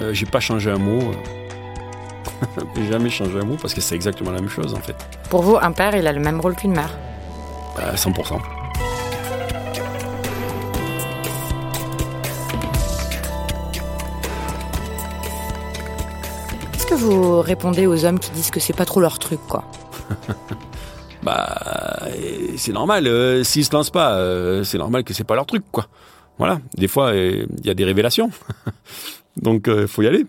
Euh, 0.00 0.12
J'ai 0.14 0.26
pas 0.26 0.40
changé 0.40 0.70
un 0.70 0.78
mot. 0.78 1.00
euh. 1.00 2.62
J'ai 2.76 2.86
jamais 2.90 3.10
changé 3.10 3.38
un 3.38 3.44
mot 3.44 3.56
parce 3.60 3.74
que 3.74 3.80
c'est 3.80 3.94
exactement 3.94 4.30
la 4.30 4.40
même 4.40 4.48
chose 4.50 4.74
en 4.74 4.80
fait. 4.80 4.96
Pour 5.28 5.42
vous, 5.42 5.56
un 5.60 5.72
père, 5.72 5.94
il 5.96 6.06
a 6.06 6.12
le 6.12 6.20
même 6.20 6.40
rôle 6.40 6.54
qu'une 6.56 6.72
mère. 6.72 6.96
Bah, 7.76 7.94
100%. 7.94 8.40
Vous 17.00 17.40
répondez 17.40 17.86
aux 17.86 18.04
hommes 18.04 18.18
qui 18.18 18.30
disent 18.30 18.50
que 18.50 18.60
c'est 18.60 18.76
pas 18.76 18.84
trop 18.84 19.00
leur 19.00 19.18
truc, 19.18 19.40
quoi 19.48 19.64
Bah, 21.22 22.06
euh, 22.06 22.52
c'est 22.56 22.72
normal. 22.72 23.06
euh, 23.06 23.44
S'ils 23.44 23.64
se 23.64 23.72
lancent 23.72 23.90
pas, 23.90 24.14
euh, 24.14 24.64
c'est 24.64 24.78
normal 24.78 25.04
que 25.04 25.12
c'est 25.12 25.24
pas 25.24 25.34
leur 25.34 25.44
truc, 25.46 25.62
quoi. 25.70 25.86
Voilà. 26.38 26.60
Des 26.76 26.88
fois, 26.88 27.08
euh, 27.12 27.44
il 27.58 27.66
y 27.66 27.70
a 27.70 27.74
des 27.74 27.84
révélations. 27.84 28.30
Donc, 29.36 29.66
il 29.68 29.86
faut 29.86 30.00
y 30.02 30.06
aller. 30.06 30.24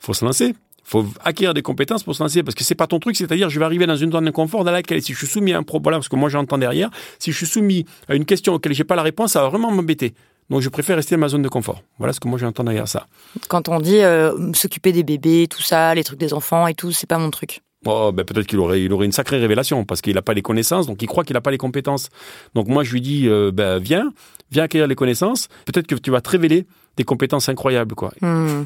faut 0.00 0.14
se 0.14 0.24
lancer. 0.24 0.54
faut 0.84 1.04
acquérir 1.22 1.52
des 1.52 1.60
compétences 1.60 2.02
pour 2.02 2.14
se 2.14 2.22
lancer 2.22 2.42
parce 2.42 2.54
que 2.54 2.64
c'est 2.64 2.74
pas 2.74 2.86
ton 2.86 2.98
truc. 2.98 3.14
C'est-à-dire, 3.16 3.50
je 3.50 3.58
vais 3.58 3.64
arriver 3.66 3.86
dans 3.86 3.96
une 3.96 4.10
zone 4.10 4.24
de 4.24 4.30
confort 4.30 4.64
dans 4.64 4.72
laquelle, 4.72 5.02
si 5.02 5.12
je 5.12 5.18
suis 5.18 5.26
soumis 5.26 5.52
à 5.52 5.58
un 5.58 5.62
problème, 5.62 5.98
parce 6.00 6.08
que 6.08 6.16
moi 6.16 6.30
j'entends 6.30 6.56
derrière, 6.58 6.88
si 7.18 7.30
je 7.32 7.36
suis 7.36 7.46
soumis 7.46 7.84
à 8.08 8.14
une 8.14 8.24
question 8.24 8.54
auquel 8.54 8.72
j'ai 8.72 8.84
pas 8.84 8.96
la 8.96 9.02
réponse, 9.02 9.32
ça 9.32 9.42
va 9.42 9.48
vraiment 9.50 9.70
m'embêter. 9.70 10.14
Donc, 10.50 10.60
je 10.60 10.68
préfère 10.68 10.96
rester 10.96 11.14
dans 11.14 11.20
ma 11.20 11.28
zone 11.28 11.42
de 11.42 11.48
confort. 11.48 11.82
Voilà 11.98 12.12
ce 12.12 12.20
que 12.20 12.28
moi 12.28 12.38
j'entends 12.38 12.64
derrière 12.64 12.88
ça. 12.88 13.06
Quand 13.48 13.68
on 13.68 13.80
dit 13.80 14.00
euh, 14.00 14.52
s'occuper 14.52 14.92
des 14.92 15.02
bébés, 15.02 15.46
tout 15.48 15.62
ça, 15.62 15.94
les 15.94 16.04
trucs 16.04 16.18
des 16.18 16.34
enfants 16.34 16.66
et 16.66 16.74
tout, 16.74 16.92
c'est 16.92 17.06
pas 17.06 17.18
mon 17.18 17.30
truc. 17.30 17.62
Oh, 17.84 18.12
ben 18.12 18.24
peut-être 18.24 18.46
qu'il 18.46 18.60
aurait, 18.60 18.82
il 18.82 18.92
aurait 18.92 19.06
une 19.06 19.12
sacrée 19.12 19.38
révélation 19.38 19.84
parce 19.84 20.00
qu'il 20.00 20.14
n'a 20.14 20.22
pas 20.22 20.34
les 20.34 20.42
connaissances, 20.42 20.86
donc 20.86 21.02
il 21.02 21.06
croit 21.06 21.24
qu'il 21.24 21.34
n'a 21.34 21.40
pas 21.40 21.50
les 21.50 21.58
compétences. 21.58 22.10
Donc 22.54 22.68
moi, 22.68 22.84
je 22.84 22.92
lui 22.92 23.00
dis, 23.00 23.28
euh, 23.28 23.50
ben 23.52 23.78
viens, 23.78 24.12
viens 24.50 24.64
acquérir 24.64 24.86
les 24.86 24.94
connaissances. 24.94 25.48
Peut-être 25.64 25.86
que 25.86 25.96
tu 25.96 26.10
vas 26.10 26.20
te 26.20 26.30
révéler 26.30 26.66
des 26.96 27.04
compétences 27.04 27.48
incroyables, 27.48 27.94
quoi. 27.94 28.12
Hmm. 28.20 28.64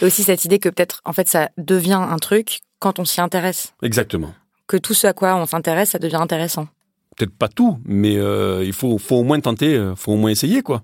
et 0.00 0.04
aussi 0.04 0.22
cette 0.22 0.44
idée 0.44 0.58
que 0.58 0.68
peut-être, 0.70 1.02
en 1.04 1.12
fait, 1.12 1.28
ça 1.28 1.50
devient 1.58 2.00
un 2.00 2.16
truc 2.16 2.60
quand 2.78 2.98
on 2.98 3.04
s'y 3.04 3.20
intéresse. 3.20 3.74
Exactement. 3.82 4.32
Que 4.66 4.78
tout 4.78 4.94
ce 4.94 5.06
à 5.06 5.12
quoi 5.12 5.34
on 5.36 5.46
s'intéresse, 5.46 5.90
ça 5.90 5.98
devient 5.98 6.16
intéressant. 6.16 6.68
Peut-être 7.16 7.36
pas 7.36 7.48
tout, 7.48 7.78
mais 7.84 8.16
euh, 8.16 8.64
il 8.64 8.72
faut, 8.72 8.96
faut 8.96 9.16
au 9.16 9.24
moins 9.24 9.40
tenter, 9.40 9.92
faut 9.96 10.12
au 10.12 10.16
moins 10.16 10.30
essayer, 10.30 10.62
quoi. 10.62 10.82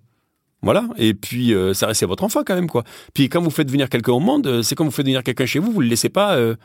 Voilà. 0.63 0.89
Et 0.97 1.15
puis, 1.15 1.55
euh, 1.55 1.75
ça 1.75 1.87
reste 1.87 2.05
votre 2.05 2.25
enfant 2.25 2.43
quand 2.45 2.55
même, 2.55 2.69
quoi. 2.69 2.85
Puis 3.15 3.29
quand 3.29 3.41
vous 3.41 3.51
faites 3.51 3.71
venir 3.71 3.89
quelqu'un 3.89 4.13
au 4.13 4.21
monde, 4.21 4.47
euh, 4.47 4.63
c'est 4.63 4.75
comme 4.75 4.87
vous 4.87 4.93
faites 4.93 5.07
venir 5.07 5.23
quelqu'un 5.23 5.47
chez 5.47 5.59
vous, 5.59 5.71
vous 5.71 5.81
le 5.81 5.89
laissez 5.89 6.09
pas 6.09 6.37
euh, 6.37 6.57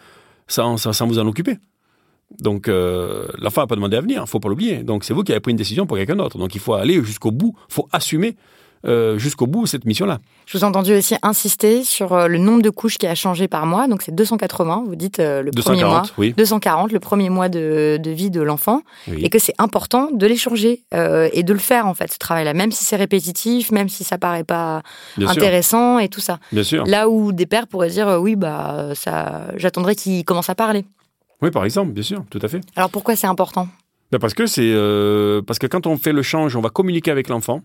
sans, 0.48 0.78
sans, 0.78 1.08
vous 1.08 1.20
en 1.20 1.28
occuper. 1.28 1.58
Donc, 2.40 2.68
l'enfant 2.68 3.62
n'a 3.62 3.68
pas 3.68 3.76
demandé 3.76 3.98
à 3.98 4.02
venir, 4.02 4.26
faut 4.28 4.40
pas 4.40 4.48
l'oublier. 4.48 4.84
Donc, 4.84 5.04
c'est 5.04 5.14
vous 5.14 5.22
qui 5.24 5.34
avez 5.34 5.42
pris 5.42 5.52
une 5.52 5.58
décision 5.58 5.86
pour 5.86 5.98
quelqu'un 5.98 6.16
d'autre. 6.16 6.38
Donc, 6.38 6.56
il 6.56 6.62
faut 6.62 6.74
aller 6.74 7.04
jusqu'au 7.04 7.32
bout, 7.32 7.58
faut 7.68 7.90
assumer 7.92 8.38
euh, 8.86 9.18
jusqu'au 9.18 9.48
bout 9.48 9.66
cette 9.66 9.86
mission-là. 9.86 10.20
Je 10.46 10.58
vous 10.58 10.64
ai 10.64 10.68
entendu 10.68 10.94
aussi 10.94 11.16
insister 11.22 11.84
sur 11.84 12.14
euh, 12.14 12.28
le 12.28 12.38
nombre 12.38 12.62
de 12.62 12.70
couches 12.70 12.98
qui 12.98 13.08
a 13.08 13.16
changé 13.16 13.48
par 13.48 13.66
mois. 13.66 13.88
Donc 13.88 14.02
c'est 14.02 14.14
280, 14.14 14.84
vous 14.88 14.96
dites 14.96 15.20
euh, 15.20 15.42
le 15.42 15.52
premier 15.52 15.82
240, 15.82 15.92
mois. 15.92 16.04
oui. 16.18 16.34
240, 16.38 16.92
le 16.92 17.00
premier 17.00 17.30
mois 17.30 17.50
de, 17.50 18.00
de 18.02 18.12
vie 18.12 18.30
de 18.32 18.42
l'enfant. 18.42 18.82
Oui. 19.08 19.22
Et 19.24 19.30
que 19.30 19.40
c'est 19.40 19.54
important 19.60 20.10
de 20.12 20.26
les 20.26 20.38
changer 20.38 20.84
euh, 20.94 21.30
et 21.34 21.44
de 21.44 21.54
le 21.54 21.60
faire 21.60 21.86
en 21.88 21.94
fait, 21.94 22.12
ce 22.12 22.18
travail-là. 22.18 22.54
Même 22.54 22.72
si 22.72 22.84
c'est 22.84 22.96
répétitif, 22.96 23.72
même 23.72 23.90
si 23.90 24.04
ça 24.04 24.18
paraît 24.18 24.44
pas 24.44 24.82
Bien 25.18 25.28
sûr. 25.28 25.38
intéressant 25.38 26.00
et 26.00 26.10
tout 26.10 26.22
ça. 26.22 26.40
Bien 26.52 26.64
sûr. 26.64 26.86
Là 26.86 27.10
où 27.10 27.32
des 27.32 27.46
pères 27.46 27.68
pourraient 27.68 27.90
dire 27.90 28.18
oui, 28.20 28.36
bah 28.36 28.90
ça, 28.96 29.48
j'attendrai 29.58 29.96
qu'il 29.96 30.24
commence 30.26 30.50
à 30.50 30.56
parler. 30.56 30.86
Oui, 31.42 31.50
par 31.52 31.66
exemple, 31.66 31.92
bien 31.92 32.04
sûr, 32.04 32.24
tout 32.30 32.40
à 32.42 32.48
fait. 32.48 32.62
Alors 32.76 32.90
pourquoi 32.90 33.16
c'est 33.16 33.28
important? 33.28 33.68
Ben 34.12 34.20
parce 34.20 34.34
que 34.34 34.46
c'est 34.46 34.62
euh, 34.74 35.42
parce 35.42 35.58
que 35.58 35.68
quand 35.68 35.88
on 35.88 35.98
fait 35.98 36.12
le 36.12 36.22
change, 36.22 36.56
on 36.58 36.62
va 36.62 36.70
communiquer 36.70 37.12
avec 37.12 37.30
l'enfant 37.30 37.62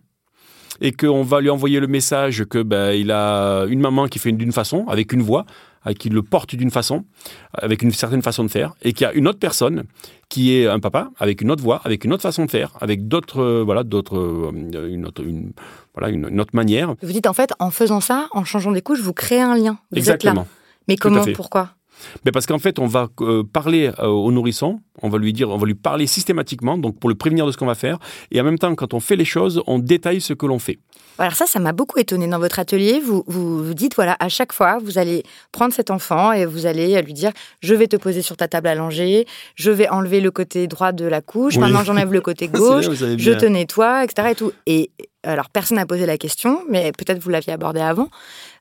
et 0.81 0.93
qu'on 0.93 1.23
va 1.23 1.41
lui 1.41 1.51
envoyer 1.51 1.81
le 1.81 1.87
message 1.87 2.45
que 2.45 2.63
ben 2.63 2.93
il 2.93 3.11
a 3.11 3.65
une 3.65 3.81
maman 3.81 4.07
qui 4.07 4.19
fait 4.19 4.33
d'une 4.33 4.53
façon, 4.53 4.87
avec 4.89 5.13
une 5.13 5.23
voix, 5.23 5.47
euh, 5.87 5.93
qui 5.93 6.09
le 6.09 6.23
porte 6.23 6.55
d'une 6.55 6.71
façon, 6.71 7.05
avec 7.53 7.83
une 7.83 7.93
certaine 7.93 8.23
façon 8.23 8.45
de 8.45 8.51
faire, 8.51 8.75
et 8.83 8.93
qu'il 8.93 9.07
y 9.07 9.09
a 9.09 9.13
une 9.13 9.29
autre 9.29 9.39
personne 9.39 9.85
qui 10.29 10.57
est 10.57 10.67
un 10.67 10.81
papa 10.81 11.11
avec 11.19 11.41
une 11.41 11.51
autre 11.51 11.63
voix, 11.63 11.81
avec 11.85 12.05
une 12.05 12.13
autre 12.13 12.23
façon 12.23 12.45
de 12.45 12.51
faire, 12.51 12.73
avec 12.81 13.07
d'autres 13.09 13.41
euh, 13.41 13.63
voilà 13.65 13.85
d'autres 13.85 14.19
euh, 14.19 14.89
une 14.89 15.07
autre 15.07 15.23
une, 15.23 15.53
voilà 15.95 16.13
une, 16.13 16.29
une 16.29 16.41
autre 16.41 16.55
manière. 16.55 16.95
Vous 17.03 17.13
dites 17.13 17.27
en 17.27 17.33
fait, 17.33 17.53
en 17.59 17.71
faisant 17.71 18.01
ça, 18.01 18.29
en 18.33 18.45
changeant 18.45 18.73
des 18.73 18.83
couches, 18.83 19.01
vous 19.01 19.13
créez 19.13 19.41
un 19.41 19.57
lien. 19.57 19.79
Vous 19.93 19.99
êtes 19.99 20.25
là. 20.25 20.33
Exactement. 20.33 20.49
Mais 20.89 20.97
comment. 20.97 21.25
Pourquoi? 21.35 21.76
Mais 22.25 22.33
parce 22.33 22.47
qu'en 22.47 22.59
fait, 22.59 22.79
on 22.79 22.87
va 22.87 23.09
euh, 23.21 23.43
parler 23.45 23.91
euh, 23.99 24.07
au 24.07 24.33
nourrisson, 24.33 24.81
on 25.03 25.09
va 25.09 25.19
lui 25.19 25.33
dire, 25.33 25.51
on 25.51 25.57
va 25.57 25.67
lui 25.67 25.75
parler 25.75 26.07
systématiquement, 26.07 26.79
donc 26.79 26.99
pour 26.99 27.09
le 27.09 27.15
prévenir 27.15 27.47
de 27.47 27.53
ce 27.53 27.57
qu'on 27.57 27.67
va 27.67 27.75
faire, 27.75 27.99
et 28.31 28.41
en 28.41 28.45
même 28.45 28.59
temps, 28.59 28.75
quand 28.75 28.95
on 28.95 29.01
fait 29.01 29.17
les 29.17 29.25
choses, 29.25 29.63
on 29.67 29.79
détaille 29.79 30.21
ce 30.21 30.33
que 30.33 30.47
l'on 30.47 30.59
fait. 30.59 30.79
Alors 31.19 31.33
ça, 31.35 31.47
ça 31.47 31.59
m'a 31.59 31.73
beaucoup 31.73 31.99
étonné 31.99 32.27
dans 32.29 32.39
votre 32.39 32.59
atelier. 32.59 33.01
Vous, 33.01 33.25
vous 33.27 33.65
vous 33.65 33.75
dites, 33.75 33.95
voilà, 33.97 34.17
à 34.21 34.29
chaque 34.29 34.53
fois, 34.53 34.79
vous 34.83 34.99
allez 34.99 35.23
prendre 35.51 35.73
cet 35.73 35.91
enfant 35.91 36.33
et 36.33 36.45
vous 36.45 36.67
allez 36.67 37.01
lui 37.03 37.15
dire, 37.15 37.33
je 37.61 37.75
vais 37.75 37.87
te 37.87 37.97
poser 37.97 38.21
sur 38.21 38.37
ta 38.37 38.49
table 38.49 38.69
allongée, 38.69 39.27
je 39.55 39.71
vais 39.71 39.89
enlever 39.89 40.21
le 40.21 40.31
côté 40.31 40.67
droit 40.67 40.93
de 40.93 41.07
la 41.07 41.23
couche, 41.23 41.55
Oui. 41.55 41.61
maintenant 41.61 41.85
j'enlève 41.85 42.13
le 42.13 42.21
côté 42.21 42.49
gauche, 42.53 42.89
bien, 42.89 43.17
je 43.17 43.33
te 43.33 43.47
nettoie, 43.47 44.05
etc. 44.05 44.29
Et, 44.31 44.35
tout. 44.35 44.53
et 44.67 44.91
alors, 45.27 45.51
personne 45.51 45.77
n'a 45.77 45.87
posé 45.87 46.07
la 46.07 46.19
question, 46.19 46.63
mais 46.69 46.93
peut-être 46.93 47.19
vous 47.19 47.31
l'aviez 47.31 47.53
abordé 47.53 47.81
avant. 47.81 48.09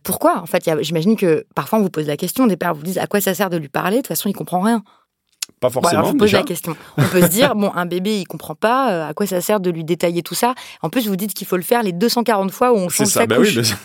Pourquoi 0.04 0.40
En 0.40 0.46
fait, 0.46 0.64
j'imagine 0.82 1.16
que 1.16 1.46
parfois 1.56 1.80
on 1.80 1.82
vous 1.82 1.90
pose 1.90 2.08
la 2.08 2.18
question, 2.18 2.48
des 2.48 2.58
pères 2.58 2.74
vous 2.74 2.84
disent, 2.84 2.98
à 2.98 3.08
quoi 3.08 3.22
ça 3.22 3.34
sert 3.34 3.50
de 3.50 3.58
lui 3.58 3.70
parler? 3.70 3.98
De 3.98 4.02
toute 4.02 4.08
façon, 4.08 4.30
il 4.30 4.34
comprend 4.34 4.62
rien. 4.62 4.84
Pas 5.70 5.74
Bon, 5.74 5.82
forcément. 5.82 6.00
alors 6.00 6.06
je 6.08 6.12
vous 6.14 6.18
pose 6.18 6.28
déjà. 6.28 6.38
la 6.40 6.44
question. 6.44 6.76
On 6.98 7.04
peut 7.04 7.22
se 7.22 7.28
dire, 7.28 7.56
bon, 7.56 7.72
un 7.76 7.86
bébé, 7.86 8.20
il 8.20 8.26
comprend 8.26 8.56
pas, 8.56 8.92
euh, 8.92 9.10
à 9.10 9.14
quoi 9.14 9.26
ça 9.26 9.42
sert 9.42 9.60
de 9.60 9.70
lui 9.70 9.84
détailler 9.84 10.22
tout 10.24 10.36
ça? 10.36 10.54
En 10.82 10.90
plus, 10.90 11.08
vous 11.08 11.16
dites 11.16 11.34
qu'il 11.34 11.48
faut 11.48 11.58
le 11.58 11.64
faire 11.64 11.84
les 11.84 11.92
240 11.92 12.52
fois 12.52 12.72
où 12.74 12.76
on 12.78 12.90
change 12.90 13.08
ça, 13.08 13.22
sa 13.22 13.26
ben 13.28 13.38
couche. 13.38 13.50
oui, 13.50 13.56
ben 13.56 13.64
ça, 13.64 13.76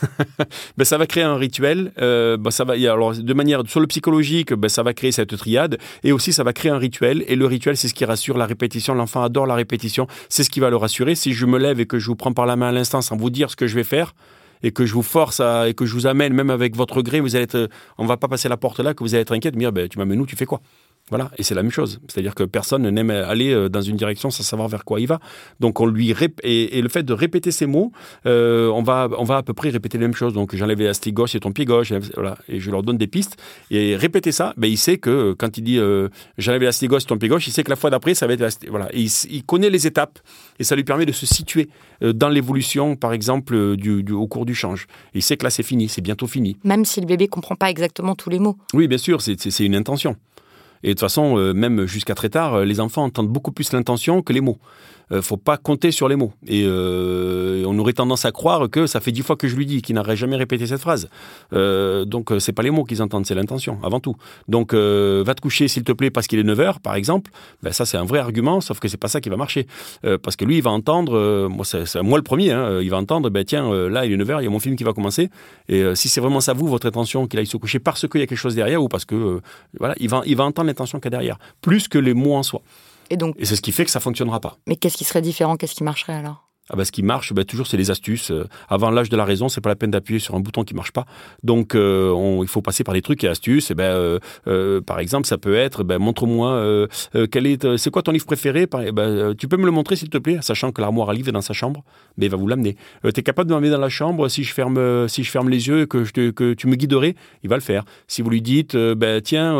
ben 0.76 0.84
ça 0.84 0.98
va 0.98 1.06
créer 1.06 1.22
un 1.24 1.36
rituel. 1.36 1.92
euh, 2.00 2.36
ben 2.36 2.50
ça 2.50 2.64
va, 2.64 2.74
alors 2.74 3.14
de 3.14 3.34
manière 3.34 3.62
sur 3.66 3.80
le 3.80 3.86
psychologique, 3.86 4.52
ben 4.54 4.68
ça 4.68 4.82
va 4.82 4.94
créer 4.94 5.12
cette 5.12 5.36
triade, 5.36 5.78
et 6.04 6.12
aussi 6.12 6.32
ça 6.32 6.44
va 6.44 6.52
créer 6.52 6.70
un 6.70 6.78
rituel. 6.78 7.24
Et 7.28 7.36
le 7.36 7.46
rituel, 7.46 7.76
c'est 7.76 7.88
ce 7.88 7.94
qui 7.94 8.04
rassure 8.04 8.36
la 8.38 8.46
répétition. 8.46 8.94
L'enfant 8.94 9.22
adore 9.22 9.46
la 9.46 9.54
répétition. 9.54 10.06
C'est 10.28 10.44
ce 10.44 10.50
qui 10.50 10.60
va 10.60 10.70
le 10.70 10.76
rassurer. 10.76 11.14
Si 11.14 11.32
je 11.32 11.46
me 11.46 11.58
lève 11.58 11.80
et 11.80 11.86
que 11.86 11.98
je 11.98 12.06
vous 12.06 12.16
prends 12.16 12.32
par 12.32 12.46
la 12.46 12.56
main 12.56 12.68
à 12.68 12.72
l'instant 12.72 13.00
sans 13.00 13.16
vous 13.16 13.30
dire 13.30 13.50
ce 13.50 13.56
que 13.56 13.66
je 13.66 13.74
vais 13.74 13.84
faire. 13.84 14.14
Et 14.62 14.72
que 14.72 14.84
je 14.84 14.92
vous 14.92 15.02
force 15.02 15.40
à, 15.40 15.68
et 15.70 15.72
que 15.74 15.86
je 15.86 15.94
vous 15.94 16.06
amène, 16.06 16.34
même 16.34 16.50
avec 16.50 16.76
votre 16.76 17.00
gré, 17.00 17.20
vous 17.20 17.34
allez 17.34 17.44
être, 17.44 17.70
on 17.96 18.04
va 18.04 18.18
pas 18.18 18.28
passer 18.28 18.46
la 18.46 18.58
porte 18.58 18.78
là, 18.80 18.92
que 18.92 19.02
vous 19.02 19.14
allez 19.14 19.22
être 19.22 19.32
inquiète, 19.32 19.54
me 19.54 19.60
dire, 19.60 19.72
ben, 19.72 19.88
tu 19.88 19.96
m'amènes 19.98 20.20
où, 20.20 20.26
tu 20.26 20.36
fais 20.36 20.44
quoi? 20.44 20.60
Voilà, 21.10 21.30
et 21.36 21.42
c'est 21.42 21.54
la 21.54 21.62
même 21.62 21.72
chose. 21.72 22.00
C'est-à-dire 22.08 22.34
que 22.34 22.44
personne 22.44 22.88
n'aime 22.88 23.10
aller 23.10 23.52
euh, 23.52 23.68
dans 23.68 23.82
une 23.82 23.96
direction 23.96 24.30
sans 24.30 24.42
savoir 24.42 24.68
vers 24.68 24.84
quoi 24.84 25.00
il 25.00 25.06
va. 25.06 25.20
Donc 25.58 25.80
on 25.80 25.86
lui 25.86 26.14
et, 26.42 26.82
le 26.82 26.88
fait 26.88 27.02
de 27.02 27.12
répéter 27.12 27.50
ces 27.50 27.66
mots, 27.66 27.92
euh, 28.26 28.68
on 28.68 28.82
va 28.82 29.08
on 29.18 29.24
va 29.24 29.38
à 29.38 29.42
peu 29.42 29.52
près 29.52 29.70
répéter 29.70 29.98
les 29.98 30.04
mêmes 30.04 30.14
choses. 30.14 30.32
Donc 30.32 30.54
j'enlève 30.54 30.78
l'élastique 30.78 31.14
gauche 31.14 31.34
et 31.34 31.40
ton 31.40 31.52
pied 31.52 31.64
gauche, 31.64 31.92
voilà, 32.14 32.38
et 32.48 32.60
je 32.60 32.70
leur 32.70 32.82
donne 32.82 32.98
des 32.98 33.06
pistes. 33.06 33.36
Et 33.70 33.96
répéter 33.96 34.32
ça, 34.32 34.54
ben 34.56 34.70
il 34.70 34.78
sait 34.78 34.98
que 34.98 35.34
quand 35.38 35.58
il 35.58 35.62
dit 35.62 35.78
euh, 35.78 36.08
j'enlève 36.38 36.60
l'élastique 36.60 36.90
gauche 36.90 37.02
et 37.02 37.06
ton 37.06 37.18
pied 37.18 37.28
gauche, 37.28 37.46
il 37.46 37.52
sait 37.52 37.64
que 37.64 37.70
la 37.70 37.76
fois 37.76 37.90
d'après 37.90 38.14
ça 38.14 38.26
va 38.26 38.34
être 38.34 38.66
voilà. 38.68 38.88
il, 38.92 39.10
il, 39.30 39.44
connaît 39.44 39.70
les 39.70 39.86
étapes 39.86 40.18
et 40.58 40.64
ça 40.64 40.76
lui 40.76 40.84
permet 40.84 41.06
de 41.06 41.12
se 41.12 41.26
situer 41.26 41.68
euh, 42.02 42.12
dans 42.12 42.28
l'évolution, 42.28 42.96
par 42.96 43.12
exemple, 43.12 43.76
du, 43.76 44.04
au 44.12 44.26
cours 44.26 44.46
du 44.46 44.54
change. 44.54 44.86
il 45.14 45.22
sait 45.22 45.36
que 45.36 45.44
là 45.44 45.50
c'est 45.50 45.62
fini, 45.62 45.88
c'est 45.88 46.00
bientôt 46.00 46.26
fini. 46.26 46.56
Même 46.64 46.84
si 46.84 47.00
le 47.00 47.06
bébé 47.06 47.28
comprend 47.28 47.56
pas 47.56 47.70
exactement 47.70 48.14
tous 48.14 48.30
les 48.30 48.38
mots. 48.38 48.56
Oui, 48.74 48.88
bien 48.88 48.98
sûr, 48.98 49.20
c'est 49.20 49.64
une 49.64 49.74
intention. 49.74 50.16
Et 50.82 50.88
de 50.88 50.92
toute 50.92 51.00
façon, 51.00 51.36
euh, 51.36 51.52
même 51.52 51.86
jusqu'à 51.86 52.14
très 52.14 52.30
tard, 52.30 52.54
euh, 52.54 52.64
les 52.64 52.80
enfants 52.80 53.04
entendent 53.04 53.28
beaucoup 53.28 53.52
plus 53.52 53.72
l'intention 53.72 54.22
que 54.22 54.32
les 54.32 54.40
mots 54.40 54.58
euh, 55.12 55.22
faut 55.22 55.36
pas 55.36 55.56
compter 55.56 55.90
sur 55.90 56.08
les 56.08 56.16
mots. 56.16 56.32
Et 56.46 56.64
euh, 56.64 57.64
on 57.66 57.78
aurait 57.78 57.92
tendance 57.92 58.24
à 58.24 58.32
croire 58.32 58.70
que 58.70 58.86
ça 58.86 59.00
fait 59.00 59.12
dix 59.12 59.22
fois 59.22 59.36
que 59.36 59.48
je 59.48 59.56
lui 59.56 59.66
dis 59.66 59.82
qu'il 59.82 59.96
n'aurait 59.96 60.16
jamais 60.16 60.36
répété 60.36 60.66
cette 60.66 60.80
phrase. 60.80 61.08
Euh, 61.52 62.04
donc 62.04 62.32
c'est 62.38 62.52
pas 62.52 62.62
les 62.62 62.70
mots 62.70 62.84
qu'ils 62.84 63.02
entendent, 63.02 63.26
c'est 63.26 63.34
l'intention 63.34 63.78
avant 63.82 64.00
tout. 64.00 64.16
Donc 64.48 64.72
va 64.72 65.34
te 65.34 65.40
coucher 65.40 65.68
s'il 65.68 65.84
te 65.84 65.92
plaît 65.92 66.10
parce 66.10 66.26
qu'il 66.26 66.38
est 66.38 66.44
9 66.44 66.60
heures 66.60 66.80
par 66.80 66.94
exemple. 66.94 67.30
Ben, 67.62 67.72
ça 67.72 67.84
c'est 67.84 67.96
un 67.96 68.04
vrai 68.04 68.18
argument, 68.20 68.60
sauf 68.60 68.78
que 68.78 68.88
c'est 68.88 68.96
pas 68.96 69.08
ça 69.08 69.20
qui 69.20 69.28
va 69.28 69.36
marcher. 69.36 69.66
parce 70.22 70.36
que 70.36 70.44
lui 70.44 70.56
il 70.56 70.62
va 70.62 70.70
entendre, 70.70 71.48
moi 71.48 71.64
c'est 71.64 72.02
moi 72.02 72.18
le 72.18 72.24
premier, 72.24 72.52
hein, 72.52 72.80
il 72.80 72.90
va 72.90 72.96
entendre, 72.96 73.30
ben 73.30 73.44
tiens 73.44 73.72
là 73.88 74.06
il 74.06 74.12
est 74.12 74.16
9 74.16 74.30
heures, 74.30 74.40
il 74.40 74.44
y 74.44 74.46
a 74.46 74.50
mon 74.50 74.60
film 74.60 74.76
qui 74.76 74.84
va 74.84 74.92
commencer. 74.92 75.30
Et 75.68 75.82
si 75.94 76.08
c'est 76.08 76.20
vraiment 76.20 76.40
ça 76.40 76.52
vous 76.52 76.68
votre 76.68 76.86
intention 76.86 77.26
qu'il 77.26 77.38
aille 77.38 77.46
se 77.46 77.56
coucher 77.56 77.78
parce 77.78 78.06
qu'il 78.08 78.20
y 78.20 78.24
a 78.24 78.26
quelque 78.26 78.38
chose 78.38 78.54
derrière 78.54 78.82
ou 78.82 78.88
parce 78.88 79.04
que 79.04 79.40
voilà 79.78 79.94
il 79.98 80.08
va 80.08 80.22
il 80.26 80.36
va 80.36 80.44
entendre 80.44 80.68
l'intention 80.68 81.00
qu'il 81.00 81.10
y 81.10 81.14
a 81.14 81.18
derrière 81.18 81.38
plus 81.60 81.88
que 81.88 81.98
les 81.98 82.14
mots 82.14 82.34
en 82.34 82.42
soi. 82.42 82.62
Et 83.10 83.16
donc. 83.16 83.34
Et 83.38 83.44
c'est 83.44 83.56
ce 83.56 83.62
qui 83.62 83.72
fait 83.72 83.84
que 83.84 83.90
ça 83.90 84.00
fonctionnera 84.00 84.40
pas. 84.40 84.56
Mais 84.66 84.76
qu'est-ce 84.76 84.96
qui 84.96 85.04
serait 85.04 85.22
différent? 85.22 85.56
Qu'est-ce 85.56 85.74
qui 85.74 85.84
marcherait 85.84 86.14
alors? 86.14 86.50
Ah 86.72 86.76
bah, 86.76 86.84
ce 86.84 86.92
qui 86.92 87.02
marche, 87.02 87.32
bah, 87.32 87.44
toujours, 87.44 87.66
c'est 87.66 87.76
les 87.76 87.90
astuces. 87.90 88.30
Euh, 88.30 88.46
avant 88.68 88.90
l'âge 88.90 89.08
de 89.08 89.16
la 89.16 89.24
raison, 89.24 89.48
c'est 89.48 89.60
pas 89.60 89.70
la 89.70 89.76
peine 89.76 89.90
d'appuyer 89.90 90.20
sur 90.20 90.36
un 90.36 90.40
bouton 90.40 90.62
qui 90.62 90.74
marche 90.74 90.92
pas. 90.92 91.04
Donc, 91.42 91.74
euh, 91.74 92.38
il 92.42 92.48
faut 92.48 92.62
passer 92.62 92.84
par 92.84 92.94
des 92.94 93.02
trucs 93.02 93.24
et 93.24 93.28
astuces. 93.28 93.72
Et 93.72 93.74
ben, 93.74 94.20
euh, 94.46 94.80
par 94.80 95.00
exemple, 95.00 95.26
ça 95.26 95.36
peut 95.36 95.56
être, 95.56 95.82
ben, 95.82 95.98
montre-moi, 95.98 96.86
quel 97.32 97.46
est, 97.48 97.76
c'est 97.76 97.90
quoi 97.90 98.02
ton 98.02 98.12
livre 98.12 98.24
préféré? 98.24 98.68
Tu 99.36 99.48
peux 99.48 99.56
me 99.56 99.64
le 99.64 99.72
montrer, 99.72 99.96
s'il 99.96 100.10
te 100.10 100.18
plaît, 100.18 100.38
sachant 100.42 100.70
que 100.70 100.80
l'armoire 100.80 101.10
à 101.10 101.14
livres 101.14 101.28
est 101.28 101.32
dans 101.32 101.40
sa 101.40 101.54
chambre. 101.54 101.82
Mais 102.16 102.26
il 102.26 102.28
va 102.30 102.36
vous 102.36 102.46
l'amener. 102.46 102.76
tu 103.02 103.08
es 103.08 103.22
capable 103.24 103.48
de 103.48 103.54
m'emmener 103.54 103.70
dans 103.70 103.80
la 103.80 103.88
chambre 103.88 104.28
si 104.28 104.44
je 104.44 104.54
ferme, 104.54 105.08
si 105.08 105.24
je 105.24 105.30
ferme 105.30 105.48
les 105.48 105.66
yeux 105.66 105.82
et 105.82 105.86
que, 105.88 106.04
je 106.04 106.30
que 106.30 106.54
tu 106.54 106.68
me 106.68 106.76
guiderais? 106.76 107.16
Il 107.42 107.50
va 107.50 107.56
le 107.56 107.62
faire. 107.62 107.84
Si 108.06 108.22
vous 108.22 108.30
lui 108.30 108.42
dites, 108.42 108.76
ben, 108.76 109.20
tiens, 109.20 109.54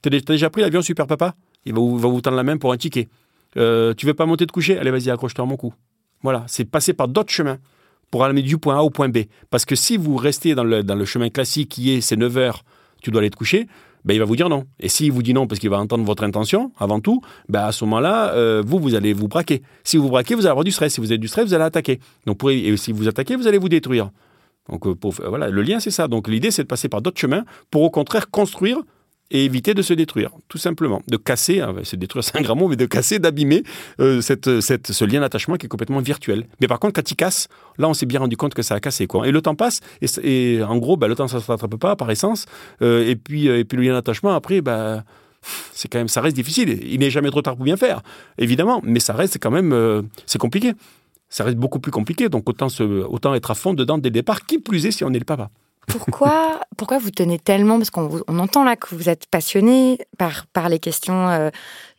t'as 0.00 0.10
déjà 0.10 0.48
pris 0.50 0.62
l'avion 0.62 0.80
Super 0.80 1.08
Papa? 1.08 1.34
Il 1.66 1.74
va 1.74 1.80
vous, 1.80 1.98
vous, 1.98 2.20
tendre 2.20 2.36
la 2.36 2.42
main 2.42 2.56
pour 2.56 2.72
un 2.72 2.76
ticket. 2.76 3.08
Euh, 3.56 3.94
tu 3.94 4.06
veux 4.06 4.14
pas 4.14 4.26
monter 4.26 4.46
de 4.46 4.52
coucher? 4.52 4.78
Allez, 4.78 4.90
vas-y, 4.90 5.10
accroche-toi 5.10 5.44
à 5.44 5.48
mon 5.48 5.56
cou. 5.56 5.74
Voilà, 6.22 6.44
c'est 6.46 6.64
passer 6.64 6.92
par 6.92 7.08
d'autres 7.08 7.32
chemins 7.32 7.58
pour 8.10 8.24
aller 8.24 8.42
du 8.42 8.58
point 8.58 8.78
A 8.78 8.82
au 8.82 8.90
point 8.90 9.08
B. 9.08 9.18
Parce 9.50 9.64
que 9.64 9.74
si 9.74 9.96
vous 9.96 10.16
restez 10.16 10.54
dans 10.54 10.64
le, 10.64 10.82
dans 10.82 10.94
le 10.94 11.04
chemin 11.04 11.28
classique 11.28 11.68
qui 11.68 11.92
est 11.92 12.00
c'est 12.00 12.16
9 12.16 12.36
heures, 12.38 12.64
tu 13.02 13.10
dois 13.10 13.20
aller 13.20 13.30
te 13.30 13.36
coucher, 13.36 13.66
ben, 14.04 14.14
il 14.14 14.18
va 14.18 14.24
vous 14.24 14.36
dire 14.36 14.48
non. 14.48 14.64
Et 14.78 14.88
s'il 14.88 15.10
vous 15.10 15.22
dit 15.22 15.34
non 15.34 15.46
parce 15.46 15.58
qu'il 15.58 15.68
va 15.68 15.78
entendre 15.78 16.04
votre 16.04 16.22
intention, 16.22 16.72
avant 16.78 17.00
tout, 17.00 17.20
ben, 17.48 17.64
à 17.64 17.72
ce 17.72 17.84
moment-là, 17.84 18.32
euh, 18.34 18.62
vous, 18.64 18.78
vous 18.78 18.94
allez 18.94 19.12
vous 19.12 19.28
braquer. 19.28 19.62
Si 19.82 19.96
vous 19.96 20.08
braquez, 20.08 20.34
vous 20.34 20.42
allez 20.42 20.50
avoir 20.50 20.64
du 20.64 20.70
stress. 20.70 20.94
Si 20.94 21.00
vous 21.00 21.10
avez 21.10 21.18
du 21.18 21.28
stress, 21.28 21.46
vous 21.46 21.54
allez 21.54 21.64
attaquer. 21.64 21.98
Donc, 22.24 22.42
et 22.44 22.76
si 22.76 22.92
vous 22.92 23.08
attaquez, 23.08 23.36
vous 23.36 23.48
allez 23.48 23.58
vous 23.58 23.68
détruire. 23.68 24.10
Donc, 24.68 24.86
euh, 24.86 24.94
pour, 24.94 25.12
voilà, 25.12 25.48
le 25.48 25.62
lien, 25.62 25.80
c'est 25.80 25.90
ça. 25.90 26.06
Donc, 26.06 26.28
l'idée, 26.28 26.50
c'est 26.50 26.62
de 26.62 26.68
passer 26.68 26.88
par 26.88 27.02
d'autres 27.02 27.20
chemins 27.20 27.44
pour, 27.70 27.82
au 27.82 27.90
contraire, 27.90 28.30
construire 28.30 28.78
et 29.30 29.44
éviter 29.44 29.74
de 29.74 29.82
se 29.82 29.92
détruire, 29.92 30.30
tout 30.48 30.58
simplement. 30.58 31.02
De 31.08 31.16
casser, 31.16 31.60
hein, 31.60 31.74
se 31.82 31.96
détruire 31.96 32.22
c'est 32.22 32.36
un 32.36 32.42
grand 32.42 32.56
mot, 32.56 32.68
mais 32.68 32.76
de 32.76 32.86
casser, 32.86 33.18
d'abîmer 33.18 33.62
euh, 34.00 34.20
cette, 34.20 34.60
cette, 34.60 34.92
ce 34.92 35.04
lien 35.04 35.20
d'attachement 35.20 35.56
qui 35.56 35.66
est 35.66 35.68
complètement 35.68 36.00
virtuel. 36.00 36.46
Mais 36.60 36.68
par 36.68 36.78
contre, 36.78 36.94
quand 36.94 37.10
il 37.10 37.16
casse, 37.16 37.48
là, 37.78 37.88
on 37.88 37.94
s'est 37.94 38.06
bien 38.06 38.20
rendu 38.20 38.36
compte 38.36 38.54
que 38.54 38.62
ça 38.62 38.74
a 38.74 38.80
cassé. 38.80 39.06
Quoi. 39.06 39.26
Et 39.26 39.32
le 39.32 39.42
temps 39.42 39.54
passe, 39.54 39.80
et, 40.22 40.60
en 40.62 40.76
gros, 40.78 40.96
bah, 40.96 41.08
le 41.08 41.14
temps, 41.14 41.28
ça 41.28 41.38
ne 41.38 41.42
se 41.42 41.50
rattrape 41.50 41.76
pas 41.76 41.96
par 41.96 42.10
essence. 42.10 42.46
Euh, 42.82 43.08
et, 43.08 43.16
puis, 43.16 43.48
euh, 43.48 43.58
et 43.58 43.64
puis 43.64 43.76
le 43.76 43.84
lien 43.84 43.92
d'attachement, 43.92 44.32
après, 44.34 44.60
bah, 44.60 45.04
c'est 45.72 45.88
quand 45.88 45.98
même, 45.98 46.08
ça 46.08 46.20
reste 46.20 46.36
difficile. 46.36 46.80
Il 46.84 47.00
n'est 47.00 47.10
jamais 47.10 47.30
trop 47.30 47.42
tard 47.42 47.56
pour 47.56 47.64
bien 47.64 47.76
faire, 47.76 48.02
évidemment, 48.38 48.80
mais 48.84 49.00
ça 49.00 49.12
reste 49.12 49.38
quand 49.40 49.50
même, 49.50 50.08
c'est 50.26 50.38
compliqué. 50.38 50.72
Ça 51.28 51.42
reste 51.42 51.56
beaucoup 51.56 51.80
plus 51.80 51.92
compliqué, 51.92 52.28
donc 52.28 52.48
autant, 52.48 52.68
autant 53.08 53.34
être 53.34 53.50
à 53.50 53.54
fond 53.54 53.74
dedans 53.74 53.98
dès 53.98 54.10
le 54.10 54.14
départ, 54.14 54.46
qui 54.46 54.58
plus 54.58 54.86
est 54.86 54.92
si 54.92 55.04
on 55.04 55.12
est 55.12 55.18
le 55.18 55.24
papa. 55.24 55.50
Pourquoi, 55.86 56.60
pourquoi 56.76 56.98
vous 56.98 57.10
tenez 57.10 57.38
tellement 57.38 57.78
Parce 57.78 57.90
qu'on 57.90 58.22
on 58.26 58.38
entend 58.38 58.64
là 58.64 58.76
que 58.76 58.94
vous 58.94 59.08
êtes 59.08 59.26
passionné 59.26 59.98
par, 60.18 60.68
les 60.68 60.78
questions 60.78 61.28
euh, 61.28 61.50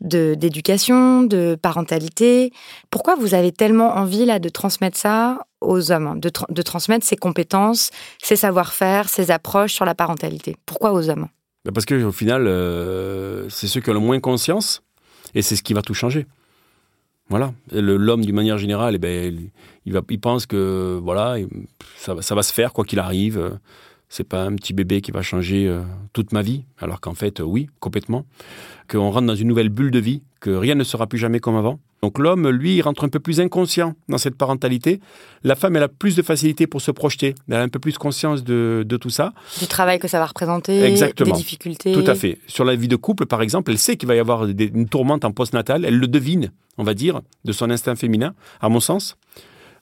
de, 0.01 0.35
d'éducation, 0.35 1.23
de 1.23 1.57
parentalité. 1.59 2.51
Pourquoi 2.89 3.15
vous 3.15 3.33
avez 3.33 3.51
tellement 3.51 3.95
envie 3.95 4.25
là 4.25 4.39
de 4.39 4.49
transmettre 4.49 4.97
ça 4.97 5.39
aux 5.61 5.91
hommes, 5.91 6.19
de, 6.19 6.31
de 6.49 6.61
transmettre 6.61 7.05
ces 7.05 7.15
compétences, 7.15 7.91
ces 8.21 8.35
savoir-faire, 8.35 9.09
ces 9.09 9.31
approches 9.31 9.73
sur 9.73 9.85
la 9.85 9.95
parentalité? 9.95 10.57
Pourquoi 10.65 10.91
aux 10.91 11.09
hommes? 11.09 11.27
Parce 11.73 11.85
qu'au 11.85 12.11
final, 12.11 12.47
euh, 12.47 13.47
c'est 13.49 13.67
ceux 13.67 13.81
qui 13.81 13.89
ont 13.89 13.93
le 13.93 13.99
moins 13.99 14.19
conscience 14.19 14.83
et 15.33 15.41
c'est 15.41 15.55
ce 15.55 15.63
qui 15.63 15.73
va 15.73 15.81
tout 15.81 15.93
changer. 15.93 16.25
Voilà. 17.29 17.53
L'homme, 17.71 18.23
d'une 18.23 18.35
manière 18.35 18.57
générale, 18.57 18.95
eh 18.95 18.99
ben, 18.99 19.49
il, 19.85 19.93
va, 19.93 20.01
il 20.09 20.19
pense 20.19 20.45
que 20.45 20.99
voilà, 21.01 21.35
ça, 21.97 22.15
ça 22.21 22.35
va 22.35 22.43
se 22.43 22.53
faire 22.53 22.73
quoi 22.73 22.85
qu'il 22.85 22.99
arrive. 22.99 23.57
C'est 24.09 24.23
pas 24.23 24.43
un 24.43 24.55
petit 24.55 24.73
bébé 24.73 25.01
qui 25.01 25.11
va 25.11 25.21
changer 25.21 25.67
euh, 25.67 25.81
toute 26.13 26.31
ma 26.31 26.41
vie, 26.41 26.63
alors 26.79 27.01
qu'en 27.01 27.13
fait, 27.13 27.41
oui, 27.41 27.67
complètement. 27.81 28.25
Qu'on 28.89 29.09
rentre 29.11 29.27
dans 29.27 29.35
une 29.35 29.49
nouvelle 29.49 29.67
bulle 29.67 29.91
de 29.91 29.99
vie, 29.99 30.23
que 30.39 30.49
rien 30.49 30.75
ne 30.75 30.85
sera 30.85 31.07
plus 31.07 31.17
jamais 31.17 31.39
comme 31.39 31.57
avant. 31.57 31.79
Donc 32.01 32.19
l'homme, 32.19 32.47
lui, 32.49 32.77
il 32.77 32.81
rentre 32.81 33.03
un 33.03 33.09
peu 33.09 33.19
plus 33.19 33.41
inconscient 33.41 33.95
dans 34.07 34.17
cette 34.17 34.35
parentalité. 34.35 35.01
La 35.43 35.55
femme, 35.55 35.75
elle 35.75 35.83
a 35.83 35.87
plus 35.89 36.15
de 36.15 36.21
facilité 36.21 36.67
pour 36.67 36.79
se 36.79 36.91
projeter. 36.91 37.33
Elle 37.49 37.55
a 37.55 37.61
un 37.61 37.69
peu 37.69 37.79
plus 37.79 37.97
conscience 37.97 38.43
de, 38.43 38.85
tout 39.01 39.09
ça. 39.09 39.33
Du 39.59 39.67
travail 39.67 39.99
que 39.99 40.07
ça 40.07 40.19
va 40.19 40.27
représenter, 40.27 40.83
Exactement. 40.83 41.31
des 41.31 41.37
difficultés. 41.37 41.91
Tout 41.91 42.09
à 42.09 42.15
fait. 42.15 42.37
Sur 42.47 42.65
la 42.65 42.75
vie 42.75 42.87
de 42.87 42.95
couple, 42.95 43.25
par 43.25 43.41
exemple, 43.41 43.71
elle 43.71 43.79
sait 43.79 43.97
qu'il 43.97 44.07
va 44.07 44.15
y 44.15 44.19
avoir 44.19 44.45
une 44.45 44.87
tourmente 44.87 45.25
en 45.25 45.31
post-natal. 45.31 45.85
Elle 45.85 45.97
le 45.97 46.07
devine, 46.07 46.51
on 46.77 46.83
va 46.83 46.93
dire, 46.93 47.21
de 47.45 47.51
son 47.51 47.69
instinct 47.69 47.95
féminin, 47.95 48.33
à 48.61 48.69
mon 48.69 48.79
sens. 48.79 49.17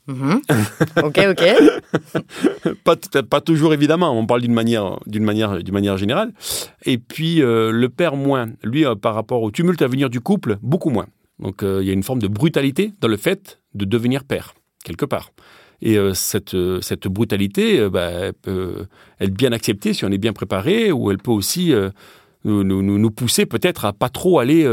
Mhm. 0.08 0.42
Ok, 1.04 1.20
ok. 1.30 2.74
pas, 2.84 2.96
pas, 3.30 3.42
toujours 3.42 3.74
évidemment. 3.74 4.18
On 4.18 4.26
parle 4.26 4.42
d'une 4.42 4.54
manière, 4.54 5.00
d'une 5.08 5.24
manière, 5.24 5.64
d'une 5.64 5.74
manière 5.74 5.98
générale. 5.98 6.34
Et 6.86 6.98
puis 6.98 7.42
euh, 7.42 7.72
le 7.72 7.90
père 7.90 8.16
moins. 8.16 8.50
Lui, 8.64 8.86
euh, 8.86 8.96
par 8.96 9.16
rapport 9.16 9.42
au 9.42 9.52
tumulte 9.52 9.82
à 9.82 9.88
venir 9.88 10.10
du 10.10 10.22
couple, 10.22 10.58
beaucoup 10.62 10.90
moins. 10.90 11.08
Donc 11.40 11.64
euh, 11.64 11.80
il 11.82 11.88
y 11.88 11.90
a 11.90 11.94
une 11.94 12.04
forme 12.04 12.20
de 12.20 12.28
brutalité 12.28 12.94
dans 13.02 13.08
le 13.08 13.18
fait 13.18 13.60
de 13.74 13.86
devenir 13.86 14.24
père 14.24 14.54
quelque 14.84 15.06
part. 15.06 15.32
Et 15.82 15.98
cette, 16.14 16.56
cette 16.82 17.08
brutalité, 17.08 17.90
bah, 17.90 18.10
elle 18.10 18.34
peut 18.34 18.86
être 19.20 19.34
bien 19.34 19.52
acceptée 19.52 19.94
si 19.94 20.06
on 20.06 20.10
est 20.10 20.18
bien 20.18 20.32
préparé, 20.32 20.92
ou 20.92 21.12
elle 21.12 21.18
peut 21.18 21.32
aussi 21.32 21.74
nous, 22.46 22.64
nous, 22.64 22.82
nous, 22.82 23.12
pousser 23.12 23.46
peut-être 23.46 23.84
à 23.84 23.92
pas 23.92 24.08
trop 24.08 24.40
aller 24.40 24.66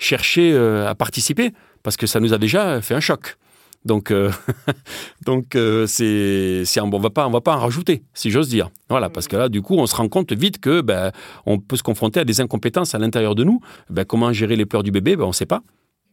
chercher 0.00 0.56
à 0.56 0.94
participer, 0.96 1.52
parce 1.84 1.96
que 1.96 2.06
ça 2.06 2.18
nous 2.18 2.34
a 2.34 2.38
déjà 2.38 2.80
fait 2.80 2.94
un 2.94 3.00
choc. 3.00 3.36
Donc, 3.84 4.10
euh, 4.10 4.30
donc 5.26 5.56
euh, 5.56 5.86
c'est, 5.86 6.64
c'est, 6.64 6.80
on 6.80 6.90
va 6.90 7.10
pas, 7.10 7.28
va 7.28 7.40
pas 7.40 7.56
en 7.56 7.60
rajouter, 7.60 8.02
si 8.12 8.30
j'ose 8.30 8.48
dire. 8.48 8.70
Voilà, 8.88 9.08
parce 9.08 9.26
que 9.26 9.36
là, 9.36 9.48
du 9.48 9.62
coup, 9.62 9.76
on 9.76 9.86
se 9.86 9.96
rend 9.96 10.08
compte 10.08 10.32
vite 10.32 10.60
que 10.60 10.80
ben, 10.80 11.12
on 11.46 11.58
peut 11.58 11.76
se 11.76 11.82
confronter 11.82 12.20
à 12.20 12.24
des 12.24 12.40
incompétences 12.40 12.94
à 12.94 12.98
l'intérieur 12.98 13.34
de 13.34 13.44
nous. 13.44 13.60
Ben, 13.88 14.04
comment 14.04 14.32
gérer 14.32 14.56
les 14.56 14.66
pleurs 14.66 14.82
du 14.82 14.90
bébé? 14.90 15.16
Ben, 15.16 15.24
On 15.24 15.28
ne 15.28 15.32
sait 15.32 15.46
pas. 15.46 15.62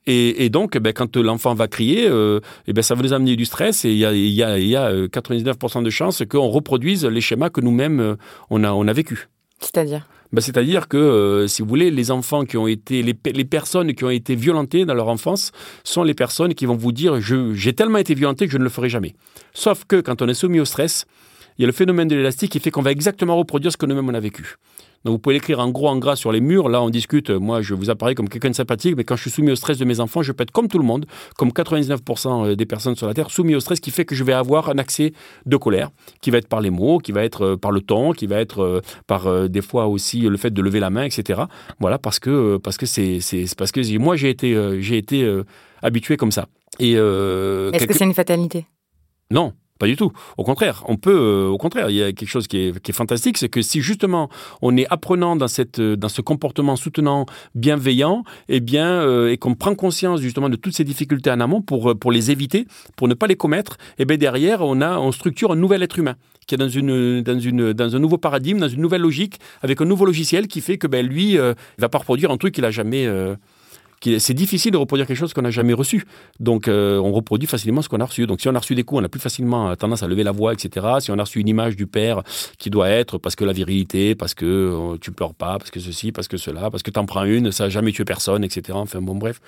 Et, 0.10 0.50
donc, 0.50 0.78
ben, 0.78 0.94
quand 0.94 1.18
l'enfant 1.18 1.54
va 1.54 1.68
crier, 1.68 2.08
euh, 2.08 2.40
et 2.66 2.72
ben, 2.72 2.82
ça 2.82 2.96
va 2.96 3.04
nous 3.04 3.12
amener 3.12 3.36
du 3.36 3.44
stress 3.44 3.84
et 3.84 3.92
il 3.92 3.98
y 3.98 4.06
a, 4.06 4.14
y 4.14 4.68
y 4.68 4.76
a 4.78 4.94
99% 5.08 5.84
de 5.84 5.90
chances 5.90 6.24
qu'on 6.30 6.48
reproduise 6.48 7.06
les 7.06 7.20
schémas 7.20 7.50
que 7.50 7.60
nous-mêmes, 7.60 8.16
on 8.50 8.64
a, 8.64 8.72
on 8.72 8.88
a 8.88 8.94
vécu. 8.94 9.28
C'est-à-dire 9.60 10.08
bah, 10.34 10.42
c'est-à-dire 10.42 10.90
que, 10.90 10.98
euh, 10.98 11.48
si 11.48 11.62
vous 11.62 11.68
voulez, 11.70 11.90
les 11.90 12.12
enfants 12.12 12.44
qui 12.44 12.58
ont 12.58 12.68
été, 12.68 13.02
les, 13.02 13.16
les, 13.26 13.46
personnes 13.46 13.94
qui 13.94 14.04
ont 14.04 14.10
été 14.10 14.36
violentées 14.36 14.84
dans 14.84 14.94
leur 14.94 15.08
enfance 15.08 15.54
sont 15.86 16.04
les 16.04 16.14
personnes 16.14 16.54
qui 16.54 16.66
vont 16.66 16.76
vous 16.76 16.92
dire 16.92 17.22
j'ai 17.22 17.74
tellement 17.74 18.00
été 18.00 18.14
violenté 18.14 18.46
que 18.46 18.52
je 18.52 18.58
ne 18.58 18.64
le 18.64 18.70
ferai 18.70 18.90
jamais. 18.90 19.16
Sauf 19.54 19.86
que 19.86 20.02
quand 20.02 20.22
on 20.22 20.28
est 20.28 20.34
soumis 20.34 20.60
au 20.60 20.66
stress, 20.66 21.06
il 21.58 21.62
y 21.62 21.66
a 21.66 21.68
le 21.68 21.74
phénomène 21.74 22.08
de 22.08 22.16
l'élastique 22.16 22.52
qui 22.52 22.60
fait 22.60 22.72
qu'on 22.72 22.82
va 22.82 22.92
exactement 22.92 23.38
reproduire 23.38 23.72
ce 23.72 23.78
que 23.78 23.86
nous-mêmes 23.86 24.10
on 24.10 24.14
a 24.14 24.20
vécu. 24.20 24.58
Donc 25.04 25.14
vous 25.14 25.20
pouvez 25.20 25.36
l'écrire 25.36 25.60
en 25.60 25.70
gros, 25.70 25.88
en 25.88 25.98
gras 25.98 26.16
sur 26.16 26.32
les 26.32 26.42
murs. 26.42 26.70
Là, 26.70 26.82
on 26.82 26.90
discute. 26.90 27.30
Moi, 27.30 27.62
je 27.62 27.74
vous 27.74 27.90
apparais 27.90 28.16
comme 28.16 28.30
quelqu'un 28.30 28.50
de 28.50 28.56
sympathique, 28.56 28.96
mais 28.98 29.04
quand 29.04 29.16
je 29.16 29.22
suis 29.22 29.32
soumis 29.32 29.52
au 29.52 29.56
stress 29.56 29.78
de 29.78 29.86
mes 29.86 30.00
enfants, 30.00 30.22
je 30.22 30.32
peux 30.32 30.44
être 30.44 30.52
comme 30.52 30.68
tout 30.68 30.80
le 30.80 30.86
monde, 30.86 31.06
comme 31.38 31.50
99% 31.50 32.46
euh, 32.46 32.56
des 32.56 32.66
personnes 32.66 32.96
sur 32.96 33.08
la 33.08 33.14
Terre, 33.14 33.32
soumis 33.32 33.56
au 33.56 33.60
stress 33.60 33.80
qui 33.80 33.92
fait 33.92 34.06
que 34.06 34.16
je 34.16 34.24
vais 34.24 34.34
avoir 34.34 34.70
un 34.70 34.78
accès 34.78 35.14
de 35.46 35.58
colère, 35.58 35.90
qui 36.22 36.32
va 36.32 36.38
être 36.40 36.48
par 36.48 36.62
les 36.62 36.70
mots, 36.70 36.98
qui 36.98 37.12
va 37.12 37.24
être 37.24 37.46
euh, 37.46 37.58
par 37.58 37.72
le 37.72 37.82
ton, 37.82 38.12
qui 38.12 38.28
va 38.28 38.40
être 38.40 38.62
euh, 38.62 38.82
par 39.06 39.50
des 39.50 39.62
fois 39.62 39.88
aussi 39.88 40.22
le 40.22 40.38
fait 40.38 40.52
de 40.52 40.62
lever 40.62 40.80
la 40.80 40.90
main, 40.90 41.04
etc. 41.04 41.42
Voilà, 41.80 41.98
parce 41.98 42.20
que 42.20 42.58
parce 42.58 42.78
que 42.78 42.86
c'est 42.86 43.20
parce 43.58 43.72
que 43.72 43.98
moi 43.98 44.16
j'ai 44.16 44.30
été 44.30 44.82
j'ai 44.82 44.98
été 44.98 45.42
habitué 45.82 46.18
comme 46.18 46.32
ça. 46.32 46.48
Et 46.80 46.94
est-ce 46.94 47.86
que 47.86 47.94
c'est 47.94 48.06
une 48.06 48.14
fatalité? 48.14 48.66
Non, 49.32 49.54
Pas 49.80 49.88
du 49.88 49.96
tout. 49.96 50.12
Au 50.38 50.44
contraire, 50.44 50.84
on 50.88 50.98
peut. 50.98 51.12
euh, 51.12 51.48
au 51.48 51.58
contraire, 51.58 51.90
il 51.90 51.96
y 51.96 52.04
a 52.04 52.12
quelque 52.12 52.30
chose 52.30 52.48
qui 52.48 52.58
est, 52.58 52.92
fantastique, 52.92 53.38
c'est 53.38 53.50
que 53.50 53.62
si 53.62 53.82
justement 53.82 54.30
on 54.62 54.76
est 54.78 54.88
apprenant 54.90 55.36
dans 55.36 55.48
cette, 55.48 55.80
euh, 55.80 55.96
dans 55.96 56.10
ce 56.10 56.22
comportement 56.22 56.76
soutenant, 56.76 57.26
bienveillant, 57.56 58.24
eh 58.50 58.60
bien, 58.60 58.88
euh, 58.88 59.32
et 59.32 59.38
qu'on 59.38 59.56
prend 59.56 59.76
conscience 59.76 60.22
justement 60.22 60.50
de 60.50 60.56
toutes 60.56 60.76
ces 60.76 60.84
difficultés 60.84 61.32
en 61.32 61.40
amont 61.40 61.62
pour 61.62 61.98
pour 62.00 62.12
les 62.12 62.32
éviter, 62.32 62.66
pour 62.96 63.08
ne 63.08 63.14
pas 63.14 63.28
les 63.28 63.36
commettre, 63.36 63.78
eh 63.98 64.06
bien 64.06 64.18
derrière 64.18 64.62
on 64.62 64.82
a, 64.82 64.98
on 64.98 65.12
structure 65.12 65.52
un 65.52 65.56
nouvel 65.56 65.84
être 65.84 66.00
humain 66.00 66.16
qui 66.48 66.56
est 66.56 66.58
dans 66.58 66.70
une, 66.70 67.22
dans 67.22 67.40
une, 67.40 67.74
dans 67.74 67.96
un 67.96 68.00
nouveau 68.00 68.18
paradigme, 68.18 68.58
dans 68.58 68.70
une 68.70 68.82
nouvelle 68.82 69.02
logique, 69.02 69.40
avec 69.62 69.82
un 69.82 69.86
nouveau 69.86 70.06
logiciel 70.06 70.48
qui 70.48 70.62
fait 70.62 70.78
que 70.78 70.88
ben 70.88 71.06
lui, 71.06 71.38
euh, 71.38 71.54
il 71.78 71.82
va 71.82 71.90
pas 71.90 71.98
reproduire 72.00 72.32
un 72.32 72.38
truc 72.38 72.56
qu'il 72.56 72.66
a 72.66 72.72
jamais. 72.72 73.06
C'est 74.04 74.34
difficile 74.34 74.72
de 74.72 74.78
reproduire 74.78 75.08
quelque 75.08 75.18
chose 75.18 75.34
qu'on 75.34 75.42
n'a 75.42 75.50
jamais 75.50 75.74
reçu. 75.74 76.06
Donc, 76.40 76.68
euh, 76.68 77.00
on 77.00 77.12
reproduit 77.12 77.48
facilement 77.48 77.82
ce 77.82 77.90
qu'on 77.90 78.00
a 78.00 78.06
reçu. 78.06 78.28
Donc, 78.28 78.42
si 78.42 78.48
on 78.48 78.56
a 78.56 78.60
reçu 78.60 78.76
des 78.76 78.84
coups, 78.84 79.02
on 79.02 79.06
a 79.06 79.10
plus 79.10 79.20
facilement 79.20 79.70
euh, 79.70 79.76
tendance 79.76 80.04
à 80.04 80.08
lever 80.08 80.24
la 80.24 80.32
voix, 80.32 80.54
etc. 80.54 80.86
Si 81.00 81.12
on 81.12 81.18
a 81.18 81.24
reçu 81.24 81.40
une 81.40 81.48
image 81.48 81.76
du 81.76 81.88
père 81.88 82.22
qui 82.58 82.70
doit 82.70 82.90
être 82.90 83.18
parce 83.18 83.36
que 83.36 83.44
la 83.44 83.54
virilité, 83.54 84.16
parce 84.16 84.34
que 84.34 84.46
euh, 84.46 84.98
tu 85.02 85.12
pleures 85.12 85.34
pas, 85.34 85.58
parce 85.58 85.72
que 85.72 85.80
ceci, 85.80 86.12
parce 86.12 86.28
que 86.28 86.38
cela, 86.38 86.70
parce 86.70 86.84
que 86.84 86.92
t'en 86.92 87.06
prends 87.06 87.24
une, 87.24 87.52
ça 87.52 87.66
a 87.66 87.70
jamais 87.70 87.92
tué 87.92 88.06
personne, 88.06 88.44
etc. 88.44 88.78
Enfin, 88.80 89.02
bon, 89.02 89.16
bref. 89.16 89.42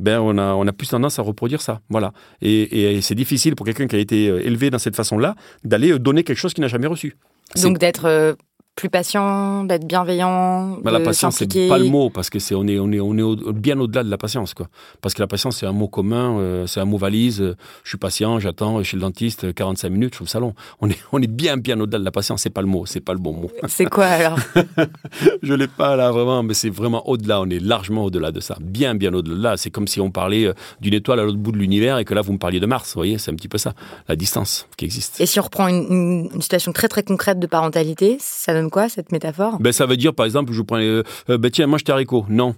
Ben, 0.00 0.20
on 0.20 0.66
a, 0.66 0.72
plus 0.72 0.88
tendance 0.88 1.18
à 1.18 1.22
reproduire 1.22 1.60
ça. 1.60 1.80
Voilà. 1.88 2.12
Et, 2.40 3.00
c'est 3.02 3.14
difficile 3.14 3.54
pour 3.54 3.66
quelqu'un 3.66 3.86
qui 3.86 3.96
a 3.96 3.98
été 3.98 4.24
élevé 4.24 4.70
dans 4.70 4.78
cette 4.78 4.96
façon-là 4.96 5.34
d'aller 5.64 5.98
donner 5.98 6.24
quelque 6.24 6.38
chose 6.38 6.54
qu'il 6.54 6.62
n'a 6.62 6.68
jamais 6.68 6.86
reçu. 6.86 7.16
Donc 7.62 7.78
d'être 7.78 8.36
plus 8.74 8.88
patient, 8.88 9.64
d'être 9.64 9.86
bienveillant, 9.86 10.78
Bah, 10.82 10.90
la 10.90 10.98
de 10.98 11.04
patience, 11.04 11.36
c'est 11.36 11.68
pas 11.68 11.76
le 11.78 11.84
mot, 11.84 12.08
parce 12.08 12.30
que 12.30 12.38
c'est 12.38 12.54
on 12.54 12.66
est, 12.66 12.78
on 12.78 12.90
est, 12.90 13.00
on 13.00 13.16
est 13.18 13.22
au- 13.22 13.36
bien 13.52 13.78
au-delà 13.78 14.02
de 14.02 14.08
la 14.10 14.16
patience, 14.16 14.54
quoi. 14.54 14.68
Parce 15.02 15.14
que 15.14 15.20
la 15.20 15.26
patience, 15.26 15.58
c'est 15.58 15.66
un 15.66 15.72
mot 15.72 15.88
commun, 15.88 16.38
euh, 16.38 16.66
c'est 16.66 16.80
un 16.80 16.86
mot 16.86 16.96
valise. 16.96 17.42
euh, 17.42 17.54
je 17.84 17.90
suis 17.90 17.98
patient, 17.98 18.38
j'attends 18.40 18.82
chez 18.82 18.96
le 18.96 19.02
dentiste 19.02 19.44
euh, 19.44 19.52
45 19.52 19.90
minutes, 19.90 20.14
je 20.14 20.16
suis 20.16 20.22
au 20.24 20.26
salon. 20.26 20.54
On 20.80 20.88
est, 20.88 20.96
on 21.12 21.20
est 21.20 21.26
bien, 21.30 21.58
bien 21.58 21.78
au-delà 21.80 21.98
de 21.98 22.04
la 22.04 22.10
patience. 22.10 22.40
C'est 22.42 22.50
pas 22.50 22.62
le 22.62 22.66
mot, 22.66 22.86
c'est 22.86 23.00
pas 23.00 23.12
le 23.12 23.18
bon 23.18 23.34
mot. 23.34 23.50
C'est 23.68 23.84
quoi 23.84 24.06
alors? 24.06 24.38
Je 25.42 25.52
l'ai 25.54 25.68
pas 25.68 25.94
là 25.96 26.10
vraiment, 26.10 26.42
mais 26.42 26.54
c'est 26.54 26.70
vraiment 26.70 27.06
au-delà. 27.08 27.40
On 27.42 27.50
est 27.50 27.58
largement 27.60 28.04
au-delà 28.04 28.32
de 28.32 28.40
ça, 28.40 28.56
bien, 28.60 28.94
bien 28.94 29.12
au-delà. 29.12 29.56
C'est 29.56 29.70
comme 29.70 29.86
si 29.86 30.00
on 30.00 30.10
parlait 30.10 30.46
euh, 30.46 30.54
d'une 30.80 30.94
étoile 30.94 31.20
à 31.20 31.24
l'autre 31.24 31.38
bout 31.38 31.52
de 31.52 31.58
l'univers 31.58 31.98
et 31.98 32.04
que 32.04 32.14
là, 32.14 32.22
vous 32.22 32.32
me 32.32 32.38
parliez 32.38 32.60
de 32.60 32.66
Mars. 32.66 32.88
Vous 32.94 32.98
voyez, 32.98 33.18
c'est 33.18 33.30
un 33.30 33.34
petit 33.34 33.48
peu 33.48 33.58
ça, 33.58 33.74
la 34.08 34.16
distance 34.16 34.66
qui 34.76 34.86
existe. 34.86 35.20
Et 35.20 35.26
si 35.26 35.38
on 35.40 35.42
reprend 35.42 35.68
une, 35.68 35.86
une- 35.90 36.30
une 36.34 36.40
situation 36.42 36.72
très 36.72 36.88
très 36.88 37.02
concrète 37.02 37.38
de 37.38 37.46
parentalité, 37.46 38.16
ça 38.20 38.52
donne 38.54 38.61
quoi 38.70 38.88
cette 38.88 39.12
métaphore? 39.12 39.58
Ben, 39.60 39.72
ça 39.72 39.86
veut 39.86 39.96
dire, 39.96 40.14
par 40.14 40.26
exemple, 40.26 40.52
je 40.52 40.58
vous 40.58 40.64
prends, 40.64 40.78
euh, 40.78 41.02
euh, 41.30 41.38
ben, 41.38 41.50
tiens, 41.50 41.66
mange 41.66 41.84
tes 41.84 41.92
haricots. 41.92 42.26
Non. 42.28 42.54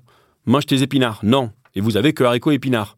Mange 0.47 0.67
tes 0.67 0.83
épinards. 0.83 1.21
Non. 1.23 1.51
Et 1.75 1.81
vous 1.81 1.97
avez 1.97 2.13
que 2.13 2.25
haricots 2.25 2.53
et 2.53 2.55
épinards. 2.55 2.97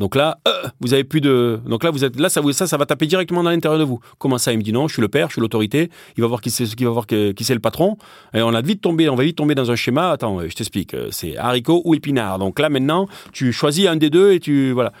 Donc 0.00 0.16
là, 0.16 0.38
euh, 0.48 0.68
vous 0.80 0.92
avez 0.92 1.04
plus 1.04 1.20
de. 1.20 1.60
Donc 1.66 1.84
là, 1.84 1.90
vous 1.92 2.04
êtes 2.04 2.18
là, 2.18 2.28
ça, 2.28 2.40
vous, 2.40 2.50
ça, 2.52 2.66
ça 2.66 2.76
va 2.76 2.84
taper 2.84 3.06
directement 3.06 3.44
dans 3.44 3.50
l'intérieur 3.50 3.78
de 3.78 3.84
vous. 3.84 4.00
Comment 4.18 4.38
ça 4.38 4.52
Il 4.52 4.58
me 4.58 4.62
dit 4.64 4.72
non, 4.72 4.88
je 4.88 4.94
suis 4.94 5.02
le 5.02 5.06
père, 5.08 5.28
je 5.28 5.34
suis 5.34 5.40
l'autorité. 5.40 5.88
Il 6.16 6.22
va 6.22 6.26
voir 6.26 6.40
qui 6.40 6.50
c'est, 6.50 6.64
qui 6.64 6.84
va 6.84 6.90
voir 6.90 7.06
qui 7.06 7.32
c'est 7.44 7.54
le 7.54 7.60
patron. 7.60 7.96
Et 8.34 8.42
on 8.42 8.52
a 8.54 8.60
vite 8.60 8.80
tombé, 8.80 9.08
on 9.08 9.14
va 9.14 9.22
vite 9.22 9.36
tomber 9.36 9.54
dans 9.54 9.70
un 9.70 9.76
schéma. 9.76 10.10
Attends, 10.10 10.40
euh, 10.40 10.48
je 10.48 10.54
t'explique. 10.56 10.94
Euh, 10.94 11.08
C'est 11.12 11.36
haricots 11.36 11.80
ou 11.84 11.94
épinards. 11.94 12.40
Donc 12.40 12.58
là, 12.58 12.68
maintenant, 12.70 13.06
tu 13.32 13.52
choisis 13.52 13.86
un 13.86 13.94
des 13.94 14.10
deux 14.10 14.32
et 14.32 14.40
tu 14.40 14.72
voilà. 14.72 14.92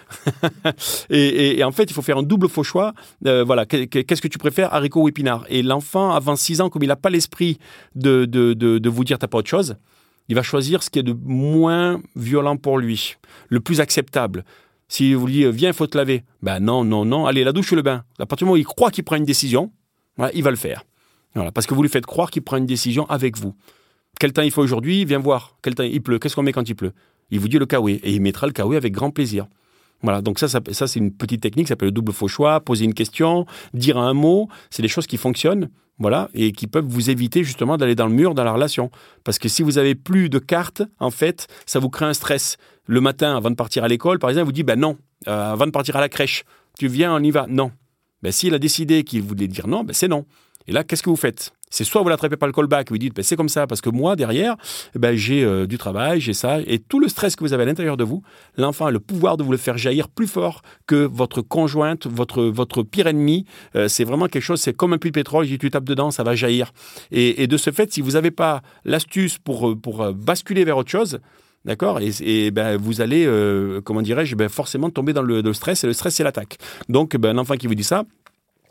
et, 1.10 1.58
et- 1.58 1.64
en 1.64 1.72
fait, 1.72 1.84
il 1.84 1.92
faut 1.92 2.02
faire 2.02 2.18
un 2.18 2.22
double 2.22 2.48
faux 2.48 2.62
choix. 2.62 2.92
Voilà, 3.22 3.66
que- 3.66 3.84
que- 3.86 3.98
qu'est-ce 4.00 4.22
que 4.22 4.28
tu 4.28 4.38
préfères, 4.38 4.72
haricots 4.72 5.02
ou 5.02 5.08
épinards 5.08 5.44
Et 5.48 5.62
l'enfant, 5.62 6.12
avant 6.12 6.36
6 6.36 6.60
ans, 6.60 6.70
comme 6.70 6.82
il 6.82 6.88
n'a 6.88 6.96
pas 6.96 7.10
l'esprit 7.10 7.58
de, 7.94 8.26
de, 8.26 8.52
de, 8.52 8.78
de 8.78 8.88
vous 8.88 9.02
dire 9.04 9.18
t'as 9.18 9.26
pas 9.26 9.38
autre 9.38 9.48
chose, 9.50 9.76
il 10.28 10.34
va 10.34 10.42
choisir 10.42 10.82
ce 10.82 10.90
qui 10.90 10.98
est 10.98 11.02
de 11.02 11.14
moins 11.24 12.00
violent 12.16 12.56
pour 12.56 12.78
lui, 12.78 13.16
le 13.48 13.60
plus 13.60 13.80
acceptable. 13.80 14.44
Si 14.94 15.12
vous 15.12 15.26
lui 15.26 15.32
dites 15.32 15.48
viens, 15.48 15.72
faut 15.72 15.88
te 15.88 15.98
laver, 15.98 16.22
ben 16.40 16.60
non, 16.60 16.84
non, 16.84 17.04
non, 17.04 17.26
allez, 17.26 17.42
la 17.42 17.50
douche 17.50 17.72
ou 17.72 17.74
le 17.74 17.82
bain? 17.82 18.04
À 18.20 18.26
partir 18.26 18.44
du 18.44 18.48
moment 18.48 18.54
où 18.54 18.58
il 18.58 18.64
croit 18.64 18.92
qu'il 18.92 19.02
prend 19.02 19.16
une 19.16 19.24
décision, 19.24 19.72
voilà, 20.16 20.32
il 20.36 20.44
va 20.44 20.50
le 20.50 20.56
faire. 20.56 20.84
Voilà, 21.34 21.50
parce 21.50 21.66
que 21.66 21.74
vous 21.74 21.82
lui 21.82 21.88
faites 21.88 22.06
croire 22.06 22.30
qu'il 22.30 22.42
prend 22.42 22.58
une 22.58 22.66
décision 22.66 23.04
avec 23.06 23.36
vous. 23.36 23.56
Quel 24.20 24.32
temps 24.32 24.42
il 24.42 24.52
faut 24.52 24.62
aujourd'hui? 24.62 25.04
Viens 25.04 25.18
voir. 25.18 25.56
Quel 25.62 25.74
temps 25.74 25.82
il 25.82 26.00
pleut? 26.00 26.20
Qu'est-ce 26.20 26.36
qu'on 26.36 26.44
met 26.44 26.52
quand 26.52 26.68
il 26.68 26.76
pleut? 26.76 26.92
Il 27.32 27.40
vous 27.40 27.48
dit 27.48 27.58
le 27.58 27.66
kawaii 27.66 27.96
et 28.04 28.12
il 28.12 28.20
mettra 28.20 28.46
le 28.46 28.52
kawaii 28.52 28.76
avec 28.76 28.92
grand 28.92 29.10
plaisir. 29.10 29.48
Voilà, 30.02 30.22
donc 30.22 30.38
ça, 30.38 30.46
ça, 30.46 30.60
ça, 30.70 30.86
c'est 30.86 31.00
une 31.00 31.10
petite 31.10 31.42
technique, 31.42 31.66
ça 31.66 31.72
s'appelle 31.72 31.88
le 31.88 31.92
double 31.92 32.12
faux 32.12 32.28
choix, 32.28 32.60
poser 32.60 32.84
une 32.84 32.94
question, 32.94 33.46
dire 33.72 33.98
un 33.98 34.14
mot, 34.14 34.48
c'est 34.70 34.82
des 34.82 34.86
choses 34.86 35.08
qui 35.08 35.16
fonctionnent, 35.16 35.70
voilà, 35.98 36.28
et 36.34 36.52
qui 36.52 36.66
peuvent 36.66 36.86
vous 36.86 37.10
éviter 37.10 37.44
justement 37.44 37.76
d'aller 37.76 37.94
dans 37.94 38.06
le 38.06 38.14
mur 38.14 38.34
dans 38.34 38.44
la 38.44 38.52
relation. 38.52 38.90
Parce 39.22 39.38
que 39.38 39.48
si 39.48 39.62
vous 39.62 39.78
avez 39.78 39.94
plus 39.94 40.28
de 40.28 40.38
cartes, 40.38 40.82
en 40.98 41.10
fait, 41.10 41.46
ça 41.66 41.78
vous 41.78 41.88
crée 41.88 42.04
un 42.04 42.14
stress. 42.14 42.56
Le 42.86 43.00
matin, 43.00 43.36
avant 43.36 43.50
de 43.50 43.54
partir 43.54 43.84
à 43.84 43.88
l'école, 43.88 44.18
par 44.18 44.30
exemple, 44.30 44.46
vous 44.46 44.52
dit, 44.52 44.64
ben 44.64 44.78
non, 44.78 44.96
euh, 45.28 45.52
avant 45.52 45.66
de 45.66 45.70
partir 45.70 45.96
à 45.96 46.00
la 46.00 46.08
crèche, 46.08 46.44
tu 46.78 46.88
viens, 46.88 47.14
on 47.14 47.22
y 47.22 47.30
va. 47.30 47.46
Non. 47.48 47.70
Ben, 48.22 48.32
s'il 48.32 48.54
a 48.54 48.58
décidé 48.58 49.04
qu'il 49.04 49.22
voulait 49.22 49.48
dire 49.48 49.66
non, 49.66 49.84
ben, 49.84 49.92
c'est 49.92 50.08
non. 50.08 50.24
Et 50.66 50.72
là, 50.72 50.82
qu'est-ce 50.82 51.02
que 51.02 51.10
vous 51.10 51.16
faites? 51.16 51.52
C'est 51.74 51.82
soit 51.82 52.02
vous 52.02 52.08
l'attrapez 52.08 52.36
par 52.36 52.46
le 52.46 52.52
callback, 52.52 52.90
vous 52.90 52.98
dites 52.98 53.16
ben, 53.16 53.24
c'est 53.24 53.34
comme 53.34 53.48
ça, 53.48 53.66
parce 53.66 53.80
que 53.80 53.90
moi, 53.90 54.14
derrière, 54.14 54.54
eh 54.94 54.98
ben, 55.00 55.16
j'ai 55.16 55.42
euh, 55.42 55.66
du 55.66 55.76
travail, 55.76 56.20
j'ai 56.20 56.32
ça, 56.32 56.60
et 56.60 56.78
tout 56.78 57.00
le 57.00 57.08
stress 57.08 57.34
que 57.34 57.42
vous 57.42 57.52
avez 57.52 57.64
à 57.64 57.66
l'intérieur 57.66 57.96
de 57.96 58.04
vous, 58.04 58.22
l'enfant 58.56 58.86
a 58.86 58.92
le 58.92 59.00
pouvoir 59.00 59.36
de 59.36 59.42
vous 59.42 59.50
le 59.50 59.58
faire 59.58 59.76
jaillir 59.76 60.08
plus 60.08 60.28
fort 60.28 60.62
que 60.86 60.94
votre 60.94 61.40
conjointe, 61.40 62.06
votre, 62.06 62.44
votre 62.44 62.84
pire 62.84 63.08
ennemi. 63.08 63.44
Euh, 63.74 63.88
c'est 63.88 64.04
vraiment 64.04 64.28
quelque 64.28 64.44
chose, 64.44 64.60
c'est 64.60 64.72
comme 64.72 64.92
un 64.92 64.98
puits 64.98 65.10
de 65.10 65.14
pétrole, 65.14 65.48
si 65.48 65.58
tu 65.58 65.68
tapes 65.68 65.82
dedans, 65.82 66.12
ça 66.12 66.22
va 66.22 66.36
jaillir. 66.36 66.70
Et, 67.10 67.48
de 67.48 67.56
ce 67.56 67.72
fait, 67.72 67.92
si 67.92 68.00
vous 68.00 68.12
n'avez 68.12 68.30
pas 68.30 68.62
l'astuce 68.84 69.38
pour, 69.38 69.70
euh, 69.70 69.74
pour 69.74 70.12
basculer 70.12 70.64
vers 70.64 70.76
autre 70.76 70.90
chose, 70.90 71.18
D'accord 71.64 71.98
Et, 72.20 72.50
ben, 72.50 72.76
vous 72.76 73.00
allez, 73.00 73.26
comment 73.84 74.02
dirais-je, 74.02 74.36
ben, 74.36 74.50
forcément 74.50 74.90
tomber 74.90 75.14
dans 75.14 75.22
le, 75.22 75.50
stress, 75.54 75.82
et 75.82 75.86
le 75.86 75.94
stress, 75.94 76.14
c'est 76.14 76.22
l'attaque. 76.22 76.58
Donc, 76.90 77.16
ben, 77.16 77.30
un 77.30 77.40
enfant 77.40 77.54
qui 77.54 77.66
vous 77.66 77.74
dit 77.74 77.82
ça, 77.82 78.04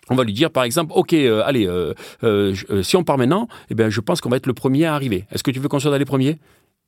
on 0.10 0.16
va 0.16 0.24
lui 0.24 0.34
dire, 0.34 0.52
par 0.52 0.64
exemple, 0.64 0.92
OK, 0.96 1.14
euh, 1.14 1.44
allez, 1.46 1.68
euh, 1.68 1.94
euh, 2.24 2.84
si 2.84 2.96
on 2.96 3.04
part 3.04 3.18
maintenant, 3.18 3.48
eh 3.70 3.76
ben, 3.76 3.90
je 3.90 4.02
pense 4.02 4.22
qu'on 4.22 4.30
va 4.30 4.38
être 4.38 4.48
le 4.48 4.54
premier 4.54 4.86
à 4.86 4.96
arriver. 4.96 5.26
Est-ce 5.32 5.44
que 5.44 5.52
tu 5.52 5.60
veux 5.60 5.68
qu'on 5.68 5.80
soit 5.80 5.92
dans 5.92 5.98
les 5.98 6.06
premiers 6.06 6.40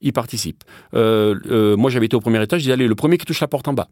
Il 0.01 0.13
participe. 0.13 0.63
Moi, 0.93 1.89
j'avais 1.89 2.07
été 2.07 2.15
au 2.15 2.19
premier 2.19 2.41
étage, 2.41 2.61
je 2.61 2.65
dis, 2.65 2.71
allez, 2.71 2.87
le 2.87 2.95
premier 2.95 3.17
qui 3.17 3.25
touche 3.25 3.41
la 3.41 3.47
porte 3.47 3.67
en 3.67 3.73
bas. 3.73 3.87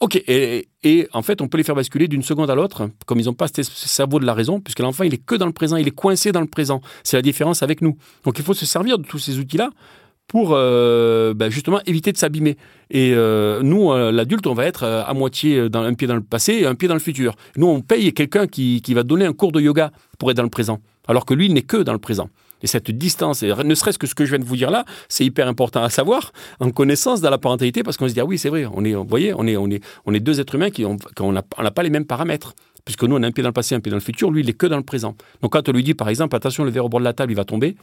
OK. 0.00 0.16
Et, 0.26 0.68
et 0.82 1.08
en 1.12 1.22
fait, 1.22 1.40
on 1.40 1.48
peut 1.48 1.56
les 1.56 1.64
faire 1.64 1.74
basculer 1.74 2.06
d'une 2.06 2.22
seconde 2.22 2.50
à 2.50 2.54
l'autre, 2.54 2.90
comme 3.06 3.18
ils 3.18 3.26
n'ont 3.26 3.34
pas 3.34 3.48
ce 3.48 3.62
cerveau 3.62 4.20
de 4.20 4.26
la 4.26 4.34
raison, 4.34 4.60
puisque 4.60 4.80
l'enfant, 4.80 5.04
il 5.04 5.14
est 5.14 5.24
que 5.24 5.34
dans 5.34 5.46
le 5.46 5.52
présent, 5.52 5.76
il 5.76 5.88
est 5.88 5.92
coincé 5.94 6.32
dans 6.32 6.42
le 6.42 6.46
présent. 6.46 6.82
C'est 7.02 7.16
la 7.16 7.22
différence 7.22 7.62
avec 7.62 7.80
nous. 7.80 7.96
Donc, 8.24 8.38
il 8.38 8.44
faut 8.44 8.54
se 8.54 8.66
servir 8.66 8.98
de 8.98 9.04
tous 9.04 9.18
ces 9.18 9.38
outils-là 9.38 9.70
pour 10.28 10.50
euh, 10.52 11.34
ben, 11.34 11.50
justement 11.50 11.80
éviter 11.86 12.12
de 12.12 12.16
s'abîmer. 12.16 12.56
Et 12.90 13.12
euh, 13.14 13.62
nous, 13.62 13.92
euh, 13.92 14.10
l'adulte, 14.10 14.46
on 14.46 14.54
va 14.54 14.66
être 14.66 14.84
à 14.84 15.12
moitié 15.14 15.60
un 15.72 15.94
pied 15.94 16.06
dans 16.06 16.14
le 16.14 16.22
passé 16.22 16.54
et 16.54 16.66
un 16.66 16.74
pied 16.74 16.88
dans 16.88 16.94
le 16.94 17.00
futur. 17.00 17.34
Nous, 17.56 17.66
on 17.66 17.80
paye 17.80 18.12
quelqu'un 18.12 18.46
qui, 18.46 18.82
qui 18.82 18.94
va 18.94 19.02
donner 19.02 19.24
un 19.24 19.32
cours 19.32 19.52
de 19.52 19.60
yoga 19.60 19.92
pour 20.18 20.30
être 20.30 20.36
dans 20.36 20.42
le 20.42 20.50
présent, 20.50 20.80
alors 21.08 21.26
que 21.26 21.34
lui, 21.34 21.48
n'est 21.50 21.62
que 21.62 21.78
dans 21.78 21.92
le 21.92 21.98
présent. 21.98 22.28
Et 22.62 22.66
cette 22.66 22.90
distance, 22.90 23.42
ne 23.42 23.74
serait-ce 23.74 23.98
que 23.98 24.06
ce 24.06 24.14
que 24.14 24.24
je 24.24 24.30
viens 24.30 24.38
de 24.38 24.44
vous 24.44 24.56
dire 24.56 24.70
là, 24.70 24.86
c'est 25.08 25.24
hyper 25.24 25.46
important 25.46 25.82
à 25.82 25.90
savoir 25.90 26.32
en 26.58 26.70
connaissance 26.70 27.20
dans 27.20 27.30
la 27.30 27.38
parentalité, 27.38 27.82
parce 27.82 27.96
qu'on 27.98 28.08
se 28.08 28.14
dit 28.14 28.20
ah 28.20 28.24
oui, 28.24 28.38
c'est 28.38 28.48
vrai, 28.48 28.66
on 28.72 28.82
est, 28.84 28.94
vous 28.94 29.04
voyez, 29.06 29.34
on 29.36 29.46
est, 29.46 29.56
on 29.56 29.68
est, 29.68 29.84
on 30.06 30.14
est 30.14 30.20
deux 30.20 30.40
êtres 30.40 30.54
humains 30.54 30.70
qui 30.70 30.84
ont, 30.84 30.96
on 31.20 31.34
pas 31.34 31.82
les 31.82 31.90
mêmes 31.90 32.06
paramètres. 32.06 32.54
Puisque 32.86 33.02
nous, 33.02 33.16
on 33.16 33.22
a 33.24 33.26
un 33.26 33.32
pied 33.32 33.42
dans 33.42 33.48
le 33.48 33.52
passé, 33.52 33.74
un 33.74 33.80
pied 33.80 33.90
dans 33.90 33.96
le 33.96 34.02
futur, 34.02 34.30
lui, 34.30 34.42
il 34.42 34.48
est 34.48 34.52
que 34.52 34.66
dans 34.66 34.76
le 34.76 34.84
présent. 34.84 35.16
Donc 35.42 35.52
quand 35.52 35.68
on 35.68 35.72
lui 35.72 35.82
dit, 35.82 35.94
par 35.94 36.08
exemple, 36.08 36.36
attention, 36.36 36.62
le 36.62 36.70
verre 36.70 36.84
au 36.84 36.88
bord 36.88 37.00
de 37.00 37.04
la 37.04 37.12
table, 37.12 37.32
il 37.32 37.34
va 37.34 37.44
tomber, 37.44 37.76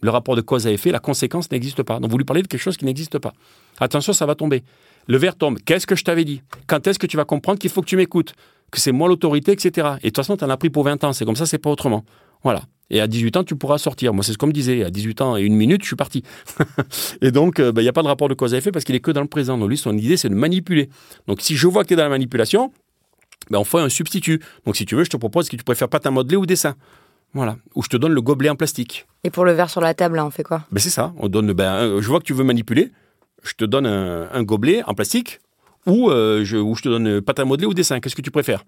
le 0.00 0.10
rapport 0.10 0.36
de 0.36 0.40
cause 0.40 0.66
à 0.66 0.72
effet, 0.72 0.90
la 0.90 1.00
conséquence 1.00 1.50
n'existe 1.50 1.82
pas. 1.82 2.00
Donc 2.00 2.10
vous 2.10 2.18
lui 2.18 2.24
parlez 2.24 2.42
de 2.42 2.48
quelque 2.48 2.60
chose 2.60 2.76
qui 2.76 2.84
n'existe 2.84 3.18
pas. 3.18 3.32
Attention, 3.80 4.12
ça 4.12 4.26
va 4.26 4.34
tomber. 4.34 4.62
Le 5.06 5.16
verre 5.16 5.36
tombe. 5.36 5.58
Qu'est-ce 5.64 5.86
que 5.86 5.96
je 5.96 6.04
t'avais 6.04 6.24
dit? 6.24 6.42
Quand 6.66 6.86
est-ce 6.86 6.98
que 6.98 7.06
tu 7.06 7.16
vas 7.16 7.24
comprendre 7.24 7.58
qu'il 7.58 7.70
faut 7.70 7.80
que 7.80 7.86
tu 7.86 7.96
m'écoutes? 7.96 8.34
Que 8.70 8.80
c'est 8.80 8.92
moi 8.92 9.08
l'autorité, 9.08 9.52
etc. 9.52 9.70
Et 9.70 9.70
de 9.70 10.08
toute 10.08 10.16
façon, 10.16 10.36
tu 10.36 10.44
en 10.44 10.50
as 10.50 10.56
pris 10.56 10.68
pour 10.68 10.84
20 10.84 11.02
ans. 11.04 11.12
C'est 11.12 11.24
comme 11.24 11.36
ça, 11.36 11.46
c'est 11.46 11.58
pas 11.58 11.70
autrement. 11.70 12.04
Voilà. 12.42 12.62
Et 12.90 13.00
à 13.00 13.06
18 13.06 13.38
ans, 13.38 13.44
tu 13.44 13.56
pourras 13.56 13.78
sortir. 13.78 14.12
Moi, 14.12 14.22
c'est 14.22 14.32
ce 14.32 14.38
qu'on 14.38 14.46
me 14.46 14.52
disait. 14.52 14.84
À 14.84 14.90
18 14.90 15.20
ans 15.22 15.36
et 15.36 15.42
une 15.42 15.54
minute, 15.54 15.82
je 15.82 15.86
suis 15.86 15.96
parti. 15.96 16.22
et 17.22 17.30
donc, 17.30 17.58
il 17.58 17.82
n'y 17.82 17.88
a 17.88 17.92
pas 17.92 18.02
de 18.02 18.08
rapport 18.08 18.28
de 18.28 18.34
cause 18.34 18.54
à 18.54 18.58
effet 18.58 18.70
parce 18.70 18.84
qu'il 18.84 18.94
est 18.94 19.00
que 19.00 19.10
dans 19.10 19.22
le 19.22 19.28
présent. 19.28 19.56
Donc 19.56 19.70
lui, 19.70 19.78
son 19.78 19.96
idée, 19.96 20.16
c'est 20.16 20.28
de 20.28 20.34
manipuler. 20.34 20.90
Donc 21.26 21.40
si 21.40 21.56
je 21.56 21.66
vois 21.66 21.82
que 21.82 21.88
tu 21.88 21.94
es 21.94 21.96
dans 21.96 22.02
la 22.02 22.08
manipulation, 22.10 22.72
ben, 23.50 23.58
on 23.58 23.64
fait 23.64 23.78
un 23.78 23.88
substitut. 23.88 24.40
Donc 24.66 24.76
si 24.76 24.84
tu 24.84 24.94
veux, 24.94 25.04
je 25.04 25.10
te 25.10 25.16
propose 25.16 25.48
que 25.48 25.56
tu 25.56 25.64
préfères 25.64 25.88
pâte 25.88 26.06
à 26.06 26.10
modeler 26.10 26.36
ou 26.36 26.44
dessin. 26.44 26.74
Voilà. 27.34 27.56
Ou 27.74 27.82
je 27.82 27.88
te 27.88 27.96
donne 27.96 28.12
le 28.12 28.20
gobelet 28.22 28.48
en 28.50 28.56
plastique. 28.56 29.06
Et 29.24 29.30
pour 29.30 29.44
le 29.44 29.52
verre 29.52 29.70
sur 29.70 29.80
la 29.80 29.94
table, 29.94 30.16
là, 30.16 30.24
on 30.24 30.30
fait 30.30 30.42
quoi? 30.42 30.64
Ben 30.72 30.80
c'est 30.80 30.90
ça. 30.90 31.12
On 31.18 31.28
donne, 31.28 31.52
ben, 31.52 31.70
un- 31.70 32.00
je 32.00 32.08
vois 32.08 32.18
que 32.20 32.24
tu 32.24 32.32
veux 32.32 32.44
manipuler. 32.44 32.90
Je 33.42 33.52
te 33.54 33.64
donne 33.64 33.86
un, 33.86 34.28
un 34.32 34.42
gobelet 34.42 34.82
en 34.86 34.94
plastique 34.94 35.40
ou, 35.86 36.10
euh, 36.10 36.44
je, 36.44 36.56
ou 36.56 36.74
je 36.74 36.82
te 36.82 36.88
donne 36.88 37.20
pâte 37.20 37.38
à 37.38 37.44
modeler 37.44 37.66
ou 37.66 37.74
dessin. 37.74 38.00
Qu'est-ce 38.00 38.16
que 38.16 38.22
tu 38.22 38.30
préfères? 38.30 38.64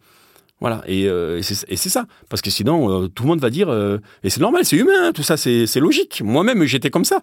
Voilà. 0.60 0.82
Et, 0.86 1.08
euh, 1.08 1.38
et 1.38 1.76
c'est 1.76 1.88
ça. 1.88 2.06
Parce 2.28 2.42
que 2.42 2.50
sinon, 2.50 3.04
euh, 3.04 3.08
tout 3.08 3.22
le 3.22 3.28
monde 3.30 3.40
va 3.40 3.48
dire. 3.50 3.70
euh, 3.70 3.98
et 4.22 4.28
c'est 4.30 4.40
normal, 4.40 4.64
c'est 4.66 4.76
humain. 4.76 4.92
hein, 5.08 5.12
tout 5.12 5.22
ça, 5.22 5.36
c'est 5.38 5.66
logique. 5.80 6.20
Moi-même, 6.22 6.62
j'étais 6.64 6.90
comme 6.90 7.04
ça. 7.06 7.20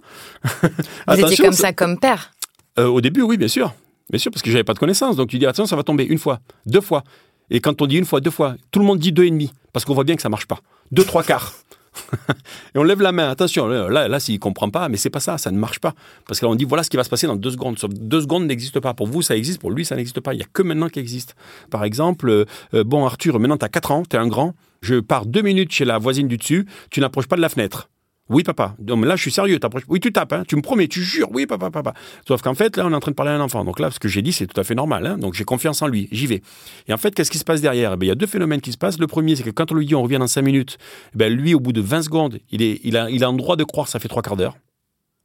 Vous 1.07 1.19
étiez 1.19 1.37
comme 1.37 1.53
ça- 1.53 1.73
comme 1.73 1.99
père 1.99 2.33
euh, 2.79 2.85
au 2.87 3.01
début, 3.01 3.21
oui, 3.21 3.37
bien 3.37 3.47
sûr. 3.47 3.73
Bien 4.09 4.19
sûr, 4.19 4.31
parce 4.31 4.41
que 4.41 4.49
j'avais 4.51 4.63
pas 4.63 4.73
de 4.73 4.79
connaissances. 4.79 5.15
Donc 5.15 5.29
tu 5.29 5.37
dis, 5.39 5.45
attention, 5.45 5.65
ça 5.65 5.75
va 5.75 5.83
tomber 5.83 6.03
une 6.05 6.17
fois, 6.19 6.39
deux 6.65 6.81
fois. 6.81 7.03
Et 7.49 7.59
quand 7.59 7.81
on 7.81 7.87
dit 7.87 7.97
une 7.97 8.05
fois, 8.05 8.19
deux 8.19 8.31
fois, 8.31 8.55
tout 8.71 8.79
le 8.79 8.85
monde 8.85 8.99
dit 8.99 9.11
deux 9.11 9.23
et 9.25 9.29
demi. 9.29 9.51
Parce 9.73 9.85
qu'on 9.85 9.93
voit 9.93 10.03
bien 10.03 10.15
que 10.15 10.21
ça 10.21 10.29
marche 10.29 10.47
pas. 10.47 10.59
Deux, 10.91 11.03
trois 11.03 11.23
quarts. 11.23 11.53
et 12.75 12.77
on 12.77 12.83
lève 12.83 13.01
la 13.01 13.11
main. 13.11 13.29
Attention, 13.29 13.67
là, 13.67 14.07
là, 14.07 14.19
s'il 14.19 14.39
comprend 14.39 14.69
pas, 14.69 14.89
mais 14.89 14.97
c'est 14.97 15.09
pas 15.09 15.19
ça, 15.19 15.37
ça 15.37 15.51
ne 15.51 15.57
marche 15.57 15.79
pas. 15.79 15.93
Parce 16.27 16.39
que 16.39 16.45
là, 16.45 16.51
on 16.51 16.55
dit 16.55 16.65
voilà 16.65 16.83
ce 16.83 16.89
qui 16.89 16.97
va 16.97 17.03
se 17.03 17.09
passer 17.09 17.27
dans 17.27 17.35
deux 17.35 17.51
secondes. 17.51 17.77
deux 17.89 18.21
secondes 18.21 18.45
n'existe 18.45 18.79
pas. 18.79 18.93
Pour 18.93 19.07
vous, 19.07 19.21
ça 19.21 19.35
existe. 19.35 19.59
Pour 19.59 19.71
lui, 19.71 19.85
ça 19.85 19.95
n'existe 19.95 20.19
pas. 20.19 20.33
Il 20.33 20.39
y 20.39 20.43
a 20.43 20.47
que 20.51 20.61
maintenant 20.61 20.89
qui 20.89 20.99
existe. 20.99 21.35
Par 21.69 21.83
exemple, 21.83 22.29
euh, 22.73 22.83
bon 22.83 23.05
Arthur, 23.05 23.39
maintenant 23.39 23.57
tu 23.57 23.65
as 23.65 23.69
4 23.69 23.91
ans, 23.91 24.03
tu 24.07 24.15
es 24.15 24.19
un 24.19 24.27
grand. 24.27 24.53
Je 24.81 24.99
pars 24.99 25.25
deux 25.25 25.41
minutes 25.41 25.71
chez 25.71 25.85
la 25.85 25.97
voisine 25.97 26.27
du 26.27 26.37
dessus. 26.37 26.67
Tu 26.91 26.99
n'approches 26.99 27.27
pas 27.27 27.35
de 27.35 27.41
la 27.41 27.49
fenêtre. 27.49 27.89
Oui, 28.29 28.43
papa. 28.43 28.75
Donc 28.79 29.05
là, 29.05 29.15
je 29.15 29.21
suis 29.21 29.31
sérieux. 29.31 29.57
Oui, 29.87 29.99
tu 29.99 30.11
tapes. 30.11 30.33
Hein. 30.33 30.43
Tu 30.47 30.55
me 30.55 30.61
promets, 30.61 30.87
tu 30.87 31.01
jures. 31.01 31.29
Oui, 31.31 31.45
papa, 31.45 31.71
papa. 31.71 31.93
Sauf 32.27 32.41
qu'en 32.41 32.53
fait, 32.53 32.75
là, 32.75 32.85
on 32.85 32.91
est 32.91 32.95
en 32.95 32.99
train 32.99 33.11
de 33.11 33.15
parler 33.15 33.31
à 33.31 33.35
un 33.35 33.39
enfant. 33.41 33.63
Donc 33.63 33.79
là, 33.79 33.89
ce 33.89 33.99
que 33.99 34.07
j'ai 34.07 34.21
dit, 34.21 34.33
c'est 34.33 34.47
tout 34.47 34.59
à 34.59 34.63
fait 34.63 34.75
normal. 34.75 35.05
Hein. 35.05 35.17
Donc 35.17 35.33
j'ai 35.33 35.45
confiance 35.45 35.81
en 35.81 35.87
lui. 35.87 36.09
J'y 36.11 36.27
vais. 36.27 36.41
Et 36.87 36.93
en 36.93 36.97
fait, 36.97 37.15
qu'est-ce 37.15 37.31
qui 37.31 37.37
se 37.37 37.45
passe 37.45 37.61
derrière? 37.61 37.93
Eh 37.93 38.05
Il 38.05 38.07
y 38.07 38.11
a 38.11 38.15
deux 38.15 38.27
phénomènes 38.27 38.61
qui 38.61 38.71
se 38.71 38.77
passent. 38.77 38.99
Le 38.99 39.07
premier, 39.07 39.35
c'est 39.35 39.43
que 39.43 39.49
quand 39.49 39.71
on 39.71 39.75
lui 39.75 39.85
dit 39.85 39.95
on 39.95 40.03
revient 40.03 40.19
dans 40.19 40.27
cinq 40.27 40.41
minutes, 40.41 40.77
eh 41.13 41.17
ben, 41.17 41.33
lui, 41.33 41.53
au 41.53 41.59
bout 41.59 41.73
de 41.73 41.81
20 41.81 42.01
secondes, 42.03 42.39
il, 42.51 42.61
est, 42.61 42.81
il, 42.83 42.97
a, 42.97 43.09
il 43.09 43.23
a 43.23 43.29
en 43.29 43.33
droit 43.33 43.55
de 43.55 43.63
croire 43.63 43.85
que 43.85 43.91
ça 43.91 43.99
fait 43.99 44.09
trois 44.09 44.21
quarts 44.21 44.37
d'heure. 44.37 44.57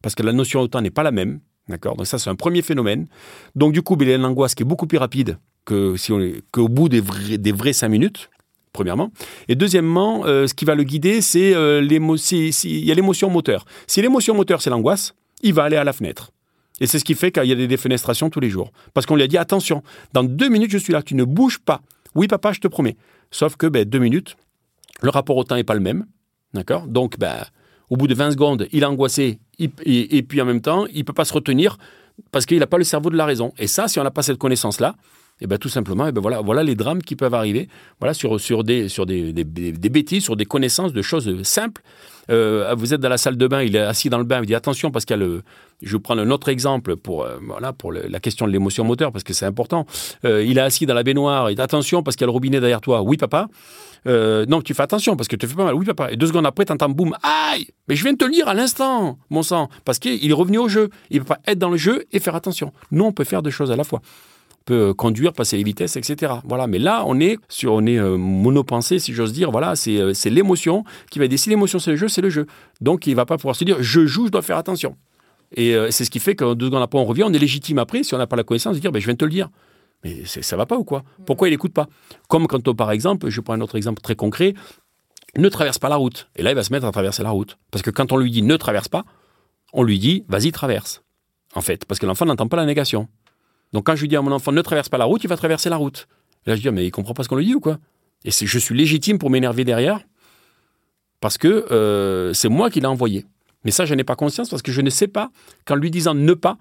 Parce 0.03 0.14
que 0.14 0.22
la 0.22 0.32
notion 0.32 0.62
de 0.62 0.68
temps 0.68 0.80
n'est 0.80 0.90
pas 0.90 1.03
la 1.03 1.12
même. 1.12 1.40
D'accord? 1.68 1.96
Donc 1.96 2.07
ça, 2.07 2.18
c'est 2.18 2.30
un 2.30 2.34
premier 2.34 2.62
phénomène. 2.62 3.07
Donc 3.57 3.72
du 3.72 3.82
coup, 3.82 3.96
ben, 3.96 4.07
il 4.07 4.11
y 4.11 4.12
a 4.12 4.16
une 4.16 4.24
angoisse 4.24 4.55
qui 4.55 4.62
est 4.62 4.66
beaucoup 4.66 4.86
plus 4.86 4.98
rapide 4.98 5.38
que 5.64 5.96
si 5.96 6.12
on 6.12 6.20
qu'au 6.50 6.68
bout 6.68 6.88
des 6.88 7.00
vrais, 7.00 7.38
des 7.38 7.53
vrais 7.53 7.72
cinq 7.72 7.88
minutes 7.88 8.30
premièrement. 8.73 9.11
Et 9.49 9.55
deuxièmement, 9.55 10.25
euh, 10.27 10.47
ce 10.47 10.55
qui 10.55 10.64
va 10.64 10.75
le 10.75 10.83
guider, 10.83 11.20
c'est 11.20 11.55
euh, 11.55 11.81
l'émotion. 11.81 12.39
Il 12.64 12.85
y 12.85 12.91
a 12.91 12.95
l'émotion 12.95 13.31
moteur. 13.31 13.64
Si 13.87 14.03
l'émotion 14.03 14.35
moteur, 14.35 14.62
c'est 14.62 14.70
l'angoisse, 14.70 15.14
il 15.43 15.55
va 15.55 15.64
aller 15.64 15.77
à 15.77 15.85
la 15.85 15.93
fenêtre. 15.93 16.31
Et 16.81 16.87
c'est 16.87 16.99
ce 16.99 17.05
qui 17.05 17.14
fait 17.14 17.31
qu'il 17.31 17.45
y 17.45 17.53
a 17.53 17.57
des 17.57 17.68
défenestrations 17.68 18.31
tous 18.31 18.41
les 18.41 18.51
jours. 18.51 18.73
Parce 18.95 19.07
qu'on 19.07 19.14
lui 19.14 19.23
a 19.23 19.29
dit, 19.29 19.39
attention, 19.39 19.83
dans 20.12 20.25
deux 20.25 20.49
minutes, 20.49 20.70
je 20.70 20.79
suis 20.79 20.93
là, 20.93 21.03
tu 21.03 21.14
ne 21.14 21.25
bouges 21.25 21.59
pas. 21.59 21.81
Oui, 22.14 22.29
papa, 22.29 22.53
je 22.53 22.61
te 22.61 22.68
promets. 22.68 22.97
Sauf 23.31 23.57
que, 23.57 23.66
ben, 23.66 23.85
deux 23.85 23.99
minutes, 23.99 24.37
le 25.01 25.11
rapport 25.11 25.37
au 25.37 25.45
temps 25.45 25.55
n'est 25.55 25.64
pas 25.64 25.75
le 25.75 25.81
même. 25.81 26.07
D'accord? 26.55 26.87
Donc, 26.87 27.18
ben, 27.18 27.45
au 27.89 27.97
bout 27.97 28.07
de 28.07 28.14
20 28.14 28.33
secondes, 28.33 28.66
il 28.73 28.83
est 28.83 28.87
angoissé, 28.87 29.39
et, 29.59 30.23
puis 30.23 30.41
en 30.41 30.45
même 30.45 30.61
temps, 30.61 30.87
il 30.87 30.99
ne 30.99 31.03
peut 31.05 31.12
pas 31.12 31.25
se 31.25 31.33
retenir 31.33 31.77
parce 32.31 32.47
qu'il 32.47 32.59
n'a 32.59 32.66
pas 32.66 32.79
le 32.79 32.85
cerveau 32.85 33.11
de 33.11 33.16
la 33.16 33.27
raison. 33.27 33.53
Et 33.59 33.66
ça, 33.66 33.89
si 33.89 34.01
on 34.01 34.03
n'a 34.03 34.11
pas 34.11 34.23
cette 34.23 34.39
connaissance-là, 34.39 34.95
et 35.41 35.47
bien 35.47 35.59
tout 35.59 35.68
simplement, 35.68 36.07
et 36.07 36.12
ben 36.12 36.20
voilà, 36.20 36.41
voilà 36.41 36.62
les 36.62 36.76
drames 36.76 37.03
qui 37.03 37.16
peuvent 37.16 37.35
arriver 37.35 37.68
voilà, 37.99 38.14
sur, 38.14 38.41
sur, 38.41 38.62
des, 38.62 38.89
sur 38.89 39.07
des, 39.07 39.33
des, 39.33 39.89
bêtises, 39.89 40.22
sur 40.22 40.37
des 40.37 40.45
connaissances 40.45 40.93
de 40.93 41.03
choses 41.03 41.43
simples. 41.43 41.83
Euh, 42.30 42.74
vous 42.76 42.95
êtes 42.95 43.01
dans 43.01 43.09
la 43.09 43.18
salle 43.18 43.37
de 43.37 43.47
bain, 43.49 43.62
il 43.62 43.74
est 43.74 43.80
assis 43.80 44.09
dans 44.09 44.18
le 44.18 44.24
bain, 44.24 44.41
il 44.41 44.47
dit 44.47 44.55
attention 44.55 44.93
parce 44.93 45.05
qu'il 45.05 45.16
y 45.16 45.20
a 45.20 45.24
le. 45.24 45.43
Je 45.83 45.97
vais 45.97 46.01
prendre 46.01 46.22
un 46.22 46.30
autre 46.30 46.49
exemple 46.49 46.95
pour, 46.95 47.24
euh, 47.24 47.39
voilà, 47.45 47.72
pour 47.72 47.93
la 47.93 48.20
question 48.20 48.47
de 48.47 48.53
l'émotion 48.53 48.85
moteur 48.85 49.11
parce 49.11 49.24
que 49.24 49.33
c'est 49.33 49.47
important. 49.47 49.85
Euh, 50.24 50.45
il 50.45 50.59
est 50.59 50.61
assis 50.61 50.87
dans 50.87 50.95
la 50.95 51.03
baignoire, 51.03 51.51
il 51.51 51.57
dit 51.57 51.62
attention 51.62 52.05
parce 52.05 52.14
qu'il 52.14 52.22
y 52.22 52.26
a 52.26 52.28
le 52.28 52.33
robinet 52.33 52.61
derrière 52.61 52.80
toi. 52.80 53.03
Oui, 53.03 53.16
papa. 53.16 53.49
non, 54.07 54.62
tu 54.62 54.74
fais 54.74 54.85
attention 54.85 55.16
parce 55.16 55.26
que 55.26 55.35
tu 55.35 55.49
fais 55.49 55.57
pas 55.57 55.64
mal. 55.64 55.74
Oui, 55.74 55.85
papa. 55.85 56.12
Et 56.12 56.16
deux 56.16 56.28
secondes 56.28 56.47
après, 56.47 56.64
tu 56.64 56.72
entends 56.72 56.89
boum, 56.89 57.16
aïe 57.24 57.66
Mais 57.89 57.97
je 57.97 58.05
viens 58.05 58.12
de 58.12 58.18
te 58.18 58.24
le 58.24 58.30
dire 58.30 58.47
à 58.47 58.55
l'instant, 58.55 59.18
mon 59.30 59.43
sang. 59.43 59.68
Parce 59.85 59.99
qu'il 59.99 60.30
est 60.30 60.35
revenu 60.35 60.59
au 60.59 60.68
jeu. 60.68 60.91
Il 61.11 61.16
ne 61.16 61.22
peut 61.24 61.35
pas 61.35 61.41
être 61.49 61.59
dans 61.59 61.70
le 61.70 61.76
jeu 61.76 62.05
et 62.12 62.20
faire 62.20 62.37
attention. 62.37 62.72
Nous, 62.93 63.05
on 63.05 63.12
peut 63.12 63.24
faire 63.24 63.43
deux 63.43 63.51
choses 63.51 63.72
à 63.72 63.76
la 63.76 63.83
fois 63.83 64.01
peut 64.64 64.94
conduire, 64.94 65.32
passer 65.32 65.56
les 65.56 65.62
vitesses, 65.62 65.96
etc. 65.96 66.34
Voilà. 66.44 66.66
Mais 66.66 66.78
là, 66.78 67.04
on 67.06 67.20
est 67.20 67.38
sur, 67.48 67.74
on 67.74 67.86
est 67.86 67.98
euh, 67.98 68.16
monopensé, 68.16 68.98
si 68.98 69.12
j'ose 69.12 69.32
dire. 69.32 69.50
Voilà, 69.50 69.76
c'est, 69.76 69.98
euh, 69.98 70.12
l'émotion 70.26 70.84
qui 71.10 71.18
va 71.18 71.28
décider. 71.28 71.54
L'émotion, 71.54 71.78
c'est 71.78 71.90
le 71.90 71.96
jeu, 71.96 72.08
c'est 72.08 72.22
le 72.22 72.30
jeu. 72.30 72.46
Donc, 72.80 73.06
il 73.06 73.14
va 73.14 73.26
pas 73.26 73.36
pouvoir 73.36 73.56
se 73.56 73.64
dire, 73.64 73.76
je 73.80 74.06
joue, 74.06 74.26
je 74.26 74.30
dois 74.30 74.42
faire 74.42 74.56
attention. 74.56 74.96
Et 75.54 75.74
euh, 75.74 75.90
c'est 75.90 76.04
ce 76.04 76.10
qui 76.10 76.18
fait 76.18 76.34
que 76.34 76.54
deux 76.54 76.66
secondes 76.66 76.82
après, 76.82 76.98
on 76.98 77.04
revient, 77.04 77.24
on 77.24 77.32
est 77.32 77.38
légitime 77.38 77.78
après, 77.78 78.02
si 78.02 78.14
on 78.14 78.18
n'a 78.18 78.26
pas 78.26 78.36
la 78.36 78.44
connaissance, 78.44 78.74
de 78.74 78.80
dire, 78.80 78.92
ben, 78.92 79.00
je 79.00 79.06
viens 79.06 79.14
te 79.14 79.24
le 79.24 79.30
dire. 79.30 79.50
Mais 80.04 80.24
ça 80.24 80.56
va 80.56 80.66
pas 80.66 80.76
ou 80.76 80.84
quoi? 80.84 81.04
Pourquoi 81.26 81.48
il 81.48 81.52
n'écoute 81.52 81.72
pas? 81.72 81.86
Comme 82.28 82.46
quand, 82.48 82.74
par 82.74 82.90
exemple, 82.90 83.28
je 83.28 83.40
prends 83.40 83.54
un 83.54 83.60
autre 83.60 83.76
exemple 83.76 84.02
très 84.02 84.16
concret, 84.16 84.54
ne 85.36 85.48
traverse 85.48 85.78
pas 85.78 85.88
la 85.88 85.96
route. 85.96 86.28
Et 86.36 86.42
là, 86.42 86.50
il 86.50 86.54
va 86.54 86.64
se 86.64 86.72
mettre 86.72 86.86
à 86.86 86.92
traverser 86.92 87.22
la 87.22 87.30
route. 87.30 87.58
Parce 87.70 87.82
que 87.82 87.90
quand 87.90 88.10
on 88.12 88.16
lui 88.16 88.30
dit 88.30 88.42
ne 88.42 88.56
traverse 88.56 88.88
pas, 88.88 89.04
on 89.72 89.82
lui 89.82 89.98
dit 89.98 90.24
vas-y, 90.28 90.52
traverse. 90.52 91.02
En 91.54 91.60
fait, 91.60 91.84
parce 91.84 91.98
que 91.98 92.06
l'enfant 92.06 92.24
n'entend 92.24 92.48
pas 92.48 92.56
la 92.56 92.66
négation. 92.66 93.08
Donc 93.73 93.87
quand 93.87 93.97
je 93.97 94.03
lui 94.03 94.09
dis 94.09 94.16
à 94.16 94.23
mon 94.23 94.33
enfant 94.33 94.53
ne 94.53 94.62
traverse 94.62 94.89
pas 94.89 94.99
la 94.99 95.05
route, 95.05 95.23
il 95.25 95.29
va 95.29 95.37
traverser 95.37 95.70
la 95.70 95.77
route. 95.77 96.09
Et 96.47 96.51
là 96.51 96.57
je 96.57 96.62
dis 96.62 96.70
mais 96.70 96.87
il 96.87 96.91
comprend 96.91 97.14
pas 97.14 97.23
ce 97.23 97.29
qu'on 97.29 97.37
lui 97.37 97.47
dit 97.47 97.55
ou 97.55 97.61
quoi? 97.61 97.79
Et 98.25 98.31
je 98.31 98.59
suis 98.59 98.77
légitime 98.77 99.18
pour 99.18 99.31
m'énerver 99.31 99.64
derrière 99.64 100.01
parce 101.20 101.39
que 101.39 101.66
euh, 101.70 102.33
c'est 102.35 102.49
moi 102.49 102.70
qui 102.70 102.81
l'ai 102.81 102.87
envoyé. 102.87 103.25
Mais 103.64 103.70
ça 103.70 103.85
je 103.85 103.95
n'ai 103.95 104.05
pas 104.05 104.16
conscience 104.16 104.51
parce 104.51 104.62
que 104.62 104.73
je 104.73 104.81
ne 104.81 104.91
sais 104.91 105.09
pas 105.09 105.31
qu'en 105.64 105.77
lui 105.77 105.91
disant 105.91 106.14
ne 106.14 106.35
pas, 106.35 106.59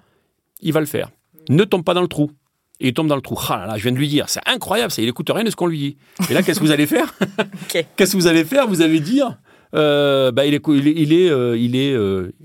il 0.61 0.71
va 0.73 0.79
le 0.79 0.85
faire. 0.85 1.09
Ne 1.49 1.63
tombe 1.63 1.83
pas 1.83 1.93
dans 1.93 2.01
le 2.01 2.07
trou. 2.07 2.31
Et 2.79 2.89
il 2.89 2.93
tombe 2.93 3.07
dans 3.07 3.15
le 3.15 3.21
trou. 3.21 3.37
Ah 3.49 3.57
là 3.57 3.67
là, 3.67 3.77
je 3.77 3.83
viens 3.83 3.91
de 3.91 3.97
lui 3.97 4.07
dire, 4.07 4.27
c'est 4.27 4.41
incroyable, 4.47 4.91
ça, 4.91 5.01
il 5.01 5.07
écoute 5.07 5.29
rien 5.29 5.43
de 5.43 5.51
ce 5.51 5.55
qu'on 5.55 5.67
lui 5.67 5.77
dit. 5.77 5.97
Et 6.29 6.33
là, 6.33 6.41
qu'est-ce 6.41 6.59
que 6.59 6.65
vous 6.65 6.71
allez 6.71 6.87
faire? 6.87 7.13
Qu'est-ce 7.67 8.13
que 8.13 8.17
vous 8.17 8.25
allez 8.25 8.43
faire? 8.43 8.67
Vous 8.67 8.81
allez 8.81 8.99
dire, 8.99 9.37
euh, 9.75 10.31
bah, 10.31 10.47
il 10.47 10.55
est, 10.55 10.67
il 10.67 10.87
est, 10.87 10.93
il 10.97 11.13
est, 11.13 11.29
euh, 11.29 11.55
il 11.57 11.75
est 11.75 11.91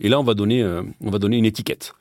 et 0.00 0.08
là, 0.10 0.20
on 0.20 0.24
va 0.24 0.34
donner, 0.34 0.62
on 1.00 1.10
va 1.10 1.18
donner 1.18 1.38
une 1.38 1.46
étiquette. 1.46 1.94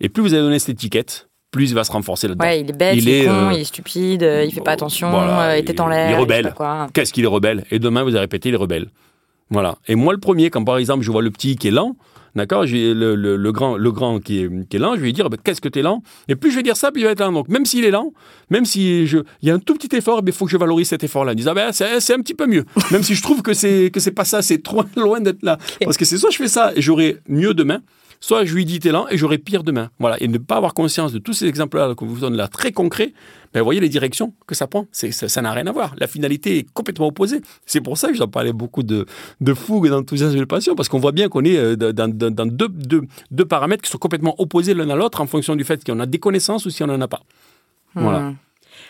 Et 0.00 0.08
plus 0.08 0.22
vous 0.22 0.32
allez 0.32 0.42
donner 0.42 0.60
cette 0.60 0.76
étiquette, 0.76 1.28
plus 1.52 1.70
il 1.70 1.74
va 1.74 1.84
se 1.84 1.92
renforcer 1.92 2.26
là-dedans. 2.26 2.44
Ouais, 2.44 2.60
il 2.60 2.70
est 2.70 2.72
bête, 2.72 2.96
il, 2.96 3.08
est, 3.08 3.26
con, 3.26 3.30
euh, 3.30 3.52
il 3.52 3.60
est 3.60 3.64
stupide, 3.64 4.24
euh, 4.24 4.44
il 4.44 4.52
fait 4.52 4.60
pas 4.60 4.72
attention, 4.72 5.10
voilà, 5.10 5.58
il 5.58 5.70
est 5.70 5.80
en 5.80 5.86
l'air. 5.86 6.10
Il 6.10 6.14
est 6.14 6.18
rebelle. 6.18 6.54
Qu'est-ce 6.92 7.12
qu'il 7.12 7.22
est 7.22 7.28
rebelle? 7.28 7.64
Et 7.70 7.78
demain, 7.78 8.02
vous 8.02 8.10
allez 8.10 8.20
répéter, 8.20 8.48
il 8.48 8.54
est 8.54 8.58
rebelle. 8.58 8.88
Voilà. 9.50 9.76
Et 9.86 9.94
moi, 9.94 10.12
le 10.12 10.18
premier, 10.18 10.50
quand 10.50 10.64
par 10.64 10.78
exemple, 10.78 11.04
je 11.04 11.12
vois 11.12 11.22
le 11.22 11.30
petit 11.30 11.56
qui 11.56 11.68
est 11.68 11.72
lent, 11.72 11.94
D'accord 12.34 12.64
le, 12.64 13.14
le, 13.14 13.36
le, 13.36 13.52
grand, 13.52 13.76
le 13.76 13.92
grand 13.92 14.18
qui 14.18 14.42
est, 14.42 14.68
qui 14.68 14.76
est 14.76 14.80
lent, 14.80 14.94
je 14.94 15.00
vais 15.00 15.06
lui 15.06 15.12
dire 15.12 15.28
bah, 15.28 15.36
Qu'est-ce 15.42 15.60
que 15.60 15.68
tu 15.68 15.80
es 15.80 15.82
lent? 15.82 16.02
Et 16.28 16.34
plus 16.34 16.50
je 16.50 16.56
vais 16.56 16.62
dire 16.62 16.76
ça, 16.76 16.90
plus 16.90 17.02
il 17.02 17.04
va 17.04 17.10
être 17.10 17.20
lent. 17.20 17.32
Donc, 17.32 17.48
même 17.48 17.66
s'il 17.66 17.84
est 17.84 17.90
lent, 17.90 18.12
même 18.48 18.64
si 18.64 19.06
je, 19.06 19.18
il 19.42 19.48
y 19.48 19.50
a 19.50 19.54
un 19.54 19.58
tout 19.58 19.74
petit 19.74 19.94
effort, 19.94 20.22
il 20.26 20.32
faut 20.32 20.46
que 20.46 20.50
je 20.50 20.56
valorise 20.56 20.88
cet 20.88 21.04
effort-là. 21.04 21.34
Disant 21.34 21.52
bah, 21.52 21.72
c'est, 21.72 22.14
un 22.14 22.20
petit 22.20 22.34
peu 22.34 22.46
mieux. 22.46 22.64
même 22.90 23.02
si 23.02 23.14
je 23.14 23.22
trouve 23.22 23.42
que 23.42 23.52
c'est, 23.52 23.90
que 23.92 24.00
c'est 24.00 24.12
pas 24.12 24.24
ça, 24.24 24.40
c'est 24.40 24.62
trop 24.62 24.82
loin 24.96 25.20
d'être 25.20 25.42
là. 25.42 25.58
Parce 25.84 25.98
que 25.98 26.06
c'est 26.06 26.16
soit 26.16 26.30
je 26.30 26.38
fais 26.38 26.48
ça 26.48 26.72
et 26.74 26.80
j'aurai 26.80 27.18
mieux 27.28 27.52
demain, 27.52 27.80
soit 28.22 28.46
je 28.46 28.54
lui 28.54 28.64
dis 28.64 28.78
t'es 28.78 28.92
lent 28.92 29.06
et 29.10 29.18
j'aurai 29.18 29.36
pire 29.36 29.64
demain. 29.64 29.90
Voilà. 29.98 30.16
Et 30.22 30.28
ne 30.28 30.38
pas 30.38 30.56
avoir 30.56 30.72
conscience 30.72 31.12
de 31.12 31.18
tous 31.18 31.34
ces 31.34 31.46
exemples-là 31.46 31.94
que 31.94 32.04
vous 32.06 32.20
donne 32.20 32.36
là, 32.36 32.48
très 32.48 32.72
concrets, 32.72 33.12
ben, 33.52 33.60
voyez 33.62 33.80
les 33.80 33.90
directions 33.90 34.32
que 34.46 34.54
ça 34.54 34.66
prend. 34.66 34.86
Ça, 34.92 35.42
n'a 35.42 35.52
rien 35.52 35.66
à 35.66 35.72
voir. 35.72 35.94
La 35.98 36.06
finalité 36.06 36.58
est 36.58 36.72
complètement 36.72 37.08
opposée. 37.08 37.42
C'est 37.66 37.82
pour 37.82 37.98
ça 37.98 38.08
que 38.08 38.14
j'en 38.14 38.28
parlais 38.28 38.52
beaucoup 38.52 38.82
de, 38.82 39.04
de 39.40 39.54
fougue, 39.54 39.88
d'enthousiasme 39.88 40.36
et 40.36 40.40
de 40.40 40.44
passion, 40.44 40.74
parce 40.74 40.88
qu'on 40.88 41.00
voit 41.00 41.12
bien 41.12 41.28
qu'on 41.28 41.44
est 41.44 41.56
euh, 41.56 41.76
dans, 41.76 42.46
deux, 42.48 43.44
paramètres 43.44 43.82
qui 43.82 43.90
sont 43.90 43.98
complètement 43.98 44.40
opposés 44.40 44.72
l'un 44.72 44.88
à 44.88 44.96
l'autre 44.96 45.20
en 45.20 45.26
fonction 45.26 45.56
du 45.56 45.64
fait 45.64 45.84
qu'on 45.84 46.00
a 46.00 46.06
des 46.06 46.18
connaissances 46.18 46.64
ou 46.64 46.70
si 46.70 46.82
on 46.82 46.86
n'en 46.86 47.00
a 47.00 47.08
pas. 47.08 47.22
Voilà. 47.94 48.20
Hmm. 48.20 48.36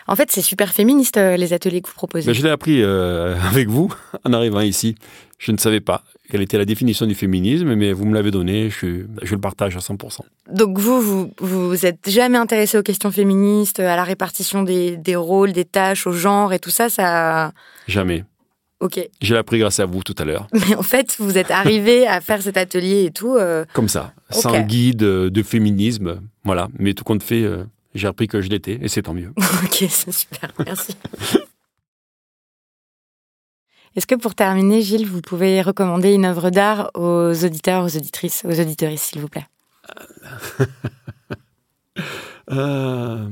En 0.07 0.16
fait, 0.16 0.30
c'est 0.30 0.42
super 0.42 0.72
féministe, 0.72 1.16
euh, 1.16 1.36
les 1.36 1.53
ateliers 1.53 1.80
que 1.80 1.88
vous 1.88 1.94
proposez. 1.94 2.26
Ben, 2.26 2.34
je 2.34 2.42
l'ai 2.42 2.50
appris 2.50 2.82
euh, 2.82 3.36
avec 3.50 3.68
vous 3.68 3.92
en 4.24 4.32
arrivant 4.32 4.61
ici. 4.61 4.94
Je 5.38 5.53
ne 5.53 5.57
savais 5.57 5.80
pas 5.80 6.03
quelle 6.30 6.40
était 6.40 6.57
la 6.57 6.64
définition 6.64 7.07
du 7.07 7.14
féminisme, 7.14 7.74
mais 7.74 7.92
vous 7.92 8.07
me 8.07 8.14
l'avez 8.14 8.30
donné, 8.30 8.70
je, 8.70 9.05
je, 9.22 9.34
le 9.34 9.40
partage 9.40 9.76
à 9.76 9.80
100%. 9.80 10.20
Donc 10.50 10.78
vous, 10.78 11.03
vous 11.03 11.30
vous 11.38 11.86
êtes 11.86 12.09
jamais 12.09 12.38
intéressé 12.38 12.78
aux 12.78 12.82
questions 12.82 13.11
féministes, 13.11 13.80
à 13.80 13.96
la 13.96 14.05
répartition 14.05 14.62
des, 14.62 14.96
des 14.96 15.16
rôles, 15.16 15.53
des 15.53 15.66
tâches, 15.66 16.07
au 16.07 16.12
genre 16.12 16.53
et 16.55 16.59
tout 16.59 16.70
ça, 16.70 16.88
ça... 16.88 17.53
Jamais. 17.86 18.24
Ok. 18.80 18.98
J'ai 19.20 19.36
appris 19.36 19.59
grâce 19.59 19.78
à 19.78 19.84
vous 19.84 20.03
tout 20.03 20.14
à 20.18 20.24
l'heure. 20.24 20.48
Mais 20.53 20.74
en 20.74 20.82
fait, 20.82 21.16
vous 21.18 21.38
êtes 21.38 21.50
arrivé 21.50 22.07
à 22.07 22.20
faire 22.20 22.40
cet 22.42 22.57
atelier 22.57 23.05
et 23.05 23.11
tout. 23.11 23.36
Euh, 23.36 23.64
Comme 23.74 23.88
ça, 23.88 24.12
sans 24.30 24.59
guide 24.62 24.98
de 24.98 25.42
féminisme, 25.42 26.20
voilà. 26.44 26.68
Mais 26.78 26.92
tout 26.94 27.05
compte 27.05 27.22
fait, 27.22 27.42
euh, 27.42 27.64
j'ai 27.95 28.09
appris 28.09 28.28
que 28.28 28.40
je 28.40 28.49
l'étais 28.49 28.78
et 28.80 28.88
c'est 28.88 29.03
tant 29.03 29.14
mieux. 29.14 29.32
ok, 29.64 29.84
c'est 29.88 30.12
super, 30.12 30.53
merci. 30.64 30.95
Est-ce 33.95 34.07
que 34.07 34.14
pour 34.14 34.34
terminer, 34.34 34.80
Gilles, 34.80 35.07
vous 35.07 35.20
pouvez 35.20 35.61
recommander 35.61 36.14
une 36.14 36.24
œuvre 36.24 36.51
d'art 36.51 36.90
aux 36.95 37.45
auditeurs, 37.45 37.84
aux 37.84 37.97
auditrices, 37.97 38.43
aux 38.47 38.59
auditoristes, 38.59 39.05
s'il 39.05 39.20
vous 39.20 39.28
plaît? 39.28 39.47
Euh, 42.51 43.28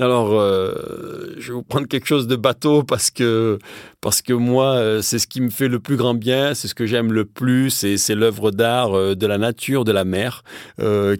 alors, 0.00 0.32
euh, 0.32 1.34
je 1.38 1.48
vais 1.48 1.54
vous 1.54 1.62
prendre 1.62 1.86
quelque 1.86 2.06
chose 2.06 2.26
de 2.26 2.34
bateau 2.34 2.82
parce 2.82 3.12
que, 3.12 3.60
parce 4.00 4.22
que 4.22 4.32
moi, 4.32 4.74
euh, 4.74 5.02
c'est 5.02 5.20
ce 5.20 5.28
qui 5.28 5.40
me 5.40 5.50
fait 5.50 5.68
le 5.68 5.78
plus 5.78 5.96
grand 5.96 6.14
bien, 6.14 6.52
c'est 6.54 6.66
ce 6.66 6.74
que 6.74 6.84
j'aime 6.84 7.12
le 7.12 7.24
plus, 7.24 7.70
c'est 7.70 8.14
l'œuvre 8.16 8.50
d'art 8.50 8.94
euh, 8.94 9.14
de 9.14 9.26
la 9.28 9.38
nature, 9.38 9.84
de 9.84 9.92
la 9.92 10.04
mer, 10.04 10.42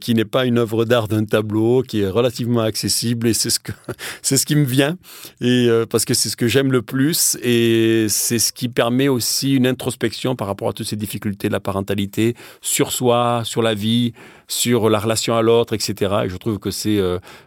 qui 0.00 0.14
n'est 0.14 0.24
pas 0.24 0.44
une 0.44 0.58
œuvre 0.58 0.84
d'art 0.84 1.06
d'un 1.06 1.24
tableau, 1.24 1.82
qui 1.82 2.00
est 2.00 2.08
relativement 2.08 2.62
accessible, 2.62 3.28
et 3.28 3.34
c'est 3.34 3.50
ce, 3.50 3.60
que, 3.60 3.70
c'est 4.22 4.36
ce 4.36 4.44
qui 4.44 4.56
me 4.56 4.64
vient, 4.64 4.96
et, 5.40 5.68
parce 5.88 6.04
que 6.04 6.14
c'est 6.14 6.28
ce 6.28 6.36
que 6.36 6.48
j'aime 6.48 6.72
le 6.72 6.82
plus, 6.82 7.36
et 7.42 8.06
c'est 8.08 8.40
ce 8.40 8.52
qui 8.52 8.68
permet 8.68 9.06
aussi 9.06 9.54
une 9.54 9.68
introspection 9.68 10.34
par 10.34 10.48
rapport 10.48 10.68
à 10.68 10.72
toutes 10.72 10.88
ces 10.88 10.96
difficultés 10.96 11.46
de 11.46 11.52
la 11.52 11.60
parentalité, 11.60 12.34
sur 12.60 12.90
soi, 12.90 13.42
sur 13.44 13.62
la 13.62 13.74
vie, 13.74 14.14
sur 14.48 14.88
la 14.90 14.98
relation 14.98 15.36
à 15.36 15.42
l'autre, 15.42 15.72
etc. 15.74 16.14
Et 16.24 16.28
je 16.28 16.36
trouve 16.36 16.58
que 16.58 16.70
c'est 16.70 17.00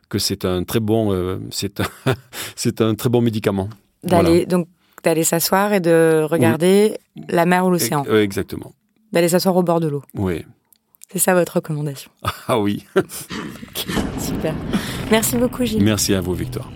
que 0.09 0.19
c'est 0.19 0.45
un 0.45 0.63
très 0.63 0.79
bon 0.79 1.13
euh, 1.13 1.37
c'est 1.51 1.79
un, 1.79 1.85
c'est 2.55 2.81
un 2.81 2.95
très 2.95 3.09
bon 3.09 3.21
médicament. 3.21 3.69
D'aller 4.03 4.45
donc 4.45 4.67
d'aller 5.03 5.23
s'asseoir 5.23 5.73
et 5.73 5.79
de 5.79 6.25
regarder 6.29 6.97
la 7.29 7.45
mer 7.45 7.65
ou 7.65 7.69
l'océan. 7.71 8.03
exactement. 8.05 8.73
D'aller 9.13 9.29
s'asseoir 9.29 9.55
au 9.55 9.63
bord 9.63 9.79
de 9.79 9.87
l'eau. 9.87 10.03
Oui. 10.15 10.43
C'est 11.11 11.19
ça 11.19 11.33
votre 11.33 11.53
recommandation. 11.55 12.11
Ah 12.49 12.59
oui. 12.59 12.85
Super. 14.19 14.53
Merci 15.11 15.37
beaucoup 15.37 15.65
Gilles. 15.65 15.83
Merci 15.83 16.13
à 16.13 16.21
vous 16.21 16.33
Victor. 16.33 16.69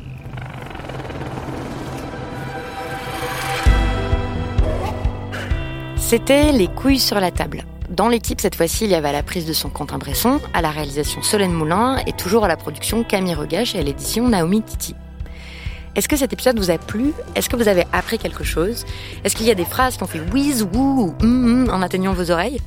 C'était 5.97 6.51
Les 6.51 6.67
couilles 6.67 6.99
sur 6.99 7.19
la 7.21 7.31
table. 7.31 7.63
Dans 7.91 8.07
l'équipe, 8.07 8.39
cette 8.39 8.55
fois-ci, 8.55 8.85
il 8.85 8.91
y 8.91 8.95
avait 8.95 9.09
à 9.09 9.11
la 9.11 9.21
prise 9.21 9.45
de 9.45 9.51
son 9.51 9.69
Quentin 9.69 9.97
Bresson, 9.97 10.39
à 10.53 10.61
la 10.61 10.71
réalisation 10.71 11.21
Solène 11.21 11.51
Moulin 11.51 11.97
et 12.07 12.13
toujours 12.13 12.45
à 12.45 12.47
la 12.47 12.55
production 12.55 13.03
Camille 13.03 13.33
Regache 13.33 13.75
et 13.75 13.79
à 13.79 13.81
l'édition 13.81 14.29
Naomi 14.29 14.61
Titi. 14.61 14.95
Est-ce 15.97 16.07
que 16.07 16.15
cet 16.15 16.31
épisode 16.31 16.57
vous 16.57 16.71
a 16.71 16.77
plu? 16.77 17.11
Est-ce 17.35 17.49
que 17.49 17.57
vous 17.57 17.67
avez 17.67 17.83
appris 17.91 18.17
quelque 18.17 18.45
chose? 18.45 18.85
Est-ce 19.25 19.35
qu'il 19.35 19.45
y 19.45 19.51
a 19.51 19.55
des 19.55 19.65
phrases 19.65 19.97
qui 19.97 20.03
ont 20.03 20.07
fait 20.07 20.21
whiz, 20.33 20.65
wou, 20.71 21.13
hum, 21.21 21.67
hum 21.67 21.69
en 21.69 21.81
atteignant 21.81 22.13
vos 22.13 22.31
oreilles? 22.31 22.61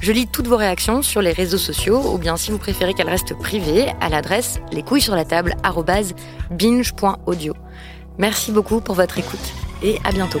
Je 0.00 0.12
lis 0.12 0.26
toutes 0.26 0.46
vos 0.46 0.56
réactions 0.56 1.02
sur 1.02 1.20
les 1.20 1.32
réseaux 1.32 1.58
sociaux 1.58 2.00
ou 2.14 2.16
bien 2.16 2.38
si 2.38 2.50
vous 2.50 2.56
préférez 2.56 2.94
qu'elles 2.94 3.10
restent 3.10 3.38
privées 3.38 3.88
à 4.00 4.08
l'adresse 4.08 4.60
les 4.72 4.82
couilles 4.82 5.02
sur 5.02 5.14
la 5.14 5.26
table 5.26 5.56
binge.audio. 6.50 7.52
Merci 8.16 8.50
beaucoup 8.50 8.80
pour 8.80 8.94
votre 8.94 9.18
écoute 9.18 9.52
et 9.82 9.98
à 10.04 10.12
bientôt. 10.12 10.40